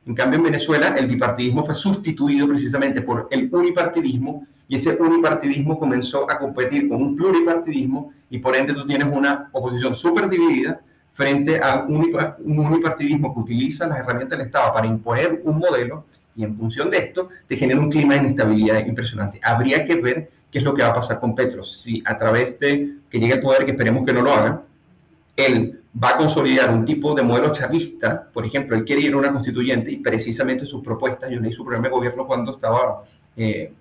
en 0.05 0.13
cambio, 0.13 0.37
en 0.37 0.43
Venezuela 0.43 0.95
el 0.97 1.07
bipartidismo 1.07 1.65
fue 1.65 1.73
sustituido 1.73 2.47
precisamente 2.47 3.01
por 3.01 3.27
el 3.31 3.49
unipartidismo 3.51 4.45
y 4.67 4.75
ese 4.75 4.91
unipartidismo 4.91 5.79
comenzó 5.79 6.29
a 6.29 6.37
competir 6.37 6.87
con 6.87 7.01
un 7.01 7.15
pluripartidismo 7.15 8.13
y 8.29 8.37
por 8.37 8.55
ende 8.55 8.73
tú 8.73 8.85
tienes 8.85 9.07
una 9.11 9.49
oposición 9.51 9.95
súper 9.95 10.29
dividida 10.29 10.81
frente 11.13 11.59
a 11.59 11.85
un 11.87 12.59
unipartidismo 12.59 13.33
que 13.33 13.39
utiliza 13.39 13.87
las 13.87 13.99
herramientas 13.99 14.37
del 14.37 14.47
Estado 14.47 14.71
para 14.71 14.85
imponer 14.85 15.41
un 15.43 15.57
modelo 15.57 16.05
y 16.39 16.45
en 16.45 16.55
función 16.55 16.89
de 16.89 16.99
esto 16.99 17.27
te 17.47 17.57
genera 17.57 17.81
un 17.81 17.91
clima 17.91 18.13
de 18.13 18.21
inestabilidad 18.21 18.85
impresionante. 18.85 19.41
Habría 19.43 19.83
que 19.83 19.95
ver 19.95 20.31
qué 20.49 20.59
es 20.59 20.63
lo 20.63 20.73
que 20.73 20.81
va 20.81 20.87
a 20.87 20.93
pasar 20.93 21.19
con 21.19 21.35
Petro, 21.35 21.65
si 21.65 22.01
a 22.05 22.17
través 22.17 22.57
de 22.59 22.93
que 23.09 23.19
llegue 23.19 23.33
el 23.33 23.41
poder, 23.41 23.65
que 23.65 23.71
esperemos 23.71 24.05
que 24.05 24.13
no 24.13 24.21
lo 24.21 24.31
haga, 24.33 24.63
él 25.35 25.81
va 26.01 26.11
a 26.11 26.17
consolidar 26.17 26.73
un 26.73 26.85
tipo 26.85 27.13
de 27.13 27.23
modelo 27.23 27.51
chavista, 27.51 28.29
por 28.31 28.45
ejemplo, 28.45 28.77
él 28.77 28.85
quiere 28.85 29.01
ir 29.01 29.13
a 29.13 29.17
una 29.17 29.33
constituyente 29.33 29.91
y 29.91 29.97
precisamente 29.97 30.65
sus 30.65 30.81
propuestas, 30.81 31.29
yo 31.29 31.41
leí 31.41 31.51
su 31.51 31.65
programa 31.65 31.89
de 31.89 31.93
gobierno 31.93 32.25
cuando 32.25 32.53
estaba 32.53 33.03
eh, 33.35 33.73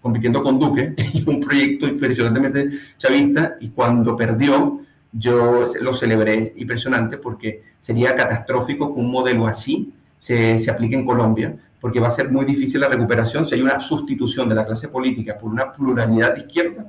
compitiendo 0.00 0.40
con 0.40 0.60
Duque, 0.60 0.94
un 1.26 1.40
proyecto 1.40 1.88
impresionantemente 1.88 2.78
chavista, 2.96 3.56
y 3.58 3.70
cuando 3.70 4.16
perdió, 4.16 4.82
yo 5.10 5.66
lo 5.80 5.92
celebré 5.92 6.54
impresionante 6.56 7.18
porque 7.18 7.60
sería 7.80 8.14
catastrófico 8.14 8.94
que 8.94 9.00
un 9.00 9.10
modelo 9.10 9.48
así 9.48 9.92
se, 10.20 10.60
se 10.60 10.70
aplique 10.70 10.94
en 10.94 11.04
Colombia, 11.04 11.56
porque 11.82 12.00
va 12.00 12.06
a 12.06 12.10
ser 12.10 12.30
muy 12.30 12.46
difícil 12.46 12.80
la 12.80 12.88
recuperación 12.88 13.44
si 13.44 13.56
hay 13.56 13.60
una 13.60 13.78
sustitución 13.78 14.48
de 14.48 14.54
la 14.54 14.64
clase 14.64 14.88
política 14.88 15.36
por 15.36 15.50
una 15.50 15.70
pluralidad 15.70 16.34
de 16.34 16.40
izquierda, 16.40 16.86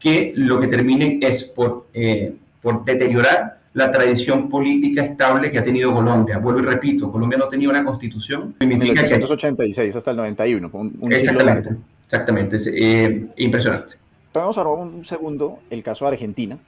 que 0.00 0.32
lo 0.34 0.58
que 0.58 0.68
termine 0.68 1.18
es 1.20 1.44
por... 1.44 1.88
Eh, 1.92 2.34
por 2.60 2.84
deteriorar 2.84 3.58
la 3.74 3.90
tradición 3.90 4.48
política 4.48 5.04
estable 5.04 5.50
que 5.50 5.58
ha 5.58 5.64
tenido 5.64 5.94
Colombia. 5.94 6.38
Vuelvo 6.38 6.60
y 6.60 6.64
repito, 6.64 7.10
Colombia 7.12 7.38
no 7.38 7.48
tenía 7.48 7.68
una 7.68 7.84
constitución. 7.84 8.54
Significa 8.58 9.02
1986 9.02 9.96
hasta 9.96 10.10
el 10.10 10.16
91. 10.16 10.70
Un, 10.72 11.12
exactamente, 11.12 11.70
exactamente. 12.04 12.56
Es, 12.56 12.66
eh, 12.66 13.28
impresionante. 13.36 13.94
Vamos 14.34 14.58
a 14.58 14.62
robar 14.62 14.86
un 14.86 15.04
segundo 15.04 15.60
el 15.70 15.82
caso 15.82 16.04
de 16.04 16.12
Argentina, 16.12 16.58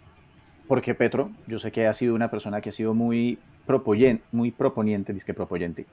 porque 0.68 0.94
Petro, 0.94 1.30
yo 1.46 1.58
sé 1.58 1.72
que 1.72 1.86
ha 1.86 1.94
sido 1.94 2.14
una 2.14 2.30
persona 2.30 2.60
que 2.60 2.68
ha 2.68 2.72
sido 2.72 2.94
muy 2.94 3.38
proponiente, 3.66 4.22
muy 4.32 4.50
proponiente, 4.50 5.14
que 5.14 5.34
proponiente, 5.34 5.86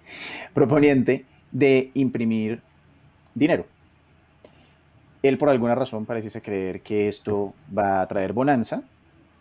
proponiente 0.54 1.26
de 1.52 1.92
imprimir 1.94 2.62
dinero. 3.34 3.66
Él 5.24 5.38
por 5.38 5.50
alguna 5.50 5.76
razón 5.76 6.06
parece 6.06 6.42
creer 6.42 6.82
que 6.82 7.08
esto 7.08 7.54
va 7.76 8.02
a 8.02 8.08
traer 8.08 8.34
bonanza 8.34 8.84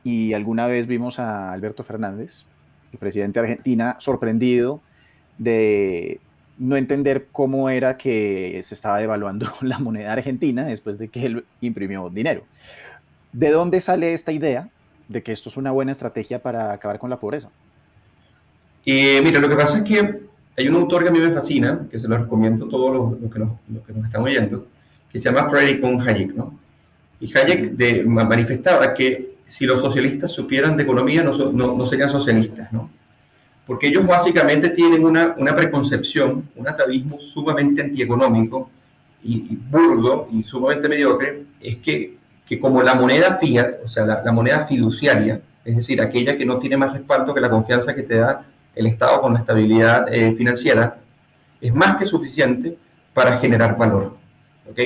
y 0.04 0.32
alguna 0.32 0.66
vez 0.66 0.86
vimos 0.86 1.18
a 1.18 1.52
Alberto 1.52 1.84
Fernández, 1.84 2.44
el 2.92 2.98
presidente 2.98 3.40
de 3.40 3.46
Argentina, 3.46 3.96
sorprendido 3.98 4.80
de 5.38 6.20
no 6.58 6.76
entender 6.76 7.28
cómo 7.32 7.68
era 7.68 7.96
que 7.96 8.60
se 8.62 8.74
estaba 8.74 8.98
devaluando 8.98 9.46
la 9.60 9.78
moneda 9.78 10.12
argentina 10.12 10.64
después 10.64 10.98
de 10.98 11.08
que 11.08 11.26
él 11.26 11.44
imprimió 11.60 12.08
dinero. 12.08 12.44
¿De 13.32 13.50
dónde 13.50 13.80
sale 13.80 14.12
esta 14.14 14.32
idea 14.32 14.70
de 15.08 15.22
que 15.22 15.32
esto 15.32 15.48
es 15.48 15.56
una 15.56 15.72
buena 15.72 15.92
estrategia 15.92 16.40
para 16.40 16.72
acabar 16.72 16.98
con 16.98 17.10
la 17.10 17.20
pobreza? 17.20 17.50
Eh, 18.86 19.20
mira, 19.22 19.40
lo 19.40 19.48
que 19.48 19.56
pasa 19.56 19.78
es 19.78 19.84
que 19.84 20.20
hay 20.56 20.68
un 20.68 20.76
autor 20.76 21.02
que 21.02 21.10
a 21.10 21.12
mí 21.12 21.18
me 21.18 21.32
fascina, 21.32 21.86
que 21.90 22.00
se 22.00 22.08
lo 22.08 22.16
recomiendo 22.16 22.64
a 22.64 22.68
todos 22.68 23.18
los, 23.20 23.30
que, 23.30 23.38
nos, 23.38 24.06
están 24.06 24.22
oyendo, 24.22 24.66
que 25.10 25.18
se 25.18 25.30
llama 25.30 25.50
Frederick 25.50 25.80
von 25.80 26.00
Hayek, 26.00 26.34
¿no? 26.34 26.58
Y 27.20 27.36
Hayek 27.36 27.72
de, 27.72 28.04
manifestaba 28.04 28.94
que 28.94 29.36
si 29.44 29.66
los 29.66 29.80
socialistas 29.80 30.30
supieran 30.30 30.76
de 30.76 30.82
economía, 30.82 31.22
no, 31.22 31.32
no, 31.52 31.86
serían 31.86 32.08
socialistas, 32.08 32.72
¿no? 32.72 32.90
Porque 33.66 33.88
ellos 33.88 34.06
básicamente 34.06 34.70
tienen 34.70 35.04
una, 35.04 35.34
una 35.36 35.54
preconcepción, 35.54 36.48
un 36.54 36.68
atavismo 36.68 37.20
sumamente 37.20 37.82
antieconómico 37.82 38.70
y, 39.22 39.56
burdo 39.56 40.28
y 40.32 40.42
sumamente 40.44 40.88
mediocre, 40.88 41.44
es 41.60 41.76
que, 41.78 42.16
que, 42.46 42.60
como 42.60 42.82
la 42.82 42.94
moneda 42.94 43.38
fiat, 43.38 43.84
o 43.84 43.88
sea, 43.88 44.06
la, 44.06 44.32
moneda 44.32 44.66
fiduciaria, 44.66 45.40
es 45.64 45.76
decir, 45.76 46.00
aquella 46.00 46.36
que 46.36 46.46
no 46.46 46.58
tiene 46.58 46.76
más 46.76 46.92
respaldo 46.92 47.34
que 47.34 47.40
la 47.40 47.50
confianza 47.50 47.94
que 47.94 48.02
te 48.02 48.16
da 48.16 48.46
el 48.76 48.86
Estado 48.86 49.20
con 49.22 49.34
la 49.34 49.40
estabilidad 49.40 50.12
eh, 50.12 50.34
financiera, 50.36 50.98
es 51.60 51.74
más 51.74 51.96
que 51.96 52.04
suficiente 52.06 52.76
para 53.12 53.38
generar 53.38 53.76
valor. 53.76 54.16
¿ok? 54.70 54.78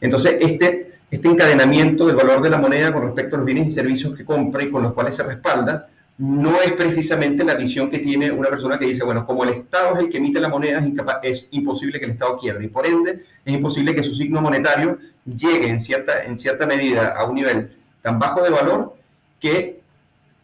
Entonces, 0.00 0.36
este, 0.38 0.92
este 1.10 1.28
encadenamiento 1.28 2.06
del 2.06 2.14
valor 2.14 2.42
de 2.42 2.50
la 2.50 2.58
moneda 2.58 2.92
con 2.92 3.02
respecto 3.02 3.34
a 3.34 3.38
los 3.38 3.46
bienes 3.46 3.66
y 3.66 3.70
servicios 3.70 4.16
que 4.16 4.24
compra 4.24 4.62
y 4.62 4.70
con 4.70 4.82
los 4.82 4.92
cuales 4.92 5.14
se 5.14 5.22
respalda, 5.22 5.88
no 6.18 6.60
es 6.60 6.72
precisamente 6.72 7.42
la 7.42 7.54
visión 7.54 7.90
que 7.90 7.98
tiene 7.98 8.30
una 8.30 8.50
persona 8.50 8.78
que 8.78 8.86
dice, 8.86 9.02
bueno, 9.02 9.26
como 9.26 9.44
el 9.44 9.50
Estado 9.50 9.96
es 9.96 10.04
el 10.04 10.10
que 10.10 10.18
emite 10.18 10.38
la 10.38 10.48
moneda, 10.48 10.84
es, 11.22 11.48
imposible 11.52 11.98
que 11.98 12.04
el 12.04 12.12
Estado 12.12 12.36
quiebre 12.36 12.66
y 12.66 12.68
por 12.68 12.86
ende 12.86 13.24
es 13.44 13.54
imposible 13.54 13.94
que 13.94 14.02
su 14.02 14.14
signo 14.14 14.42
monetario 14.42 14.98
llegue 15.24 15.68
en 15.68 15.80
cierta, 15.80 16.22
en 16.24 16.36
cierta 16.36 16.66
medida 16.66 17.14
a 17.16 17.24
un 17.24 17.36
nivel 17.36 17.76
tan 18.02 18.18
bajo 18.18 18.42
de 18.42 18.50
valor 18.50 18.94
que 19.40 19.80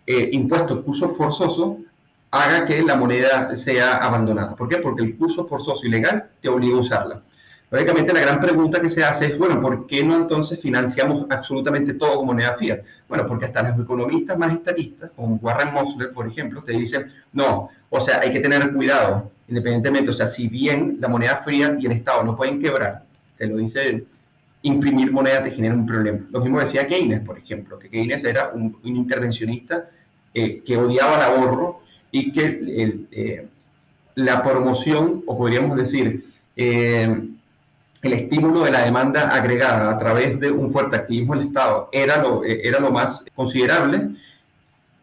eh, 0.07 0.29
impuesto 0.33 0.83
curso 0.83 1.11
forzoso 1.11 1.79
haga 2.31 2.67
que 2.67 2.83
la 2.83 2.97
moneda 2.97 3.55
sea 3.57 3.97
abandonada. 3.97 4.55
¿Por 4.55 4.69
qué? 4.69 4.79
Porque 4.79 5.03
el 5.03 5.17
curso 5.17 5.47
forzoso 5.47 5.87
y 5.87 5.91
legal 5.91 6.31
te 6.41 6.49
obliga 6.49 6.77
a 6.77 6.81
usarla. 6.81 7.23
Lógicamente 7.71 8.15
la 8.15 8.21
gran 8.21 8.41
pregunta 8.41 8.81
que 8.81 8.89
se 8.89 9.05
hace 9.05 9.27
es, 9.27 9.39
bueno, 9.39 9.61
¿por 9.61 9.87
qué 9.87 10.03
no 10.03 10.17
entonces 10.17 10.59
financiamos 10.59 11.27
absolutamente 11.29 11.95
todo 11.95 12.17
con 12.17 12.27
moneda 12.27 12.57
fiat? 12.59 12.81
Bueno, 13.07 13.27
porque 13.27 13.45
hasta 13.45 13.63
los 13.63 13.79
economistas 13.79 14.39
más 14.39 14.53
estatistas, 14.53 15.11
como 15.15 15.37
Warren 15.37 15.75
Mosler, 15.75 16.13
por 16.13 16.27
ejemplo, 16.27 16.63
te 16.63 16.73
dicen, 16.73 17.13
no, 17.33 17.69
o 17.91 18.01
sea, 18.01 18.21
hay 18.21 18.33
que 18.33 18.41
tener 18.41 18.73
cuidado, 18.73 19.31
independientemente, 19.49 20.11
o 20.11 20.15
sea, 20.15 20.27
si 20.27 20.49
bien 20.49 20.97
la 20.99 21.09
moneda 21.09 21.43
fiat 21.45 21.79
y 21.79 21.87
el 21.87 21.93
Estado 21.93 22.25
no 22.25 22.35
pueden 22.35 22.59
quebrar, 22.59 23.05
te 23.37 23.47
lo 23.47 23.59
dice 23.59 23.87
él, 23.87 24.07
imprimir 24.63 25.13
moneda 25.13 25.45
te 25.45 25.51
genera 25.51 25.75
un 25.75 25.87
problema. 25.87 26.21
Lo 26.31 26.41
mismo 26.41 26.61
decía 26.61 26.87
Keynes, 26.87 27.21
por 27.21 27.37
ejemplo, 27.37 27.79
que 27.79 27.91
Keynes 27.91 28.25
era 28.25 28.49
un, 28.49 28.79
intervencionista 28.83 29.91
eh, 30.33 30.63
que 30.65 30.77
odiaba 30.77 31.17
el 31.17 31.23
ahorro 31.23 31.83
y 32.11 32.33
que 32.33 33.07
eh, 33.11 33.49
la 34.15 34.43
promoción, 34.43 35.23
o 35.27 35.37
podríamos 35.37 35.77
decir, 35.77 36.25
eh, 36.57 37.29
el 38.03 38.13
estímulo 38.13 38.65
de 38.65 38.71
la 38.71 38.83
demanda 38.83 39.29
agregada 39.29 39.91
a 39.91 39.99
través 39.99 40.39
de 40.39 40.51
un 40.51 40.71
fuerte 40.71 40.97
activismo 40.97 41.35
del 41.35 41.49
Estado 41.49 41.89
era 41.93 42.23
lo, 42.23 42.45
eh, 42.45 42.61
era 42.65 42.81
lo 42.81 42.91
más 42.91 43.25
considerable, 43.35 44.11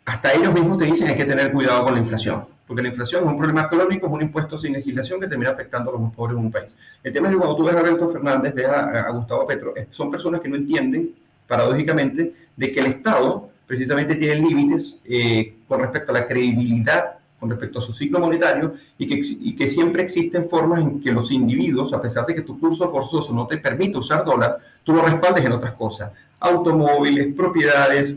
hasta 0.06 0.34
ellos 0.34 0.54
mismos 0.54 0.78
te 0.78 0.86
dicen 0.86 1.08
hay 1.08 1.16
que 1.16 1.26
tener 1.26 1.52
cuidado 1.52 1.84
con 1.84 1.94
la 1.94 2.00
inflación, 2.00 2.46
porque 2.68 2.82
la 2.82 2.90
inflación 2.90 3.24
es 3.24 3.30
un 3.30 3.38
problema 3.38 3.62
económico, 3.62 4.08
es 4.08 4.14
un 4.14 4.22
impuesto 4.22 4.58
sin 4.58 4.74
legislación 4.74 5.20
que 5.20 5.28
termina 5.28 5.52
afectando 5.52 5.90
a 5.90 5.94
los 5.94 6.02
más 6.02 6.14
pobres 6.14 6.38
en 6.38 6.46
un 6.46 6.52
país. 6.52 6.76
El 7.04 7.12
tema 7.12 7.28
es 7.28 7.34
que 7.34 7.40
cuando 7.40 7.56
tú 7.56 7.64
ves 7.64 7.76
a 7.76 7.80
Alberto 7.80 8.10
Fernández, 8.10 8.54
ves 8.54 8.68
a, 8.68 9.10
Gustavo 9.10 9.48
Petro, 9.48 9.74
son 9.90 10.12
personas 10.12 10.42
que 10.42 10.50
no 10.50 10.56
entienden, 10.56 11.14
paradójicamente, 11.48 12.34
de 12.56 12.72
que 12.72 12.80
el 12.80 12.88
Estado 12.88 13.50
precisamente 13.68 14.16
tiene 14.16 14.36
límites 14.36 15.02
eh, 15.06 15.56
con 15.68 15.80
respecto 15.80 16.12
a 16.12 16.16
la 16.16 16.28
credibilidad 16.28 17.16
con 17.40 17.50
respecto 17.50 17.80
a 17.80 17.82
su 17.82 17.94
ciclo 17.94 18.20
monetario 18.20 18.74
y 18.98 19.56
que, 19.56 19.68
siempre 19.68 20.04
existen 20.04 20.50
formas 20.50 20.82
en 20.82 21.00
que 21.00 21.12
los 21.12 21.32
individuos, 21.32 21.94
a 21.94 22.02
pesar 22.02 22.26
de 22.26 22.34
que 22.34 22.42
tu 22.42 22.60
curso 22.60 22.90
forzoso 22.90 23.34
no 23.34 23.46
te 23.46 23.58
permite 23.58 23.98
usar 23.98 24.24
dólar, 24.26 24.58
tú 24.84 24.94
lo 24.94 25.02
respaldes 25.04 25.46
en 25.46 25.52
otras 25.52 25.74
cosas, 25.74 26.12
automóviles, 26.40 27.34
propiedades, 27.36 28.16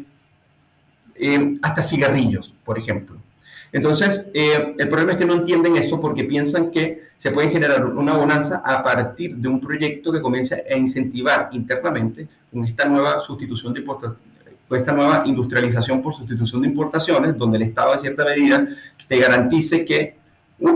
eh, 1.15 1.59
hasta 1.61 1.83
cigarrillos, 1.83 2.55
por 2.65 2.79
ejemplo. 2.79 3.17
Entonces, 3.71 4.27
eh, 4.33 4.75
el 4.79 4.89
problema 4.89 5.13
es 5.13 5.19
que 5.19 5.27
no 5.27 5.35
entienden 5.35 5.77
esto 5.77 6.01
porque 6.01 6.25
piensan 6.25 6.71
que 6.71 7.09
se 7.19 7.31
puede 7.31 7.51
generar 7.51 7.85
una 7.85 8.15
bonanza 8.15 8.63
a 8.65 8.83
partir 8.83 9.37
de 9.37 9.49
un 9.49 9.61
proyecto 9.61 10.11
que 10.11 10.23
comienza 10.23 10.57
a 10.57 10.77
incentivar 10.77 11.51
internamente 11.53 12.27
con 12.51 12.65
esta 12.65 12.87
nueva 12.87 13.21
sustitución 13.21 13.75
de 13.75 13.83
esta 14.77 14.93
nueva 14.93 15.23
industrialización 15.25 16.03
por 16.03 16.15
sustitución 16.15 16.63
de 16.63 16.69
importaciones, 16.69 17.37
donde 17.37 17.57
el 17.57 17.63
Estado 17.65 17.93
en 17.95 17.99
cierta 17.99 18.25
medida 18.25 18.69
te 19.07 19.19
garantice 19.19 19.85
que, 19.85 20.17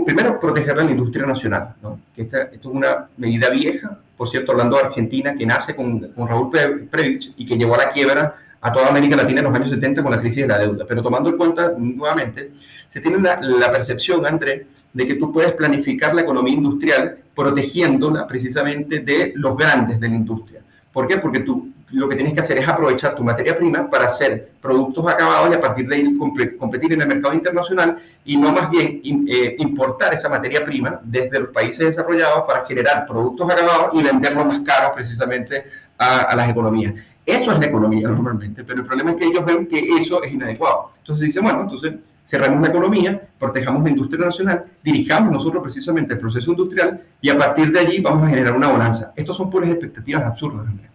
primero, 0.05 0.39
proteger 0.39 0.77
la 0.77 0.89
industria 0.89 1.25
nacional, 1.25 1.75
¿no? 1.81 1.99
que 2.15 2.23
esta, 2.23 2.43
esto 2.43 2.69
es 2.69 2.75
una 2.75 3.07
medida 3.17 3.49
vieja, 3.49 3.99
por 4.17 4.29
cierto, 4.29 4.51
hablando 4.51 4.77
de 4.77 4.83
Argentina, 4.83 5.35
que 5.35 5.45
nace 5.45 5.75
con, 5.75 6.11
Raúl 6.15 6.49
Previch 6.89 7.33
y 7.35 7.45
que 7.45 7.57
llevó 7.57 7.75
a 7.75 7.79
la 7.79 7.89
quiebra 7.89 8.35
a 8.61 8.71
toda 8.71 8.87
América 8.87 9.17
Latina 9.17 9.39
en 9.39 9.45
los 9.47 9.55
años 9.55 9.69
70 9.69 10.01
con 10.01 10.11
la 10.11 10.19
crisis 10.21 10.43
de 10.43 10.47
la 10.47 10.59
deuda. 10.59 10.85
Pero 10.87 11.01
tomando 11.01 11.29
en 11.29 11.37
cuenta 11.37 11.73
nuevamente, 11.77 12.51
se 12.87 13.01
tiene 13.01 13.17
la, 13.19 13.71
percepción, 13.71 14.25
André, 14.25 14.67
de 14.93 15.07
que 15.07 15.15
tú 15.15 15.33
puedes 15.33 15.51
planificar 15.51 16.15
la 16.15 16.21
economía 16.21 16.53
industrial 16.53 17.17
protegiéndola 17.35 18.25
precisamente 18.25 18.99
de 18.99 19.33
los 19.35 19.57
grandes 19.57 19.99
de 19.99 20.07
la 20.07 20.15
industria. 20.15 20.61
¿Por 20.93 21.07
qué? 21.07 21.17
Porque 21.17 21.41
tú 21.41 21.72
lo 21.91 22.09
que 22.09 22.15
tienes 22.15 22.33
que 22.33 22.39
hacer 22.39 22.57
es 22.57 22.67
aprovechar 22.67 23.15
tu 23.15 23.23
materia 23.23 23.55
prima 23.55 23.87
para 23.89 24.05
hacer 24.05 24.53
productos 24.61 25.07
acabados 25.07 25.51
y 25.51 25.53
a 25.53 25.61
partir 25.61 25.87
de 25.87 25.95
ahí 25.95 26.17
competir 26.57 26.93
en 26.93 27.01
el 27.01 27.07
mercado 27.07 27.33
internacional 27.33 27.97
y 28.25 28.37
no 28.37 28.51
más 28.51 28.69
bien 28.69 29.01
eh, 29.27 29.55
importar 29.59 30.13
esa 30.13 30.29
materia 30.29 30.65
prima 30.65 30.99
desde 31.03 31.39
los 31.39 31.49
países 31.49 31.87
desarrollados 31.87 32.43
para 32.47 32.65
generar 32.65 33.05
productos 33.05 33.49
acabados 33.49 33.93
y 33.93 34.01
venderlos 34.01 34.45
más 34.45 34.61
caros 34.61 34.91
precisamente 34.95 35.65
a, 35.97 36.21
a 36.21 36.35
las 36.35 36.49
economías. 36.49 36.93
Eso 37.25 37.51
es 37.51 37.59
la 37.59 37.65
economía 37.65 38.07
normalmente, 38.07 38.63
pero 38.63 38.81
el 38.81 38.85
problema 38.85 39.11
es 39.11 39.17
que 39.17 39.25
ellos 39.25 39.45
ven 39.45 39.67
que 39.67 39.79
eso 39.79 40.21
es 40.23 40.33
inadecuado. 40.33 40.91
Entonces 40.97 41.27
dicen, 41.27 41.43
bueno, 41.43 41.61
entonces 41.61 41.93
cerramos 42.25 42.61
la 42.61 42.69
economía, 42.69 43.21
protejamos 43.37 43.83
la 43.83 43.89
industria 43.89 44.25
nacional, 44.25 44.63
dirijamos 44.83 45.31
nosotros 45.31 45.61
precisamente 45.61 46.13
el 46.13 46.19
proceso 46.19 46.51
industrial 46.51 47.01
y 47.21 47.29
a 47.29 47.37
partir 47.37 47.71
de 47.71 47.79
allí 47.79 48.01
vamos 48.01 48.23
a 48.23 48.29
generar 48.29 48.55
una 48.55 48.69
bonanza. 48.69 49.13
Estos 49.15 49.37
son 49.37 49.49
puras 49.49 49.69
expectativas 49.69 50.23
absurdas, 50.23 50.67
Andrés. 50.67 50.92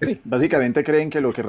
Sí, 0.00 0.20
básicamente 0.24 0.84
creen 0.84 1.10
que 1.10 1.20
lo 1.20 1.32
que, 1.32 1.42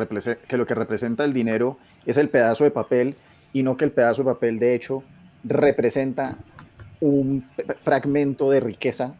que 0.47 0.57
lo 0.57 0.65
que 0.65 0.75
representa 0.75 1.23
el 1.23 1.33
dinero 1.33 1.77
es 2.05 2.17
el 2.17 2.29
pedazo 2.29 2.63
de 2.63 2.71
papel 2.71 3.15
y 3.53 3.63
no 3.63 3.77
que 3.77 3.85
el 3.85 3.91
pedazo 3.91 4.23
de 4.23 4.31
papel 4.33 4.59
de 4.59 4.75
hecho 4.75 5.03
representa 5.43 6.37
un 6.99 7.45
fragmento 7.81 8.49
de 8.49 8.59
riqueza 8.59 9.15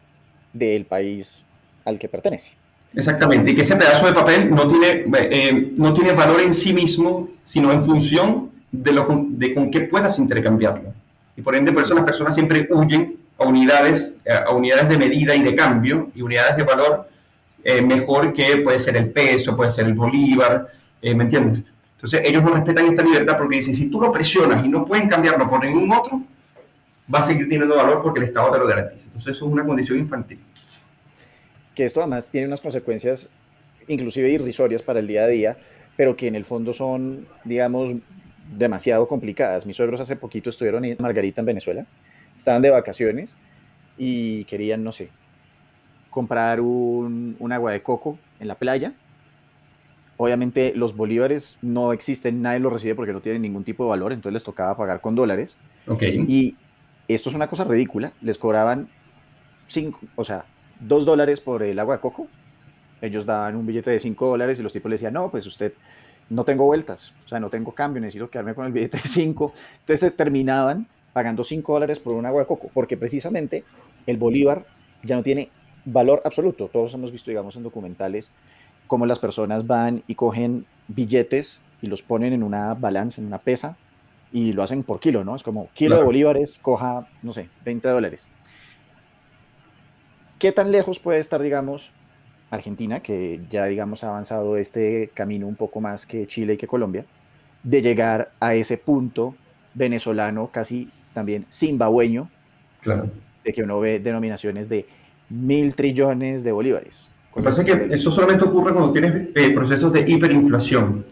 del 0.52 0.84
país 0.84 1.42
al 1.84 1.98
que 1.98 2.08
pertenece. 2.08 2.52
Exactamente, 2.94 3.50
y 3.50 3.54
que 3.54 3.62
ese 3.62 3.76
pedazo 3.76 4.06
de 4.06 4.12
papel 4.12 4.50
no 4.50 4.66
tiene, 4.66 5.04
eh, 5.30 5.72
no 5.76 5.92
tiene 5.92 6.12
valor 6.12 6.40
en 6.40 6.54
sí 6.54 6.72
mismo, 6.72 7.28
sino 7.42 7.70
en 7.72 7.84
función 7.84 8.50
de, 8.72 8.92
lo, 8.92 9.26
de 9.28 9.54
con 9.54 9.70
qué 9.70 9.82
puedas 9.82 10.18
intercambiarlo. 10.18 10.92
Y 11.36 11.42
por 11.42 11.54
ende, 11.54 11.70
por 11.70 11.82
eso 11.82 11.94
las 11.94 12.04
personas 12.04 12.34
siempre 12.34 12.66
huyen 12.70 13.16
a 13.38 13.44
unidades, 13.44 14.16
a 14.46 14.52
unidades 14.52 14.88
de 14.88 14.98
medida 14.98 15.34
y 15.36 15.42
de 15.42 15.54
cambio 15.54 16.10
y 16.14 16.22
unidades 16.22 16.56
de 16.56 16.64
valor 16.64 17.08
eh, 17.68 17.82
mejor 17.82 18.32
que 18.32 18.56
puede 18.64 18.78
ser 18.78 18.96
el 18.96 19.10
peso, 19.10 19.54
puede 19.54 19.70
ser 19.70 19.84
el 19.84 19.92
bolívar, 19.92 20.68
eh, 21.02 21.14
¿me 21.14 21.24
entiendes? 21.24 21.66
Entonces 21.96 22.22
ellos 22.24 22.42
no 22.42 22.48
respetan 22.48 22.86
esta 22.86 23.02
libertad 23.02 23.36
porque 23.36 23.56
dicen, 23.56 23.74
si 23.74 23.90
tú 23.90 24.00
lo 24.00 24.10
presionas 24.10 24.64
y 24.64 24.70
no 24.70 24.86
pueden 24.86 25.06
cambiarlo 25.06 25.46
por 25.46 25.62
ningún 25.62 25.92
otro, 25.92 26.22
va 27.14 27.18
a 27.18 27.22
seguir 27.22 27.46
teniendo 27.46 27.76
valor 27.76 28.00
porque 28.02 28.20
el 28.20 28.24
Estado 28.24 28.52
te 28.52 28.58
lo 28.58 28.66
garantiza. 28.66 29.04
Entonces 29.04 29.36
eso 29.36 29.44
es 29.44 29.52
una 29.52 29.66
condición 29.66 29.98
infantil. 29.98 30.38
Que 31.74 31.84
esto 31.84 32.00
además 32.00 32.30
tiene 32.30 32.46
unas 32.46 32.62
consecuencias 32.62 33.28
inclusive 33.86 34.30
irrisorias 34.30 34.80
para 34.80 35.00
el 35.00 35.06
día 35.06 35.24
a 35.24 35.26
día, 35.26 35.58
pero 35.94 36.16
que 36.16 36.26
en 36.26 36.36
el 36.36 36.46
fondo 36.46 36.72
son, 36.72 37.28
digamos, 37.44 37.92
demasiado 38.56 39.06
complicadas. 39.06 39.66
Mis 39.66 39.76
suegros 39.76 40.00
hace 40.00 40.16
poquito 40.16 40.48
estuvieron 40.48 40.86
en 40.86 40.96
Margarita, 41.00 41.42
en 41.42 41.46
Venezuela, 41.46 41.84
estaban 42.34 42.62
de 42.62 42.70
vacaciones 42.70 43.36
y 43.98 44.44
querían, 44.44 44.82
no 44.82 44.92
sé, 44.92 45.10
comprar 46.10 46.60
un, 46.60 47.36
agua 47.50 47.72
de 47.72 47.82
coco 47.82 48.18
en 48.40 48.48
la 48.48 48.54
playa. 48.54 48.92
Obviamente 50.16 50.72
los 50.74 50.96
bolívares 50.96 51.58
no 51.62 51.92
existen, 51.92 52.42
nadie 52.42 52.58
los 52.58 52.72
recibe 52.72 52.94
porque 52.94 53.12
no 53.12 53.20
tienen 53.20 53.42
ningún 53.42 53.62
tipo 53.62 53.84
de 53.84 53.90
valor, 53.90 54.12
entonces 54.12 54.34
les 54.34 54.44
tocaba 54.44 54.76
pagar 54.76 55.00
con 55.00 55.14
dólares. 55.14 55.56
Okay. 55.86 56.24
Y 56.26 56.56
esto 57.06 57.28
es 57.28 57.34
una 57.34 57.48
cosa 57.48 57.64
ridícula, 57.64 58.12
les 58.20 58.36
cobraban 58.36 58.88
cinco, 59.68 60.00
o 60.16 60.24
sea, 60.24 60.44
dos 60.80 61.04
dólares 61.04 61.40
por 61.40 61.62
el 61.62 61.78
agua 61.78 61.96
de 61.96 62.00
coco. 62.00 62.26
Ellos 63.00 63.26
daban 63.26 63.54
un 63.54 63.64
billete 63.64 63.92
de 63.92 64.00
cinco 64.00 64.26
dólares 64.26 64.58
y 64.58 64.62
los 64.62 64.72
tipos 64.72 64.90
le 64.90 64.94
decían, 64.94 65.14
no, 65.14 65.30
pues 65.30 65.46
usted 65.46 65.72
no 66.30 66.44
tengo 66.44 66.64
vueltas, 66.64 67.14
o 67.24 67.28
sea, 67.28 67.38
no 67.40 67.48
tengo 67.48 67.72
cambio, 67.72 68.00
necesito 68.00 68.28
quedarme 68.28 68.54
con 68.54 68.66
el 68.66 68.72
billete 68.72 68.98
de 68.98 69.08
cinco. 69.08 69.52
Entonces 69.80 70.14
terminaban 70.16 70.88
pagando 71.12 71.44
cinco 71.44 71.74
dólares 71.74 72.00
por 72.00 72.14
un 72.14 72.26
agua 72.26 72.42
de 72.42 72.46
coco, 72.46 72.70
porque 72.74 72.96
precisamente 72.96 73.64
el 74.06 74.16
bolívar 74.16 74.66
ya 75.02 75.16
no 75.16 75.22
tiene 75.22 75.50
valor 75.92 76.22
absoluto. 76.24 76.68
Todos 76.72 76.94
hemos 76.94 77.12
visto, 77.12 77.30
digamos, 77.30 77.56
en 77.56 77.62
documentales 77.62 78.30
cómo 78.86 79.06
las 79.06 79.18
personas 79.18 79.66
van 79.66 80.02
y 80.06 80.14
cogen 80.14 80.66
billetes 80.88 81.60
y 81.82 81.86
los 81.86 82.02
ponen 82.02 82.32
en 82.32 82.42
una 82.42 82.74
balanza, 82.74 83.20
en 83.20 83.26
una 83.26 83.38
pesa, 83.38 83.76
y 84.32 84.52
lo 84.52 84.62
hacen 84.62 84.82
por 84.82 85.00
kilo, 85.00 85.24
¿no? 85.24 85.36
Es 85.36 85.42
como 85.42 85.68
kilo 85.74 85.96
de 85.96 86.02
bolívares, 86.02 86.58
coja, 86.60 87.06
no 87.22 87.32
sé, 87.32 87.48
20 87.64 87.88
dólares. 87.88 88.28
¿Qué 90.38 90.52
tan 90.52 90.70
lejos 90.72 90.98
puede 90.98 91.18
estar, 91.18 91.40
digamos, 91.40 91.90
Argentina, 92.50 93.00
que 93.00 93.40
ya, 93.50 93.66
digamos, 93.66 94.04
ha 94.04 94.08
avanzado 94.08 94.56
este 94.56 95.10
camino 95.14 95.46
un 95.46 95.56
poco 95.56 95.80
más 95.80 96.06
que 96.06 96.26
Chile 96.26 96.54
y 96.54 96.56
que 96.56 96.66
Colombia, 96.66 97.04
de 97.62 97.82
llegar 97.82 98.32
a 98.40 98.54
ese 98.54 98.78
punto 98.78 99.34
venezolano, 99.74 100.48
casi 100.48 100.90
también 101.12 101.46
zimbabueño, 101.50 102.30
claro. 102.80 103.10
de 103.44 103.52
que 103.52 103.62
uno 103.62 103.80
ve 103.80 103.98
denominaciones 103.98 104.68
de 104.68 104.86
mil 105.30 105.74
trillones 105.74 106.42
de 106.42 106.52
bolívares. 106.52 107.10
Lo 107.34 107.42
que 107.42 107.44
pasa 107.44 107.62
es 107.62 107.66
que 107.66 107.94
eso 107.94 108.10
solamente 108.10 108.44
ocurre 108.44 108.72
cuando 108.72 108.92
tienes 108.92 109.28
eh, 109.34 109.50
procesos 109.50 109.92
de 109.92 110.04
hiperinflación. 110.06 111.04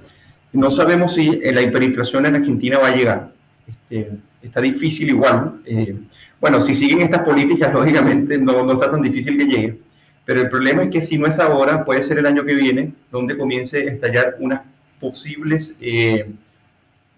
No 0.53 0.71
sabemos 0.71 1.15
si 1.15 1.41
eh, 1.43 1.53
la 1.53 1.63
hiperinflación 1.63 2.27
en 2.27 2.37
Argentina 2.37 2.79
va 2.79 2.89
a 2.89 2.97
llegar. 2.97 3.33
Este, 3.67 4.11
está 4.43 4.61
difícil 4.61 5.09
igual. 5.11 5.61
Eh, 5.65 5.97
bueno, 6.41 6.61
si 6.61 6.75
siguen 6.75 7.03
estas 7.03 7.23
políticas, 7.23 7.73
lógicamente 7.75 8.39
no, 8.39 8.65
no, 8.65 8.73
está 8.73 8.91
tan 8.91 9.03
difícil 9.03 9.37
que 9.37 9.45
llegue. 9.45 9.79
Pero 10.25 10.41
el 10.41 10.49
problema 10.49 10.83
es 10.83 10.91
que 10.91 11.01
si 11.01 11.17
no 11.19 11.27
es 11.27 11.39
ahora, 11.39 11.85
puede 11.85 12.03
ser 12.03 12.19
el 12.19 12.27
año 12.27 12.45
que 12.45 12.55
viene, 12.55 12.93
donde 13.13 13.39
comience 13.39 13.89
a 13.89 13.93
estallar 13.93 14.37
unas 14.41 14.63
posibles... 14.99 15.77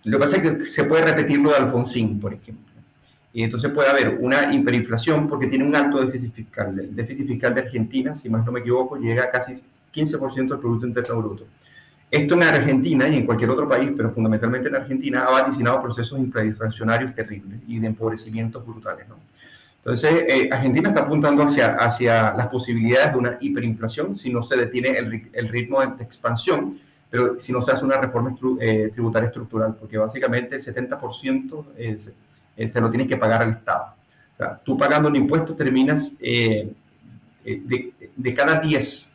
lo 0.04 0.18
que 0.18 0.18
pasa 0.18 0.36
es 0.36 0.42
que 0.42 0.66
se 0.66 0.84
puede 0.84 1.06
repetir 1.06 1.38
lo 1.38 1.50
de 1.50 1.56
Alfonsín, 1.56 2.20
por 2.20 2.34
ejemplo 2.34 2.67
y 3.32 3.42
entonces 3.42 3.70
puede 3.70 3.88
haber 3.88 4.18
una 4.20 4.52
hiperinflación 4.52 5.26
porque 5.26 5.46
tiene 5.46 5.64
un 5.64 5.76
alto 5.76 6.00
déficit 6.04 6.32
fiscal. 6.32 6.78
El 6.78 6.96
déficit 6.96 7.26
fiscal 7.26 7.54
de 7.54 7.60
Argentina, 7.60 8.16
si 8.16 8.28
más 8.28 8.44
no 8.44 8.52
me 8.52 8.60
equivoco, 8.60 8.96
llega 8.96 9.24
a 9.24 9.30
casi 9.30 9.52
15% 9.94 10.48
del 10.48 10.58
Producto 10.58 10.86
Interno 10.86 11.18
Bruto. 11.18 11.44
Esto 12.10 12.34
en 12.34 12.42
Argentina 12.42 13.06
y 13.06 13.16
en 13.16 13.26
cualquier 13.26 13.50
otro 13.50 13.68
país, 13.68 13.90
pero 13.94 14.10
fundamentalmente 14.10 14.68
en 14.68 14.76
Argentina, 14.76 15.24
ha 15.24 15.30
vaticinado 15.30 15.82
procesos 15.82 16.18
hiperinflacionarios 16.18 17.14
terribles 17.14 17.60
y 17.66 17.78
de 17.78 17.86
empobrecimientos 17.86 18.66
brutales. 18.66 19.06
¿no? 19.08 19.16
Entonces, 19.84 20.24
eh, 20.26 20.48
Argentina 20.50 20.88
está 20.88 21.02
apuntando 21.02 21.42
hacia, 21.42 21.74
hacia 21.74 22.32
las 22.32 22.46
posibilidades 22.46 23.12
de 23.12 23.18
una 23.18 23.36
hiperinflación 23.40 24.16
si 24.16 24.32
no 24.32 24.42
se 24.42 24.56
detiene 24.56 24.96
el, 24.96 25.28
el 25.32 25.48
ritmo 25.48 25.80
de 25.80 26.02
expansión, 26.02 26.80
pero 27.10 27.38
si 27.40 27.52
no 27.52 27.60
se 27.60 27.72
hace 27.72 27.84
una 27.84 28.00
reforma 28.00 28.34
eh, 28.60 28.90
tributaria 28.92 29.28
estructural, 29.28 29.76
porque 29.76 29.98
básicamente 29.98 30.56
el 30.56 30.62
70% 30.62 31.64
es 31.76 32.12
eh, 32.58 32.66
se 32.66 32.80
lo 32.80 32.90
tienes 32.90 33.06
que 33.06 33.16
pagar 33.16 33.40
al 33.40 33.50
Estado. 33.50 33.94
O 34.34 34.36
sea, 34.36 34.60
tú 34.64 34.76
pagando 34.76 35.08
un 35.08 35.14
impuesto 35.14 35.54
terminas 35.54 36.12
eh, 36.20 36.72
eh, 37.44 37.62
de, 37.64 37.92
de, 38.16 38.34
cada 38.34 38.58
10 38.60 39.12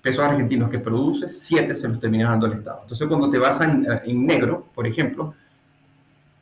pesos 0.00 0.24
argentinos 0.24 0.70
que 0.70 0.78
produces, 0.78 1.38
7 1.42 1.74
se 1.74 1.86
los 1.86 2.00
terminas 2.00 2.30
dando 2.30 2.46
al 2.46 2.54
Estado. 2.54 2.80
Entonces, 2.82 3.06
cuando 3.06 3.28
te 3.28 3.36
vas 3.36 3.60
en, 3.60 3.86
en 4.04 4.26
negro, 4.26 4.68
por 4.74 4.86
ejemplo, 4.86 5.34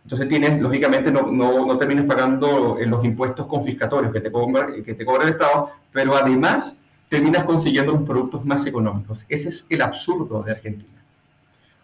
entonces 0.04 0.28
tienes, 0.28 0.60
lógicamente, 0.60 1.10
no, 1.10 1.32
no, 1.32 1.66
no 1.66 1.78
terminas 1.78 2.06
pagando 2.06 2.78
los 2.80 3.04
impuestos 3.04 3.46
confiscatorios 3.46 4.12
que 4.12 4.20
te, 4.20 4.30
cobra, 4.30 4.68
que 4.84 4.94
te 4.94 5.04
cobra 5.04 5.24
el 5.24 5.30
Estado, 5.30 5.72
pero 5.90 6.14
además 6.14 6.80
terminas 7.08 7.42
consiguiendo 7.42 7.90
los 7.90 8.02
productos 8.02 8.44
más 8.44 8.64
económicos. 8.66 9.26
Ese 9.28 9.48
es 9.48 9.66
el 9.68 9.82
absurdo 9.82 10.44
de 10.44 10.52
Argentina. 10.52 11.02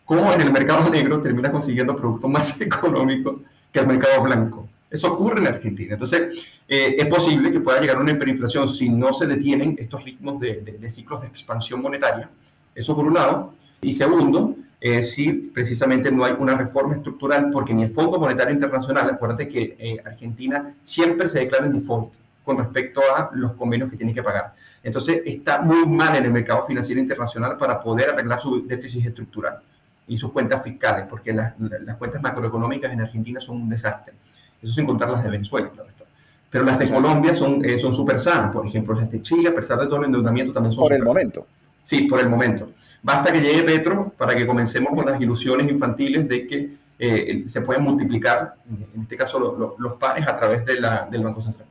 ¿Cómo 0.05 0.33
en 0.33 0.41
el 0.41 0.53
mercado 0.53 0.89
negro 0.89 1.21
terminas 1.21 1.51
consiguiendo 1.51 1.97
productos 1.97 2.31
más 2.31 2.61
económicos 2.61 3.41
que 3.73 3.81
al 3.81 3.87
mercado 3.87 4.23
blanco. 4.23 4.69
Eso 4.91 5.11
ocurre 5.11 5.41
en 5.41 5.47
Argentina. 5.47 5.95
Entonces, 5.95 6.45
eh, 6.69 6.97
es 6.99 7.07
posible 7.07 7.51
que 7.51 7.61
pueda 7.61 7.81
llegar 7.81 7.99
una 7.99 8.13
hiperinflación 8.13 8.69
si 8.69 8.91
no 8.91 9.13
se 9.15 9.27
detienen 9.27 9.75
estos 9.79 10.05
ritmos 10.05 10.39
de, 10.39 10.79
ciclos 10.91 11.23
de 11.23 11.29
expansión 11.29 11.81
monetaria. 11.81 12.29
Eso 12.75 12.95
por 12.95 13.07
un 13.07 13.15
lado. 13.15 13.55
Y 13.81 13.95
segundo, 13.95 14.55
eh, 14.79 15.03
si 15.03 15.33
precisamente 15.33 16.13
no 16.13 16.25
hay 16.25 16.35
una 16.39 16.55
reforma 16.55 16.95
estructural, 16.95 17.49
porque 17.51 17.73
ni 17.73 17.85
el 17.85 17.91
Fondo 17.91 18.21
Monetario 18.21 18.53
Internacional, 18.53 19.09
acuérdate 19.09 19.49
que 19.49 19.77
eh, 19.79 19.97
Argentina 20.05 20.75
siempre 20.83 21.27
se 21.27 21.39
declara 21.39 21.65
en 21.65 21.73
default 21.73 22.13
con 22.45 22.59
respecto 22.59 23.01
a 23.17 23.31
los 23.33 23.55
convenios 23.55 23.91
que 23.91 23.97
tiene 23.97 24.13
que 24.13 24.23
pagar. 24.23 24.55
Entonces, 24.83 25.23
está 25.25 25.63
muy 25.63 25.87
mal 25.87 26.15
en 26.17 26.25
el 26.25 26.33
mercado 26.33 26.67
financiero 26.67 27.01
internacional 27.01 27.57
para 27.57 27.81
poder 27.81 28.11
arreglar 28.11 28.39
su 28.41 28.67
déficit 28.67 29.07
estructural 29.07 29.63
y 30.07 30.17
sus 30.17 30.33
cuentas 30.33 30.63
fiscales, 30.63 31.07
porque 31.09 31.33
las, 31.33 31.55
las, 31.59 31.97
cuentas 31.97 32.21
macroeconómicas 32.23 32.93
en 32.93 33.01
Argentina 33.01 33.41
son 33.41 33.63
un 33.63 33.69
desastre. 33.69 34.15
Eso 34.61 34.73
sin 34.73 34.87
contar 34.87 35.11
las 35.11 35.23
de 35.23 35.31
Venezuela, 35.31 35.71
claro 35.71 35.89
está. 35.89 36.05
Pero 36.51 36.65
las 36.65 36.79
de 36.79 36.89
Colombia 36.91 37.35
son 37.35 37.65
eh, 37.65 37.79
son 37.79 37.95
súper 37.95 38.19
sanas, 38.19 38.53
por 38.53 38.67
ejemplo, 38.67 38.95
las 38.95 39.11
de 39.11 39.23
Chile, 39.23 39.49
a 39.49 39.55
pesar 39.55 39.79
de 39.79 39.87
todo 39.87 40.01
el 40.01 40.07
endeudamiento, 40.07 40.53
también 40.53 40.73
son 40.73 40.85
Por 40.85 40.93
el 40.93 41.03
momento. 41.03 41.47
Sí, 41.83 42.03
por 42.03 42.21
el 42.21 42.29
momento. 42.29 42.71
Basta 43.03 43.33
que 43.33 43.41
llegue 43.41 43.63
Petro 43.65 44.13
para 44.17 44.37
que 44.37 44.47
comencemos 44.47 44.95
con 44.95 45.05
las 45.07 45.21
ilusiones 45.21 45.69
infantiles 45.71 46.29
de 46.29 46.47
que 46.47 46.71
eh, 46.99 47.45
se 47.49 47.61
pueden 47.63 47.83
multiplicar, 47.83 48.55
en 48.95 49.03
este 49.03 49.17
caso, 49.17 49.77
los 49.77 49.93
panes 49.95 50.29
a 50.29 50.39
través 50.39 50.65
de 50.65 50.79
la, 50.79 51.09
del 51.11 51.25
Banco 51.25 51.43
Central. 51.43 51.67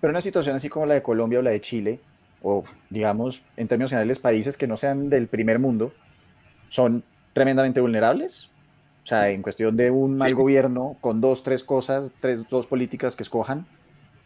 Pero 0.00 0.10
una 0.10 0.22
situación 0.22 0.56
así 0.56 0.70
como 0.70 0.86
la 0.86 0.94
de 0.94 1.02
Colombia 1.02 1.40
o 1.40 1.42
la 1.42 1.50
de 1.50 1.60
Chile, 1.60 2.00
o 2.42 2.64
digamos, 2.88 3.42
en 3.56 3.68
términos 3.68 3.90
generales, 3.90 4.18
países 4.18 4.56
que 4.56 4.66
no 4.66 4.78
sean 4.78 5.10
del 5.10 5.26
primer 5.26 5.58
mundo, 5.58 5.92
son 6.68 7.04
tremendamente 7.40 7.80
vulnerables. 7.80 8.50
O 9.02 9.06
sea, 9.06 9.30
en 9.30 9.40
cuestión 9.40 9.74
de 9.74 9.90
un 9.90 10.18
mal 10.18 10.34
gobierno, 10.34 10.96
con 11.00 11.22
dos, 11.22 11.42
tres 11.42 11.64
cosas, 11.64 12.12
tres, 12.20 12.44
dos 12.50 12.66
políticas 12.66 13.16
que 13.16 13.22
escojan, 13.22 13.64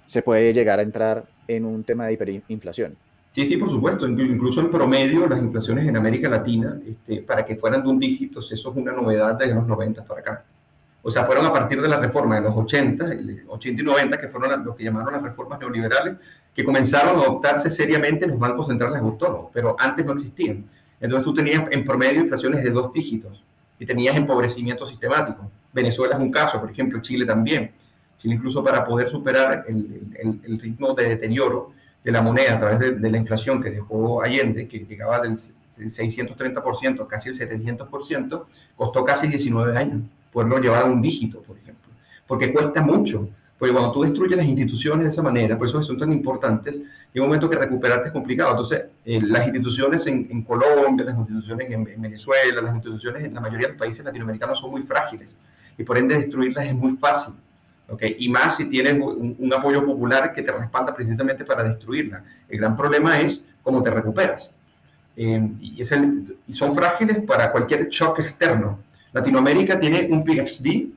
se 0.05 0.21
puede 0.21 0.53
llegar 0.53 0.81
a 0.81 0.83
entrar 0.83 1.27
en 1.47 1.65
un 1.65 1.85
tema 1.85 2.07
de 2.07 2.15
hiperinflación. 2.15 2.97
Sí, 3.31 3.47
sí, 3.47 3.57
por 3.57 3.71
supuesto. 3.71 4.09
Incluso 4.09 4.63
en 4.63 4.71
promedio, 4.71 5.29
las 5.29 5.39
inflaciones 5.39 5.87
en 5.87 5.97
América 5.97 6.29
Latina, 6.29 6.77
este, 6.85 7.23
para 7.23 7.45
que 7.45 7.55
fueran 7.55 7.85
de 7.85 7.89
un 7.89 8.01
dígito, 8.01 8.41
eso 8.41 8.53
es 8.53 8.67
una 8.67 8.91
novedad 8.91 9.37
desde 9.37 9.55
los 9.55 9.67
90 9.67 10.05
para 10.05 10.21
acá. 10.21 10.45
O 11.01 11.11
sea, 11.11 11.23
fueron 11.23 11.47
a 11.47 11.53
partir 11.53 11.81
de 11.81 11.87
la 11.87 12.01
reforma 12.01 12.35
de 12.35 12.41
los 12.41 12.57
80, 12.57 13.07
80 13.47 13.81
y 13.81 13.85
90, 13.85 14.21
que 14.21 14.27
fueron 14.27 14.65
los 14.65 14.75
que 14.75 14.83
llamaron 14.83 15.13
las 15.13 15.23
reformas 15.23 15.61
neoliberales, 15.61 16.17
que 16.53 16.65
comenzaron 16.65 17.17
a 17.17 17.23
adoptarse 17.23 17.71
seriamente 17.71 18.25
en 18.25 18.33
los 18.33 18.41
bancos 18.41 18.67
centrales 18.67 18.99
autónomos, 18.99 19.51
pero 19.53 19.77
antes 19.79 20.05
no 20.05 20.15
existían. 20.15 20.65
Entonces 21.05 21.27
tú 21.27 21.35
tenías 21.35 21.65
en 21.71 21.85
promedio 21.85 22.23
inflaciones 22.23 22.65
de 22.65 22.71
dos 22.71 22.91
dígitos 22.91 23.45
y 23.79 23.85
tenías 23.85 24.17
empobrecimiento 24.17 24.87
sistemático. 24.87 25.51
Venezuela 25.71 26.15
es 26.15 26.21
un 26.21 26.31
caso, 26.31 26.59
por 26.59 26.71
ejemplo, 26.71 26.99
Chile 27.03 27.27
también. 27.27 27.73
Chile 28.17 28.37
incluso 28.37 28.65
para 28.65 28.83
poder 28.87 29.11
superar 29.11 29.67
el, 29.69 30.59
ritmo 30.59 30.95
de 30.95 31.11
deterioro 31.11 31.73
de 32.03 32.11
la 32.11 32.23
moneda 32.23 32.55
a 32.55 32.59
través 32.59 32.79
de, 32.79 33.11
la 33.11 33.19
inflación 33.19 33.63
que 33.63 33.69
dejó 33.69 34.23
Allende, 34.23 34.67
que 34.67 34.79
llegaba 34.79 35.21
del 35.21 35.33
630%, 35.33 37.07
casi 37.07 37.29
el 37.29 37.35
700%, 37.35 38.45
costó 38.75 39.05
casi 39.05 39.29
19 39.29 39.77
años 39.77 40.01
poderlo 40.33 40.59
llevar 40.59 40.85
a 40.85 40.87
un 40.87 41.03
dígito, 41.03 41.43
por 41.43 41.59
ejemplo. 41.59 41.93
Porque 42.27 42.51
cuesta 42.51 42.81
mucho. 42.81 43.29
Porque 43.59 43.73
cuando 43.73 43.93
tú 43.93 44.03
destruyes 44.03 44.37
las 44.37 44.47
instituciones 44.47 45.05
de 45.05 45.11
esa 45.11 45.23
manera, 45.23 45.57
por 45.57 45.69
eso 45.69 45.83
son 45.83 45.97
tan 45.97 46.13
importantes, 46.13 46.77
llega 47.13 47.25
un 47.25 47.29
momento 47.29 47.49
que 47.49 47.57
recuperarte 47.57 48.09
es 48.09 48.13
complicado. 48.13 48.51
Entonces, 48.51 48.83
eh, 49.05 49.21
las 49.23 49.45
instituciones 49.47 50.07
en, 50.07 50.43
Colombia, 50.43 51.07
las 51.07 51.17
instituciones 51.17 51.71
en, 51.71 51.89
en, 51.89 52.03
Venezuela, 52.03 52.61
las 52.61 52.75
instituciones 52.75 53.25
en 53.25 53.35
la 53.35 53.41
mayoría 53.41 53.69
de 53.69 53.73
los 53.75 53.79
países 53.79 54.05
latinoamericanos 54.05 54.59
son 54.59 54.73
muy 54.73 54.83
frágiles 54.83 55.37
y 55.77 55.85
por 55.85 55.99
ende 55.99 56.17
destruirlas 56.17 56.67
es 56.67 56.75
muy 56.75 56.97
fácil. 56.97 57.35
¿okay? 57.89 58.17
Y 58.19 58.29
más 58.29 58.57
si 58.57 58.67
tienes 58.67 58.95
un, 58.95 59.53
apoyo 59.57 59.85
popular 59.85 60.33
que 60.33 60.43
te 60.43 60.53
respalda 60.53 60.95
precisamente 60.95 61.45
para 61.45 61.63
destruirla. 61.65 62.25
El 62.49 62.59
gran 62.59 62.77
problema 62.77 63.21
es 63.21 63.45
cómo 63.63 63.83
te 63.83 63.91
recuperas. 63.91 64.51
Eh, 65.17 65.49
y, 65.61 65.81
es 65.81 65.93
el, 65.93 66.37
y 66.47 66.53
son 66.53 66.75
frágiles 66.75 67.21
para 67.23 67.53
cualquier 67.53 67.89
shock 67.89 68.21
externo. 68.21 68.81
Latinoamérica 69.13 69.79
tiene 69.79 70.09
un 70.11 70.25
PhD 70.25 70.89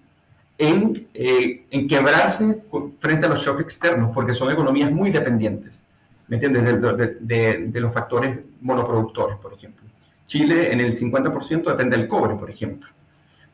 en, 0.57 1.07
eh, 1.13 1.65
en 1.69 1.87
quebrarse 1.87 2.63
frente 2.99 3.25
a 3.25 3.29
los 3.29 3.43
shocks 3.43 3.61
externos, 3.61 4.11
porque 4.13 4.33
son 4.33 4.51
economías 4.51 4.91
muy 4.91 5.11
dependientes, 5.11 5.85
¿me 6.27 6.37
entiendes? 6.37 6.63
De, 6.63 7.17
de, 7.19 7.67
de, 7.67 7.79
los 7.79 7.93
factores 7.93 8.39
monoproductores, 8.61 9.37
por 9.37 9.53
ejemplo. 9.53 9.85
Chile 10.25 10.73
en 10.73 10.81
el 10.81 10.97
50% 10.97 11.63
depende 11.63 11.97
del 11.97 12.07
cobre, 12.07 12.35
por 12.35 12.49
ejemplo. 12.49 12.89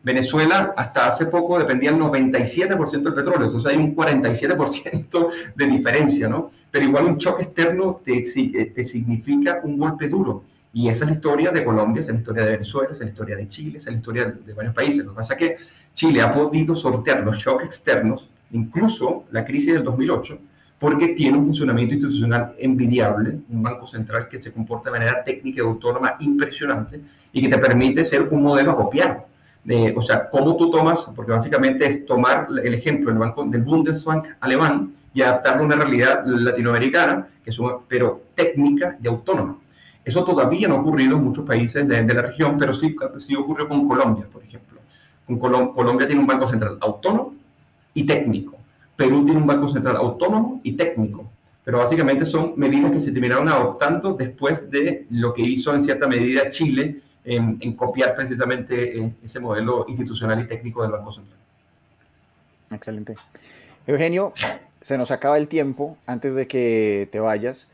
Venezuela 0.03 0.73
hasta 0.75 1.07
hace 1.07 1.27
poco 1.27 1.57
dependía 1.57 1.89
el 1.89 1.97
97% 1.97 3.03
del 3.03 3.13
petróleo, 3.13 3.45
entonces 3.45 3.71
hay 3.71 3.77
un 3.77 3.95
47% 3.95 5.27
de 5.55 5.65
diferencia, 5.65 6.27
¿no? 6.27 6.51
Pero 6.69 6.85
igual 6.85 7.05
un 7.05 7.17
choque 7.17 7.43
externo 7.43 8.01
te, 8.03 8.21
te, 8.21 8.83
significa 8.83 9.61
un 9.63 9.77
golpe 9.77 10.09
duro. 10.09 10.43
Y 10.73 10.89
esa 10.89 11.05
es 11.05 11.11
la 11.11 11.15
historia 11.15 11.51
de 11.51 11.63
Colombia, 11.63 12.01
esa 12.01 12.11
es 12.11 12.15
la 12.15 12.19
historia 12.19 12.43
de 12.43 12.51
Venezuela, 12.51 12.89
esa 12.91 13.03
es 13.03 13.05
la 13.05 13.11
historia 13.11 13.35
de 13.37 13.47
Chile, 13.47 13.77
esa 13.77 13.89
es 13.91 13.93
la 13.93 13.97
historia 13.99 14.25
de 14.25 14.53
varios 14.53 14.73
países. 14.73 15.05
Lo 15.05 15.11
que 15.11 15.15
pasa 15.15 15.33
es 15.35 15.39
que 15.39 15.57
Chile 15.93 16.21
ha 16.21 16.33
podido 16.33 16.75
sortear 16.75 17.23
los 17.23 17.37
shocks 17.37 17.65
externos, 17.65 18.29
incluso 18.51 19.25
la 19.31 19.45
crisis 19.45 19.73
del 19.73 19.83
2008, 19.83 20.39
porque 20.79 21.09
tiene 21.09 21.37
un 21.37 21.45
funcionamiento 21.45 21.93
institucional 21.93 22.55
envidiable, 22.57 23.39
un 23.49 23.63
banco 23.63 23.87
central 23.87 24.27
que 24.27 24.41
se 24.41 24.51
comporta 24.51 24.89
de 24.89 24.99
manera 24.99 25.23
técnica 25.23 25.61
y 25.61 25.65
autónoma 25.65 26.15
impresionante 26.19 27.01
y 27.31 27.41
que 27.41 27.47
te 27.47 27.57
permite 27.57 28.03
ser 28.03 28.27
un 28.29 28.43
modelo 28.43 28.71
a 28.71 28.75
copiar 28.75 29.33
o 29.95 30.01
sea, 30.01 30.29
cómo 30.29 30.57
tú 30.57 30.69
tomas, 30.69 31.07
porque 31.15 31.31
básicamente 31.31 31.85
es 31.85 32.05
tomar 32.05 32.47
el 32.61 32.73
ejemplo 32.73 33.09
del, 33.09 33.17
banco, 33.17 33.45
del 33.45 33.61
Bundesbank 33.61 34.27
alemán 34.41 34.93
y 35.13 35.21
adaptarlo 35.21 35.63
a 35.63 35.65
una 35.65 35.75
realidad 35.75 36.25
latinoamericana, 36.25 37.27
que 37.43 37.51
es 37.51 37.57
pero 37.87 38.23
técnica 38.35 38.97
y 39.01 39.07
autónoma. 39.07 39.57
Eso 40.03 40.25
todavía 40.25 40.67
no 40.67 40.75
ha 40.75 40.79
ocurrido 40.79 41.15
en 41.15 41.23
muchos 41.23 41.45
países 41.45 41.87
de, 41.87 42.13
la 42.13 42.21
región, 42.23 42.57
pero 42.57 42.73
sí, 42.73 42.93
sí 43.17 43.35
ocurrió 43.35 43.69
con 43.69 43.87
Colombia, 43.87 44.25
por 44.31 44.43
ejemplo. 44.43 44.72
Colombia 45.27 46.07
tiene 46.07 46.21
un 46.21 46.27
banco 46.27 46.47
central 46.47 46.77
autónomo 46.81 47.35
y 47.93 48.05
técnico. 48.05 48.57
Perú 48.95 49.23
tiene 49.23 49.39
un 49.39 49.47
banco 49.47 49.67
central 49.69 49.95
autónomo 49.97 50.59
y 50.63 50.73
técnico. 50.73 51.29
Pero 51.63 51.77
básicamente 51.77 52.25
son 52.25 52.53
medidas 52.57 52.91
que 52.91 52.99
se 52.99 53.11
terminaron 53.11 53.47
adoptando 53.47 54.13
después 54.13 54.69
de 54.69 55.07
lo 55.09 55.33
que 55.33 55.41
hizo 55.41 55.73
en 55.73 55.81
cierta 55.81 56.07
medida 56.07 56.49
Chile 56.49 57.01
en, 57.23 57.73
copiar 57.73 58.15
precisamente 58.15 58.99
eh, 58.99 59.13
ese 59.23 59.39
modelo 59.39 59.85
institucional 59.87 60.41
y 60.41 60.47
técnico 60.47 60.81
del 60.81 60.91
Banco 60.91 61.13
Central. 61.13 61.39
Excelente. 62.71 63.15
Eugenio, 63.87 64.33
se 64.81 64.97
nos 64.97 65.11
acaba 65.11 65.37
el 65.37 65.47
tiempo 65.47 65.97
antes 66.05 66.33
de 66.33 66.47
que 66.47 67.07
te 67.11 67.19
vayas. 67.19 67.69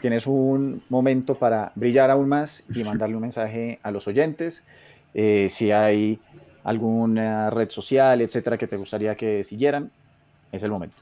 Tienes 0.00 0.26
un 0.26 0.82
momento 0.88 1.34
para 1.34 1.72
brillar 1.74 2.10
aún 2.10 2.28
más 2.28 2.64
y 2.74 2.82
mandarle 2.84 3.16
un 3.16 3.22
mensaje 3.22 3.78
a 3.82 3.90
los 3.90 4.08
oyentes. 4.08 4.64
Eh, 5.12 5.48
si 5.50 5.70
hay 5.72 6.18
alguna 6.66 7.48
red 7.48 7.70
social, 7.70 8.20
etcétera, 8.20 8.58
que 8.58 8.66
te 8.66 8.76
gustaría 8.76 9.14
que 9.14 9.44
siguieran, 9.44 9.88
es 10.50 10.62
el 10.64 10.70
momento. 10.72 10.96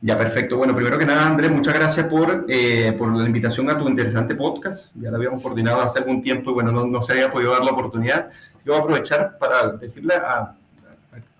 Ya, 0.00 0.18
perfecto. 0.18 0.56
Bueno, 0.56 0.74
primero 0.74 0.98
que 0.98 1.06
nada, 1.06 1.26
Andrés, 1.26 1.50
muchas 1.50 1.74
gracias 1.74 2.06
por, 2.06 2.46
eh, 2.48 2.92
por 2.98 3.14
la 3.16 3.24
invitación 3.24 3.70
a 3.70 3.78
tu 3.78 3.88
interesante 3.88 4.34
podcast. 4.34 4.90
Ya 4.94 5.10
lo 5.10 5.16
habíamos 5.16 5.42
coordinado 5.42 5.80
hace 5.80 6.00
algún 6.00 6.20
tiempo 6.20 6.50
y 6.50 6.54
bueno, 6.54 6.72
no, 6.72 6.86
no 6.86 7.00
se 7.00 7.12
había 7.12 7.30
podido 7.30 7.52
dar 7.52 7.64
la 7.64 7.72
oportunidad. 7.72 8.28
Yo 8.64 8.72
voy 8.72 8.80
a 8.80 8.84
aprovechar 8.84 9.38
para 9.38 9.72
decirle 9.72 10.14
a, 10.14 10.54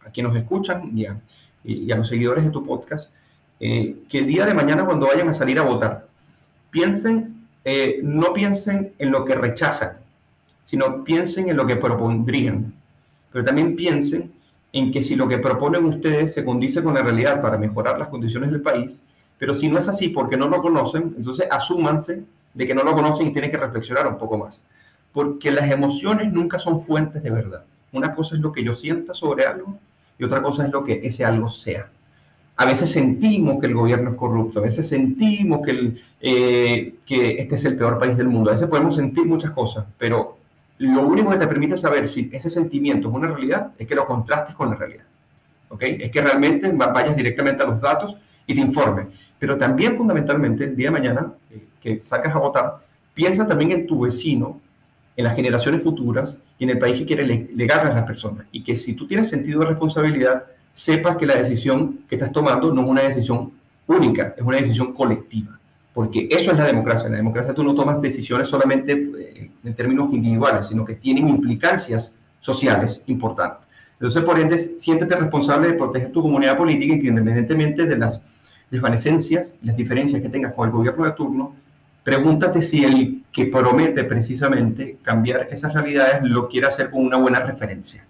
a, 0.04 0.10
quienes 0.12 0.32
nos 0.32 0.40
escuchan 0.40 0.90
y 0.96 1.06
a, 1.06 1.96
los 1.96 2.08
seguidores 2.08 2.44
de 2.44 2.50
tu 2.50 2.64
podcast 2.64 3.10
eh, 3.60 3.96
que 4.08 4.18
el 4.18 4.26
día 4.26 4.46
de 4.46 4.54
mañana 4.54 4.84
cuando 4.84 5.06
vayan 5.06 5.28
a 5.28 5.34
salir 5.34 5.58
a 5.58 5.62
votar, 5.62 6.06
piensen, 6.70 7.46
eh, 7.64 8.00
no 8.02 8.32
piensen 8.32 8.92
en 8.98 9.10
lo 9.10 9.24
que 9.24 9.34
rechazan, 9.34 9.98
sino 10.64 11.02
piensen 11.02 11.48
en 11.48 11.56
lo 11.56 11.66
que 11.66 11.76
propondrían, 11.76 12.72
pero 13.32 13.44
también 13.44 13.76
piensen 13.76 14.32
en 14.72 14.92
que 14.92 15.02
si 15.02 15.16
lo 15.16 15.28
que 15.28 15.38
proponen 15.38 15.84
ustedes 15.84 16.34
se 16.34 16.44
condice 16.44 16.82
con 16.82 16.94
la 16.94 17.02
realidad 17.02 17.40
para 17.40 17.58
mejorar 17.58 17.98
las 17.98 18.08
condiciones 18.08 18.50
del 18.50 18.60
país, 18.60 19.00
pero 19.38 19.54
si 19.54 19.68
no 19.68 19.78
es 19.78 19.88
así 19.88 20.08
porque 20.08 20.36
no 20.36 20.48
lo 20.48 20.60
conocen, 20.60 21.14
entonces 21.16 21.46
asúmanse 21.50 22.24
de 22.54 22.66
que 22.66 22.74
no 22.74 22.82
lo 22.82 22.94
conocen 22.94 23.28
y 23.28 23.32
tienen 23.32 23.50
que 23.50 23.56
reflexionar 23.56 24.06
un 24.06 24.18
poco 24.18 24.36
más. 24.36 24.62
Porque 25.12 25.50
las 25.50 25.70
emociones 25.70 26.32
nunca 26.32 26.58
son 26.58 26.80
fuentes 26.80 27.22
de 27.22 27.30
verdad. 27.30 27.64
Una 27.92 28.14
cosa 28.14 28.34
es 28.34 28.40
lo 28.40 28.52
que 28.52 28.62
yo 28.62 28.74
sienta 28.74 29.14
sobre 29.14 29.46
algo 29.46 29.78
y 30.18 30.24
otra 30.24 30.42
cosa 30.42 30.66
es 30.66 30.72
lo 30.72 30.84
que 30.84 31.00
ese 31.02 31.24
algo 31.24 31.48
sea. 31.48 31.88
A 32.56 32.64
veces 32.64 32.90
sentimos 32.90 33.60
que 33.60 33.66
el 33.66 33.74
gobierno 33.74 34.10
es 34.10 34.16
corrupto, 34.16 34.58
a 34.58 34.62
veces 34.62 34.88
sentimos 34.88 35.60
que, 35.64 35.96
eh, 36.20 36.94
que 37.06 37.36
este 37.38 37.54
es 37.54 37.64
el 37.64 37.76
peor 37.76 37.98
país 37.98 38.16
del 38.16 38.28
mundo, 38.28 38.50
a 38.50 38.54
veces 38.54 38.68
podemos 38.68 38.96
sentir 38.96 39.24
muchas 39.24 39.52
cosas, 39.52 39.86
pero 39.96 40.36
lo 40.78 41.06
único 41.06 41.30
que 41.30 41.38
te 41.38 41.46
permite 41.46 41.76
saber 41.76 42.06
si 42.06 42.30
ese 42.32 42.48
sentimiento 42.48 43.08
es 43.08 43.14
una 43.14 43.28
realidad 43.28 43.72
es 43.78 43.86
que 43.86 43.94
lo 43.94 44.06
contrastes 44.06 44.54
con 44.54 44.70
la 44.70 44.76
realidad. 44.76 45.04
¿Ok? 45.68 45.82
Es 45.82 46.10
que 46.10 46.22
realmente 46.22 46.70
vayas 46.72 47.16
directamente 47.16 47.62
a 47.62 47.66
los 47.66 47.80
datos 47.80 48.16
y 48.46 48.54
te 48.54 48.60
informes. 48.60 49.06
Pero 49.38 49.56
también 49.56 49.96
fundamentalmente 49.96 50.64
el 50.64 50.76
día 50.76 50.86
de 50.86 50.92
mañana 50.92 51.32
eh, 51.50 51.66
que 51.80 52.00
sacas 52.00 52.34
a 52.34 52.38
votar, 52.38 52.78
piensa 53.12 53.46
también 53.46 53.72
en 53.72 53.86
tu 53.86 54.00
vecino, 54.00 54.60
en 55.16 55.24
las 55.24 55.34
generaciones 55.34 55.82
futuras 55.82 56.38
y 56.58 56.64
en 56.64 56.70
el 56.70 56.78
país 56.78 56.98
que 56.98 57.06
quiere 57.06 57.24
legarle 57.52 57.90
a 57.90 57.94
las 57.94 58.04
personas. 58.04 58.46
Y 58.52 58.62
que 58.62 58.76
si 58.76 58.94
tú 58.94 59.06
tienes 59.06 59.28
sentido 59.28 59.60
de 59.60 59.66
responsabilidad, 59.66 60.44
sepas 60.72 61.16
que 61.16 61.26
la 61.26 61.34
decisión 61.34 62.00
que 62.08 62.14
estás 62.14 62.32
tomando 62.32 62.72
no 62.72 62.84
es 62.84 62.88
una 62.88 63.02
decisión 63.02 63.52
única, 63.86 64.34
es 64.36 64.42
una 64.44 64.58
decisión 64.58 64.92
colectiva 64.92 65.57
porque 65.98 66.28
eso 66.30 66.52
es 66.52 66.56
la 66.56 66.64
democracia. 66.64 67.06
En 67.06 67.14
la 67.14 67.18
democracia 67.18 67.52
tú 67.52 67.64
no 67.64 67.74
tomas 67.74 68.00
decisiones 68.00 68.48
solamente 68.48 68.92
eh, 68.92 69.50
en 69.64 69.74
términos 69.74 70.08
individuales, 70.12 70.68
sino 70.68 70.84
que 70.84 70.94
tienen 70.94 71.28
implicancias 71.28 72.14
sociales 72.38 73.02
importantes. 73.06 73.66
Entonces, 73.94 74.22
por 74.22 74.38
ende, 74.38 74.56
siéntete 74.58 75.16
responsable 75.16 75.66
de 75.66 75.74
proteger 75.74 76.12
tu 76.12 76.22
comunidad 76.22 76.56
política 76.56 76.94
independientemente 76.94 77.84
de 77.84 77.98
las 77.98 78.22
desvanecencias 78.70 79.56
y 79.60 79.66
las 79.66 79.76
diferencias 79.76 80.22
que 80.22 80.28
tengas 80.28 80.54
con 80.54 80.68
el 80.68 80.72
gobierno 80.72 81.04
de 81.04 81.10
turno, 81.10 81.56
pregúntate 82.04 82.62
si 82.62 82.84
el 82.84 83.24
que 83.32 83.46
promete 83.46 84.04
precisamente 84.04 84.98
cambiar 85.02 85.48
esas 85.50 85.74
realidades 85.74 86.22
lo 86.22 86.48
quiere 86.48 86.68
hacer 86.68 86.92
con 86.92 87.04
una 87.04 87.16
buena 87.16 87.40
referencia. 87.40 88.06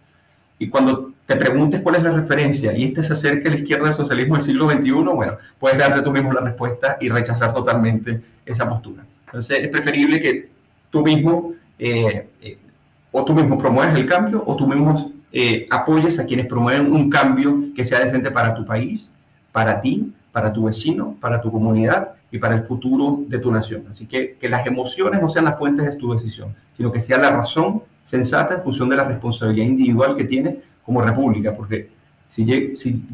Y 0.58 0.68
cuando 0.68 1.12
te 1.24 1.36
preguntes 1.36 1.80
cuál 1.80 1.96
es 1.96 2.02
la 2.02 2.10
referencia 2.10 2.76
y 2.76 2.84
este 2.84 3.02
se 3.02 3.12
acerca 3.12 3.48
a 3.48 3.52
la 3.52 3.58
izquierda 3.58 3.84
del 3.84 3.94
socialismo 3.94 4.34
del 4.34 4.44
siglo 4.44 4.70
XXI, 4.70 4.90
bueno, 4.90 5.36
puedes 5.58 5.78
darte 5.78 6.02
tú 6.02 6.10
mismo 6.10 6.32
la 6.32 6.40
respuesta 6.40 6.96
y 7.00 7.08
rechazar 7.08 7.52
totalmente 7.52 8.20
esa 8.44 8.68
postura. 8.68 9.04
Entonces 9.26 9.64
es 9.64 9.68
preferible 9.68 10.20
que 10.20 10.48
tú 10.90 11.02
mismo 11.02 11.52
eh, 11.78 12.28
eh, 12.40 12.58
o 13.12 13.24
tú 13.24 13.34
mismo 13.34 13.58
promueves 13.58 13.94
el 13.94 14.06
cambio 14.06 14.42
o 14.44 14.56
tú 14.56 14.66
mismo 14.66 15.12
eh, 15.32 15.66
apoyes 15.70 16.18
a 16.18 16.24
quienes 16.24 16.46
promueven 16.46 16.90
un 16.90 17.10
cambio 17.10 17.64
que 17.74 17.84
sea 17.84 18.00
decente 18.00 18.30
para 18.30 18.54
tu 18.54 18.64
país, 18.64 19.10
para 19.52 19.80
ti, 19.80 20.12
para 20.32 20.52
tu 20.52 20.64
vecino, 20.64 21.14
para 21.20 21.40
tu 21.40 21.52
comunidad 21.52 22.14
y 22.30 22.38
para 22.38 22.54
el 22.54 22.62
futuro 22.64 23.20
de 23.28 23.38
tu 23.38 23.52
nación. 23.52 23.84
Así 23.90 24.06
que 24.06 24.36
que 24.40 24.48
las 24.48 24.66
emociones 24.66 25.20
no 25.20 25.28
sean 25.28 25.44
las 25.44 25.58
fuentes 25.58 25.86
de 25.86 25.96
tu 25.96 26.12
decisión, 26.12 26.54
sino 26.76 26.90
que 26.90 27.00
sea 27.00 27.18
la 27.18 27.30
razón 27.30 27.82
sensata 28.08 28.54
en 28.54 28.62
función 28.62 28.88
de 28.88 28.96
la 28.96 29.04
responsabilidad 29.04 29.66
individual 29.66 30.16
que 30.16 30.24
tiene 30.24 30.56
como 30.82 31.02
república, 31.02 31.52
porque 31.52 31.90
si, 32.26 32.42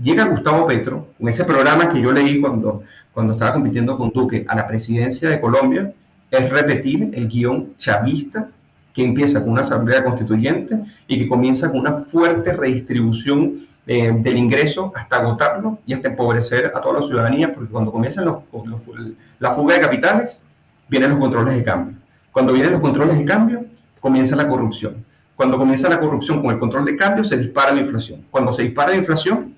llega 0.01 0.25
Gustavo 0.27 0.65
Petro, 0.67 1.09
con 1.19 1.29
ese 1.29 1.45
programa 1.45 1.89
que 1.89 2.01
yo 2.01 2.13
leí 2.13 2.41
cuando, 2.41 2.85
cuando 3.13 3.33
estaba 3.33 3.55
compitiendo 3.55 3.99
con 3.99 4.11
Duque 4.11 4.45
a 4.47 4.55
la 4.55 4.69
presidencia 4.69 5.29
de 5.29 5.41
Colombia, 5.41 5.93
es 6.31 6.49
repetir 6.49 7.11
el 7.13 7.27
guion 7.29 7.75
chavista 7.77 8.49
que 8.93 9.03
empieza 9.03 9.41
con 9.41 9.51
una 9.51 9.63
asamblea 9.63 10.05
constituyente 10.05 10.79
y 11.09 11.19
que 11.19 11.27
comienza 11.27 11.73
con 11.73 11.81
una 11.81 11.95
fuerte 11.95 12.53
redistribución 12.53 13.67
eh, 13.89 14.13
del 14.17 14.37
ingreso 14.37 14.93
hasta 14.95 15.17
agotarlo 15.17 15.81
y 15.87 15.93
hasta 15.95 16.07
empobrecer 16.07 16.71
a 16.73 16.81
toda 16.81 17.01
la 17.01 17.03
ciudadanía, 17.03 17.53
porque 17.53 17.69
cuando 17.69 17.91
comienzan 17.91 18.27
los, 18.27 18.43
la 19.41 19.51
fuga 19.51 19.75
de 19.75 19.81
capitales, 19.81 20.45
vienen 20.89 21.11
los 21.11 21.19
controles 21.19 21.57
de 21.57 21.65
cambio. 21.65 21.97
Cuando 22.31 22.53
vienen 22.53 22.71
los 22.71 22.81
controles 22.81 23.19
de 23.19 23.25
cambio, 23.25 23.65
comienza 24.05 24.37
la 24.37 24.47
corrupción. 24.47 25.03
Cuando 25.35 25.57
comienza 25.57 25.89
la 25.89 25.99
corrupción 25.99 26.43
con 26.43 26.53
el 26.53 26.61
control 26.61 26.85
de 26.85 26.95
cambio, 26.95 27.25
se 27.25 27.39
dispara 27.39 27.73
la 27.73 27.81
inflación. 27.81 28.27
Cuando 28.31 28.53
se 28.53 28.63
dispara 28.63 28.91
la 28.91 28.97
inflación, 28.97 29.55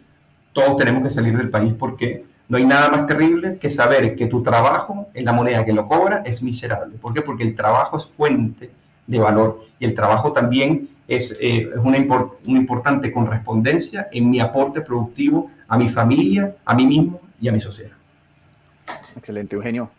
todos 0.53 0.77
tenemos 0.77 1.03
que 1.03 1.11
salir 1.11 1.37
del 1.37 1.51
país 1.51 1.75
porque 1.77 2.25
no 2.49 2.57
hay 2.57 2.65
nada 2.65 2.89
más 2.89 3.09
terrible 3.09 3.59
que 3.59 3.69
saber 3.69 4.15
que 4.15 4.27
tu 4.27 4.45
trabajo 4.45 5.09
en 5.15 5.25
la 5.25 5.33
moneda 5.33 5.65
que 5.65 5.73
lo 5.73 5.89
cobra 5.89 6.23
es 6.25 6.45
miserable. 6.45 6.97
¿Por 6.97 7.13
qué? 7.13 7.23
Porque 7.23 7.43
el 7.43 7.57
trabajo 7.57 7.97
es 7.97 8.07
fuente 8.07 8.71
de 9.05 9.19
valor 9.19 9.65
y 9.81 9.85
el 9.85 9.95
trabajo 9.95 10.31
también 10.31 10.91
es, 11.09 11.37
eh, 11.41 11.69
una, 11.83 11.99
una 11.99 12.59
importante 12.61 13.11
correspondencia 13.11 14.07
en 14.13 14.31
mi 14.31 14.39
aporte 14.39 14.81
productivo 14.81 15.51
a 15.67 15.77
mi 15.77 15.89
familia, 15.89 16.55
a 16.65 16.73
mí 16.73 16.87
mismo 16.87 17.21
y 17.41 17.49
a 17.49 17.53
mi 17.53 17.61
sociedad. 17.61 17.97
Excelente, 19.17 19.57
Eugenio. 19.57 19.91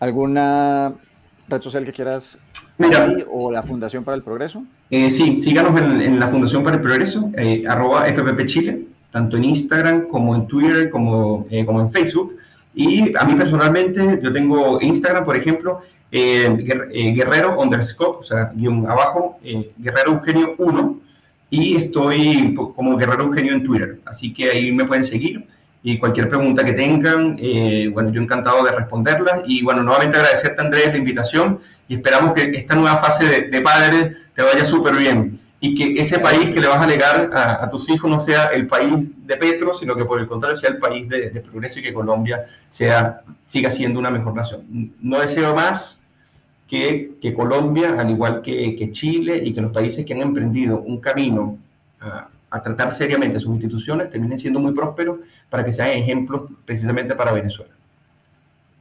¿Alguna 0.00 0.94
red 1.46 1.62
social 1.62 1.84
que 1.84 1.92
quieras 1.92 2.40
Mira, 2.78 3.12
o 3.30 3.50
la 3.50 3.64
Fundación 3.64 4.04
para 4.04 4.16
el 4.16 4.22
Progreso? 4.22 4.62
Eh, 4.88 5.10
sí, 5.10 5.40
síganos 5.40 5.78
en, 5.80 6.18
la 6.18 6.28
Fundación 6.28 6.62
para 6.62 6.76
el 6.76 6.82
Progreso, 6.82 7.30
eh, 7.36 7.64
arroba 7.66 8.06
FPP 8.06 8.46
Chile, 8.46 8.84
tanto 9.10 9.36
en 9.36 9.44
Instagram 9.44 10.06
como 10.06 10.34
en 10.36 10.46
Twitter, 10.46 10.88
como, 10.88 11.46
eh, 11.50 11.64
como 11.64 11.80
en 11.80 11.90
Facebook. 11.90 12.36
Y 12.74 13.16
a 13.16 13.24
mí 13.24 13.34
personalmente, 13.34 14.20
yo 14.22 14.32
tengo 14.32 14.80
Instagram, 14.80 15.24
por 15.24 15.36
ejemplo, 15.36 15.80
Guerrero 16.10 17.60
underscore, 17.60 18.18
o 18.20 18.22
sea, 18.22 18.52
guion 18.54 18.86
abajo, 18.88 19.38
Guerrero 19.76 20.12
Eugenio 20.12 20.54
1, 20.56 21.00
y 21.50 21.76
estoy 21.76 22.54
como 22.54 22.96
Guerrero 22.96 23.24
Eugenio 23.24 23.54
en 23.54 23.64
Twitter. 23.64 23.98
Así 24.04 24.32
que 24.32 24.50
ahí 24.50 24.70
me 24.70 24.84
pueden 24.84 25.02
seguir 25.02 25.44
y 25.82 25.98
cualquier 25.98 26.28
pregunta 26.28 26.64
que 26.64 26.72
tengan, 26.72 27.36
bueno, 27.92 28.10
yo 28.10 28.20
encantado 28.20 28.64
de 28.64 28.72
responderlas. 28.72 29.42
Y 29.46 29.62
bueno, 29.62 29.82
nuevamente 29.82 30.18
agradecerte, 30.18 30.60
Andrés, 30.60 30.88
la 30.88 30.98
invitación 30.98 31.60
y 31.86 31.94
esperamos 31.94 32.32
que 32.32 32.50
esta 32.54 32.74
nueva 32.74 32.96
fase 32.98 33.26
de, 33.26 33.40
de 33.48 33.60
padre 33.60 34.16
te 34.34 34.42
vaya 34.42 34.64
súper 34.64 34.96
bien 34.96 35.40
y 35.60 35.74
que 35.74 36.00
ese 36.00 36.18
país 36.18 36.50
que 36.50 36.60
le 36.60 36.68
vas 36.68 36.80
a 36.80 36.86
legar 36.86 37.30
a, 37.34 37.68
tus 37.68 37.88
hijos 37.90 38.08
no 38.08 38.20
sea 38.20 38.46
el 38.46 38.66
país 38.66 39.14
de 39.26 39.36
Petro, 39.36 39.74
sino 39.74 39.96
que 39.96 40.04
por 40.04 40.20
el 40.20 40.28
contrario 40.28 40.56
sea 40.56 40.70
el 40.70 40.78
país 40.78 41.08
de, 41.08 41.30
progreso 41.40 41.80
y 41.80 41.82
que 41.82 41.92
Colombia 41.92 42.46
sea, 42.70 43.22
siga 43.44 43.70
siendo 43.70 43.98
una 43.98 44.10
mejor 44.10 44.34
nación. 44.34 44.92
No 45.00 45.18
deseo 45.18 45.54
más 45.54 46.00
que, 46.68 47.12
que 47.20 47.34
Colombia, 47.34 47.96
al 47.98 48.10
igual 48.10 48.40
que, 48.40 48.76
que, 48.76 48.92
Chile 48.92 49.40
y 49.44 49.52
que 49.52 49.60
los 49.60 49.72
países 49.72 50.04
que 50.04 50.14
han 50.14 50.20
emprendido 50.20 50.80
un 50.80 51.00
camino 51.00 51.58
a, 52.00 52.28
a 52.50 52.62
tratar 52.62 52.92
seriamente 52.92 53.38
sus 53.38 53.52
instituciones 53.52 54.10
terminen 54.10 54.38
siendo 54.38 54.60
muy 54.60 54.72
prósperos 54.72 55.20
para 55.50 55.64
que 55.64 55.72
sean 55.72 55.90
ejemplos 55.90 56.50
precisamente 56.64 57.14
para 57.14 57.32
Venezuela. 57.32 57.74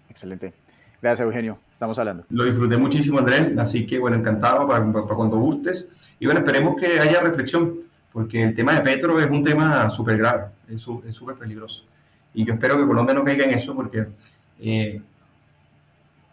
Excelente. 0.09 0.53
Gracias, 1.01 1.26
Eugenio. 1.26 1.59
Estamos 1.72 1.99
hablando. 1.99 2.26
Lo 2.30 2.45
disfruté 2.45 2.78
muchísimo, 2.78 3.20
Andrés. 3.20 3.55
Así 3.57 3.86
que, 3.86 3.99
bueno, 3.99 4.18
encantado 4.18 4.68
para, 4.68 4.84
cuando 4.84 5.38
gustes. 5.38 5.88
Y 6.20 6.26
bueno, 6.26 6.39
esperemos 6.39 6.76
que 6.80 6.99
haya 6.99 7.22
reflexión, 7.22 7.82
porque 8.11 8.43
el 8.43 8.55
tema 8.55 8.74
de 8.74 8.82
Petro 8.82 9.20
es 9.20 9.30
un 9.30 9.43
tema 9.43 9.89
súper 9.91 10.18
grave, 10.18 10.45
es 10.68 10.82
súper 10.82 11.36
peligroso. 11.36 11.86
Y 12.34 12.45
yo 12.45 12.53
espero 12.53 12.78
que 12.78 12.88
Colombia 12.88 13.13
no 13.13 13.24
caiga 13.24 13.45
en 13.45 13.51
eso, 13.51 13.76
porque, 13.76 14.07
eh, 14.59 15.01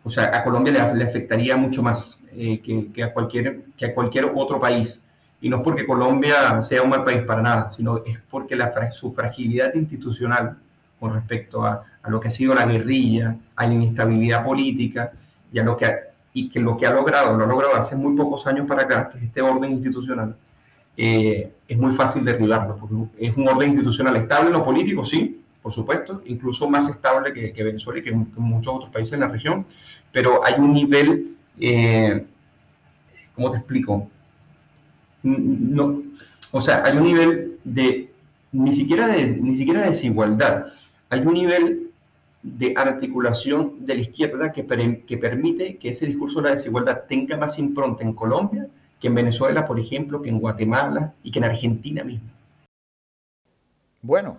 o 0.02 0.10
sea, 0.10 0.34
a 0.34 0.42
Colombia 0.42 0.92
le, 0.94 1.04
afectaría 1.04 1.56
mucho 1.56 1.82
más 1.82 2.18
eh, 2.32 2.60
que, 2.60 3.02
a 3.02 3.12
cualquier, 3.12 3.64
que 3.76 3.86
a 3.86 3.94
cualquier 3.94 4.32
otro 4.34 4.58
país. 4.58 5.02
Y 5.40 5.48
no 5.48 5.58
es 5.58 5.62
porque 5.62 5.86
Colombia 5.86 6.60
sea 6.60 6.82
un 6.82 6.90
mal 6.90 7.04
país 7.04 7.22
para 7.22 7.42
nada, 7.42 7.70
sino 7.70 7.98
es 8.04 8.18
porque 8.30 8.56
la, 8.56 8.90
su 8.92 9.12
fragilidad 9.12 9.74
institucional 9.74 10.56
con 10.98 11.12
respecto 11.12 11.64
a, 11.64 11.84
a 12.02 12.10
lo 12.10 12.20
que 12.20 12.28
ha 12.28 12.30
sido 12.30 12.54
la 12.54 12.66
guerrilla, 12.66 13.36
a 13.56 13.66
la 13.66 13.74
inestabilidad 13.74 14.44
política 14.44 15.12
y, 15.52 15.58
a 15.58 15.64
lo 15.64 15.76
que, 15.76 15.90
y 16.34 16.48
que 16.48 16.60
lo 16.60 16.76
que 16.76 16.86
ha 16.86 16.90
logrado, 16.90 17.36
lo 17.36 17.44
ha 17.44 17.46
logrado 17.46 17.74
hace 17.74 17.96
muy 17.96 18.14
pocos 18.14 18.46
años 18.46 18.66
para 18.66 18.82
acá, 18.82 19.08
que 19.08 19.18
es 19.18 19.24
este 19.24 19.40
orden 19.40 19.72
institucional, 19.72 20.36
eh, 20.96 21.52
es 21.66 21.78
muy 21.78 21.92
fácil 21.92 22.24
derribarlo, 22.24 22.76
porque 22.76 22.94
es 23.18 23.36
un 23.36 23.48
orden 23.48 23.70
institucional 23.70 24.16
estable 24.16 24.48
en 24.48 24.52
lo 24.52 24.64
político, 24.64 25.04
sí, 25.04 25.40
por 25.62 25.72
supuesto, 25.72 26.22
incluso 26.26 26.68
más 26.68 26.88
estable 26.88 27.32
que, 27.32 27.52
que 27.52 27.62
Venezuela 27.62 28.00
y 28.00 28.02
que, 28.02 28.12
muchos 28.12 28.74
otros 28.74 28.90
países 28.90 29.14
en 29.14 29.20
la 29.20 29.28
región, 29.28 29.66
pero 30.12 30.44
hay 30.44 30.54
un 30.58 30.74
nivel, 30.74 31.36
eh, 31.58 32.26
¿cómo 33.34 33.50
te 33.50 33.56
explico? 33.56 34.10
No, 35.24 36.02
o 36.52 36.60
sea, 36.60 36.84
hay 36.84 36.96
un 36.96 37.04
nivel 37.04 37.58
de 37.64 38.10
ni 38.52 38.72
siquiera 38.72 39.08
de, 39.08 39.30
ni 39.30 39.56
siquiera 39.56 39.82
de 39.82 39.88
desigualdad, 39.88 40.66
hay 41.10 41.20
un 41.20 41.34
nivel 41.34 41.90
de 42.42 42.74
articulación 42.76 43.86
de 43.86 43.94
la 43.94 44.00
izquierda 44.02 44.52
que, 44.52 44.66
que 45.06 45.18
permite 45.18 45.76
que 45.78 45.88
ese 45.88 46.06
discurso 46.06 46.40
de 46.40 46.50
la 46.50 46.54
desigualdad 46.54 47.04
tenga 47.08 47.36
más 47.36 47.58
impronta 47.58 48.04
en 48.04 48.12
Colombia 48.12 48.68
que 49.00 49.08
en 49.08 49.14
Venezuela, 49.14 49.66
por 49.66 49.78
ejemplo, 49.78 50.22
que 50.22 50.30
en 50.30 50.40
Guatemala 50.40 51.14
y 51.22 51.30
que 51.30 51.38
en 51.38 51.44
Argentina 51.44 52.04
mismo. 52.04 52.30
Bueno, 54.00 54.38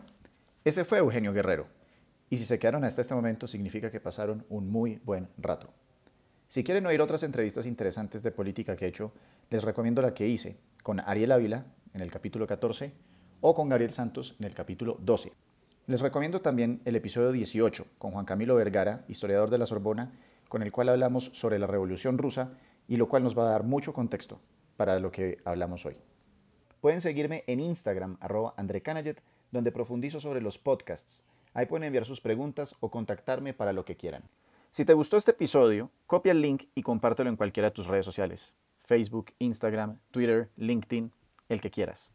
ese 0.63 0.85
fue 0.85 0.99
Eugenio 0.99 1.33
Guerrero. 1.33 1.67
Y 2.29 2.37
si 2.37 2.45
se 2.45 2.57
quedaron 2.57 2.83
hasta 2.83 3.01
este 3.01 3.13
momento, 3.13 3.47
significa 3.47 3.91
que 3.91 3.99
pasaron 3.99 4.43
un 4.49 4.71
muy 4.71 4.99
buen 5.03 5.27
rato. 5.37 5.69
Si 6.47 6.63
quieren 6.63 6.85
oír 6.85 7.01
otras 7.01 7.23
entrevistas 7.23 7.65
interesantes 7.65 8.21
de 8.21 8.31
política 8.31 8.75
que 8.75 8.85
he 8.85 8.89
hecho, 8.89 9.11
les 9.49 9.63
recomiendo 9.63 10.01
la 10.01 10.13
que 10.13 10.27
hice 10.27 10.57
con 10.83 10.99
Ariel 10.99 11.31
Ávila 11.31 11.65
en 11.93 12.01
el 12.01 12.11
capítulo 12.11 12.45
14 12.45 12.93
o 13.41 13.55
con 13.55 13.67
Gabriel 13.67 13.91
Santos 13.91 14.35
en 14.39 14.45
el 14.45 14.53
capítulo 14.53 14.97
12. 15.01 15.33
Les 15.87 16.01
recomiendo 16.01 16.41
también 16.41 16.81
el 16.85 16.95
episodio 16.95 17.31
18 17.31 17.85
con 17.97 18.11
Juan 18.11 18.25
Camilo 18.25 18.55
Vergara, 18.55 19.05
historiador 19.07 19.49
de 19.49 19.57
la 19.57 19.65
Sorbona, 19.65 20.11
con 20.47 20.61
el 20.61 20.71
cual 20.71 20.89
hablamos 20.89 21.31
sobre 21.33 21.57
la 21.57 21.67
Revolución 21.67 22.17
Rusa 22.17 22.51
y 22.87 22.97
lo 22.97 23.09
cual 23.09 23.23
nos 23.23 23.37
va 23.37 23.43
a 23.43 23.51
dar 23.51 23.63
mucho 23.63 23.93
contexto 23.93 24.39
para 24.77 24.99
lo 24.99 25.11
que 25.11 25.39
hablamos 25.45 25.85
hoy. 25.85 25.97
Pueden 26.79 27.01
seguirme 27.01 27.43
en 27.47 27.59
Instagram, 27.59 28.17
arroba 28.19 28.53
donde 29.51 29.71
profundizo 29.71 30.19
sobre 30.19 30.41
los 30.41 30.59
podcasts. 30.59 31.25
Ahí 31.53 31.65
pueden 31.65 31.85
enviar 31.85 32.05
sus 32.05 32.21
preguntas 32.21 32.75
o 32.79 32.91
contactarme 32.91 33.53
para 33.53 33.73
lo 33.73 33.85
que 33.85 33.95
quieran. 33.95 34.23
Si 34.75 34.83
te 34.83 34.93
gustó 34.93 35.15
este 35.15 35.31
episodio, 35.31 35.89
copia 36.05 36.33
el 36.33 36.41
link 36.41 36.65
y 36.75 36.81
compártelo 36.81 37.29
en 37.29 37.37
cualquiera 37.37 37.69
de 37.69 37.73
tus 37.73 37.87
redes 37.87 38.03
sociales. 38.03 38.53
Facebook, 38.83 39.27
Instagram, 39.39 39.99
Twitter, 40.11 40.49
LinkedIn, 40.57 41.13
el 41.47 41.61
que 41.61 41.71
quieras. 41.71 42.11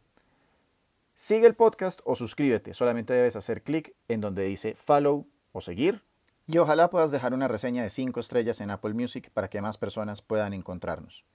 Sigue 1.15 1.47
el 1.47 1.55
podcast 1.55 2.01
o 2.03 2.13
suscríbete. 2.13 2.75
Solamente 2.75 3.13
debes 3.13 3.35
hacer 3.35 3.63
clic 3.63 3.95
en 4.07 4.21
donde 4.21 4.43
dice 4.43 4.75
follow 4.75 5.25
o 5.53 5.61
seguir. 5.61 6.03
Y 6.45 6.59
ojalá 6.59 6.91
puedas 6.91 7.09
dejar 7.09 7.33
una 7.33 7.47
reseña 7.47 7.81
de 7.81 7.89
5 7.89 8.19
estrellas 8.19 8.61
en 8.61 8.69
Apple 8.69 8.93
Music 8.93 9.31
para 9.33 9.49
que 9.49 9.59
más 9.59 9.79
personas 9.79 10.21
puedan 10.21 10.53
encontrarnos. 10.53 11.25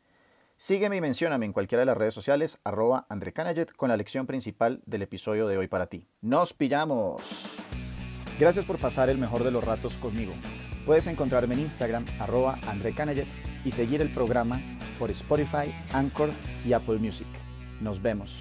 Sígueme 0.57 0.99
y 0.99 1.01
mencióname 1.01 1.47
en 1.47 1.53
cualquiera 1.53 1.81
de 1.81 1.87
las 1.87 1.97
redes 1.97 2.14
sociales, 2.14 2.61
arroba 2.62 3.05
André 3.09 3.35
con 3.74 3.89
la 3.89 3.97
lección 3.97 4.29
principal 4.29 4.81
del 4.87 5.03
episodio 5.03 5.49
de 5.49 5.59
hoy 5.59 5.66
para 5.66 5.87
ti. 5.87 6.07
¡Nos 6.20 6.53
pillamos! 6.53 7.86
Gracias 8.39 8.66
por 8.66 8.76
pasar 8.78 9.09
el 9.09 9.16
mejor 9.16 9.45
de 9.45 9.51
los 9.51 9.64
ratos 9.64 9.95
conmigo. 9.95 10.32
Puedes 10.84 11.07
encontrarme 11.07 11.55
en 11.55 11.61
Instagram, 11.61 12.05
arroba 12.20 12.59
André 12.68 12.95
y 13.64 13.70
seguir 13.70 14.03
el 14.03 14.11
programa 14.11 14.61
por 14.99 15.11
Spotify, 15.11 15.74
Anchor 15.93 16.30
y 16.66 16.74
Apple 16.74 16.99
Music. 16.99 17.26
Nos 17.80 18.01
vemos. 18.03 18.37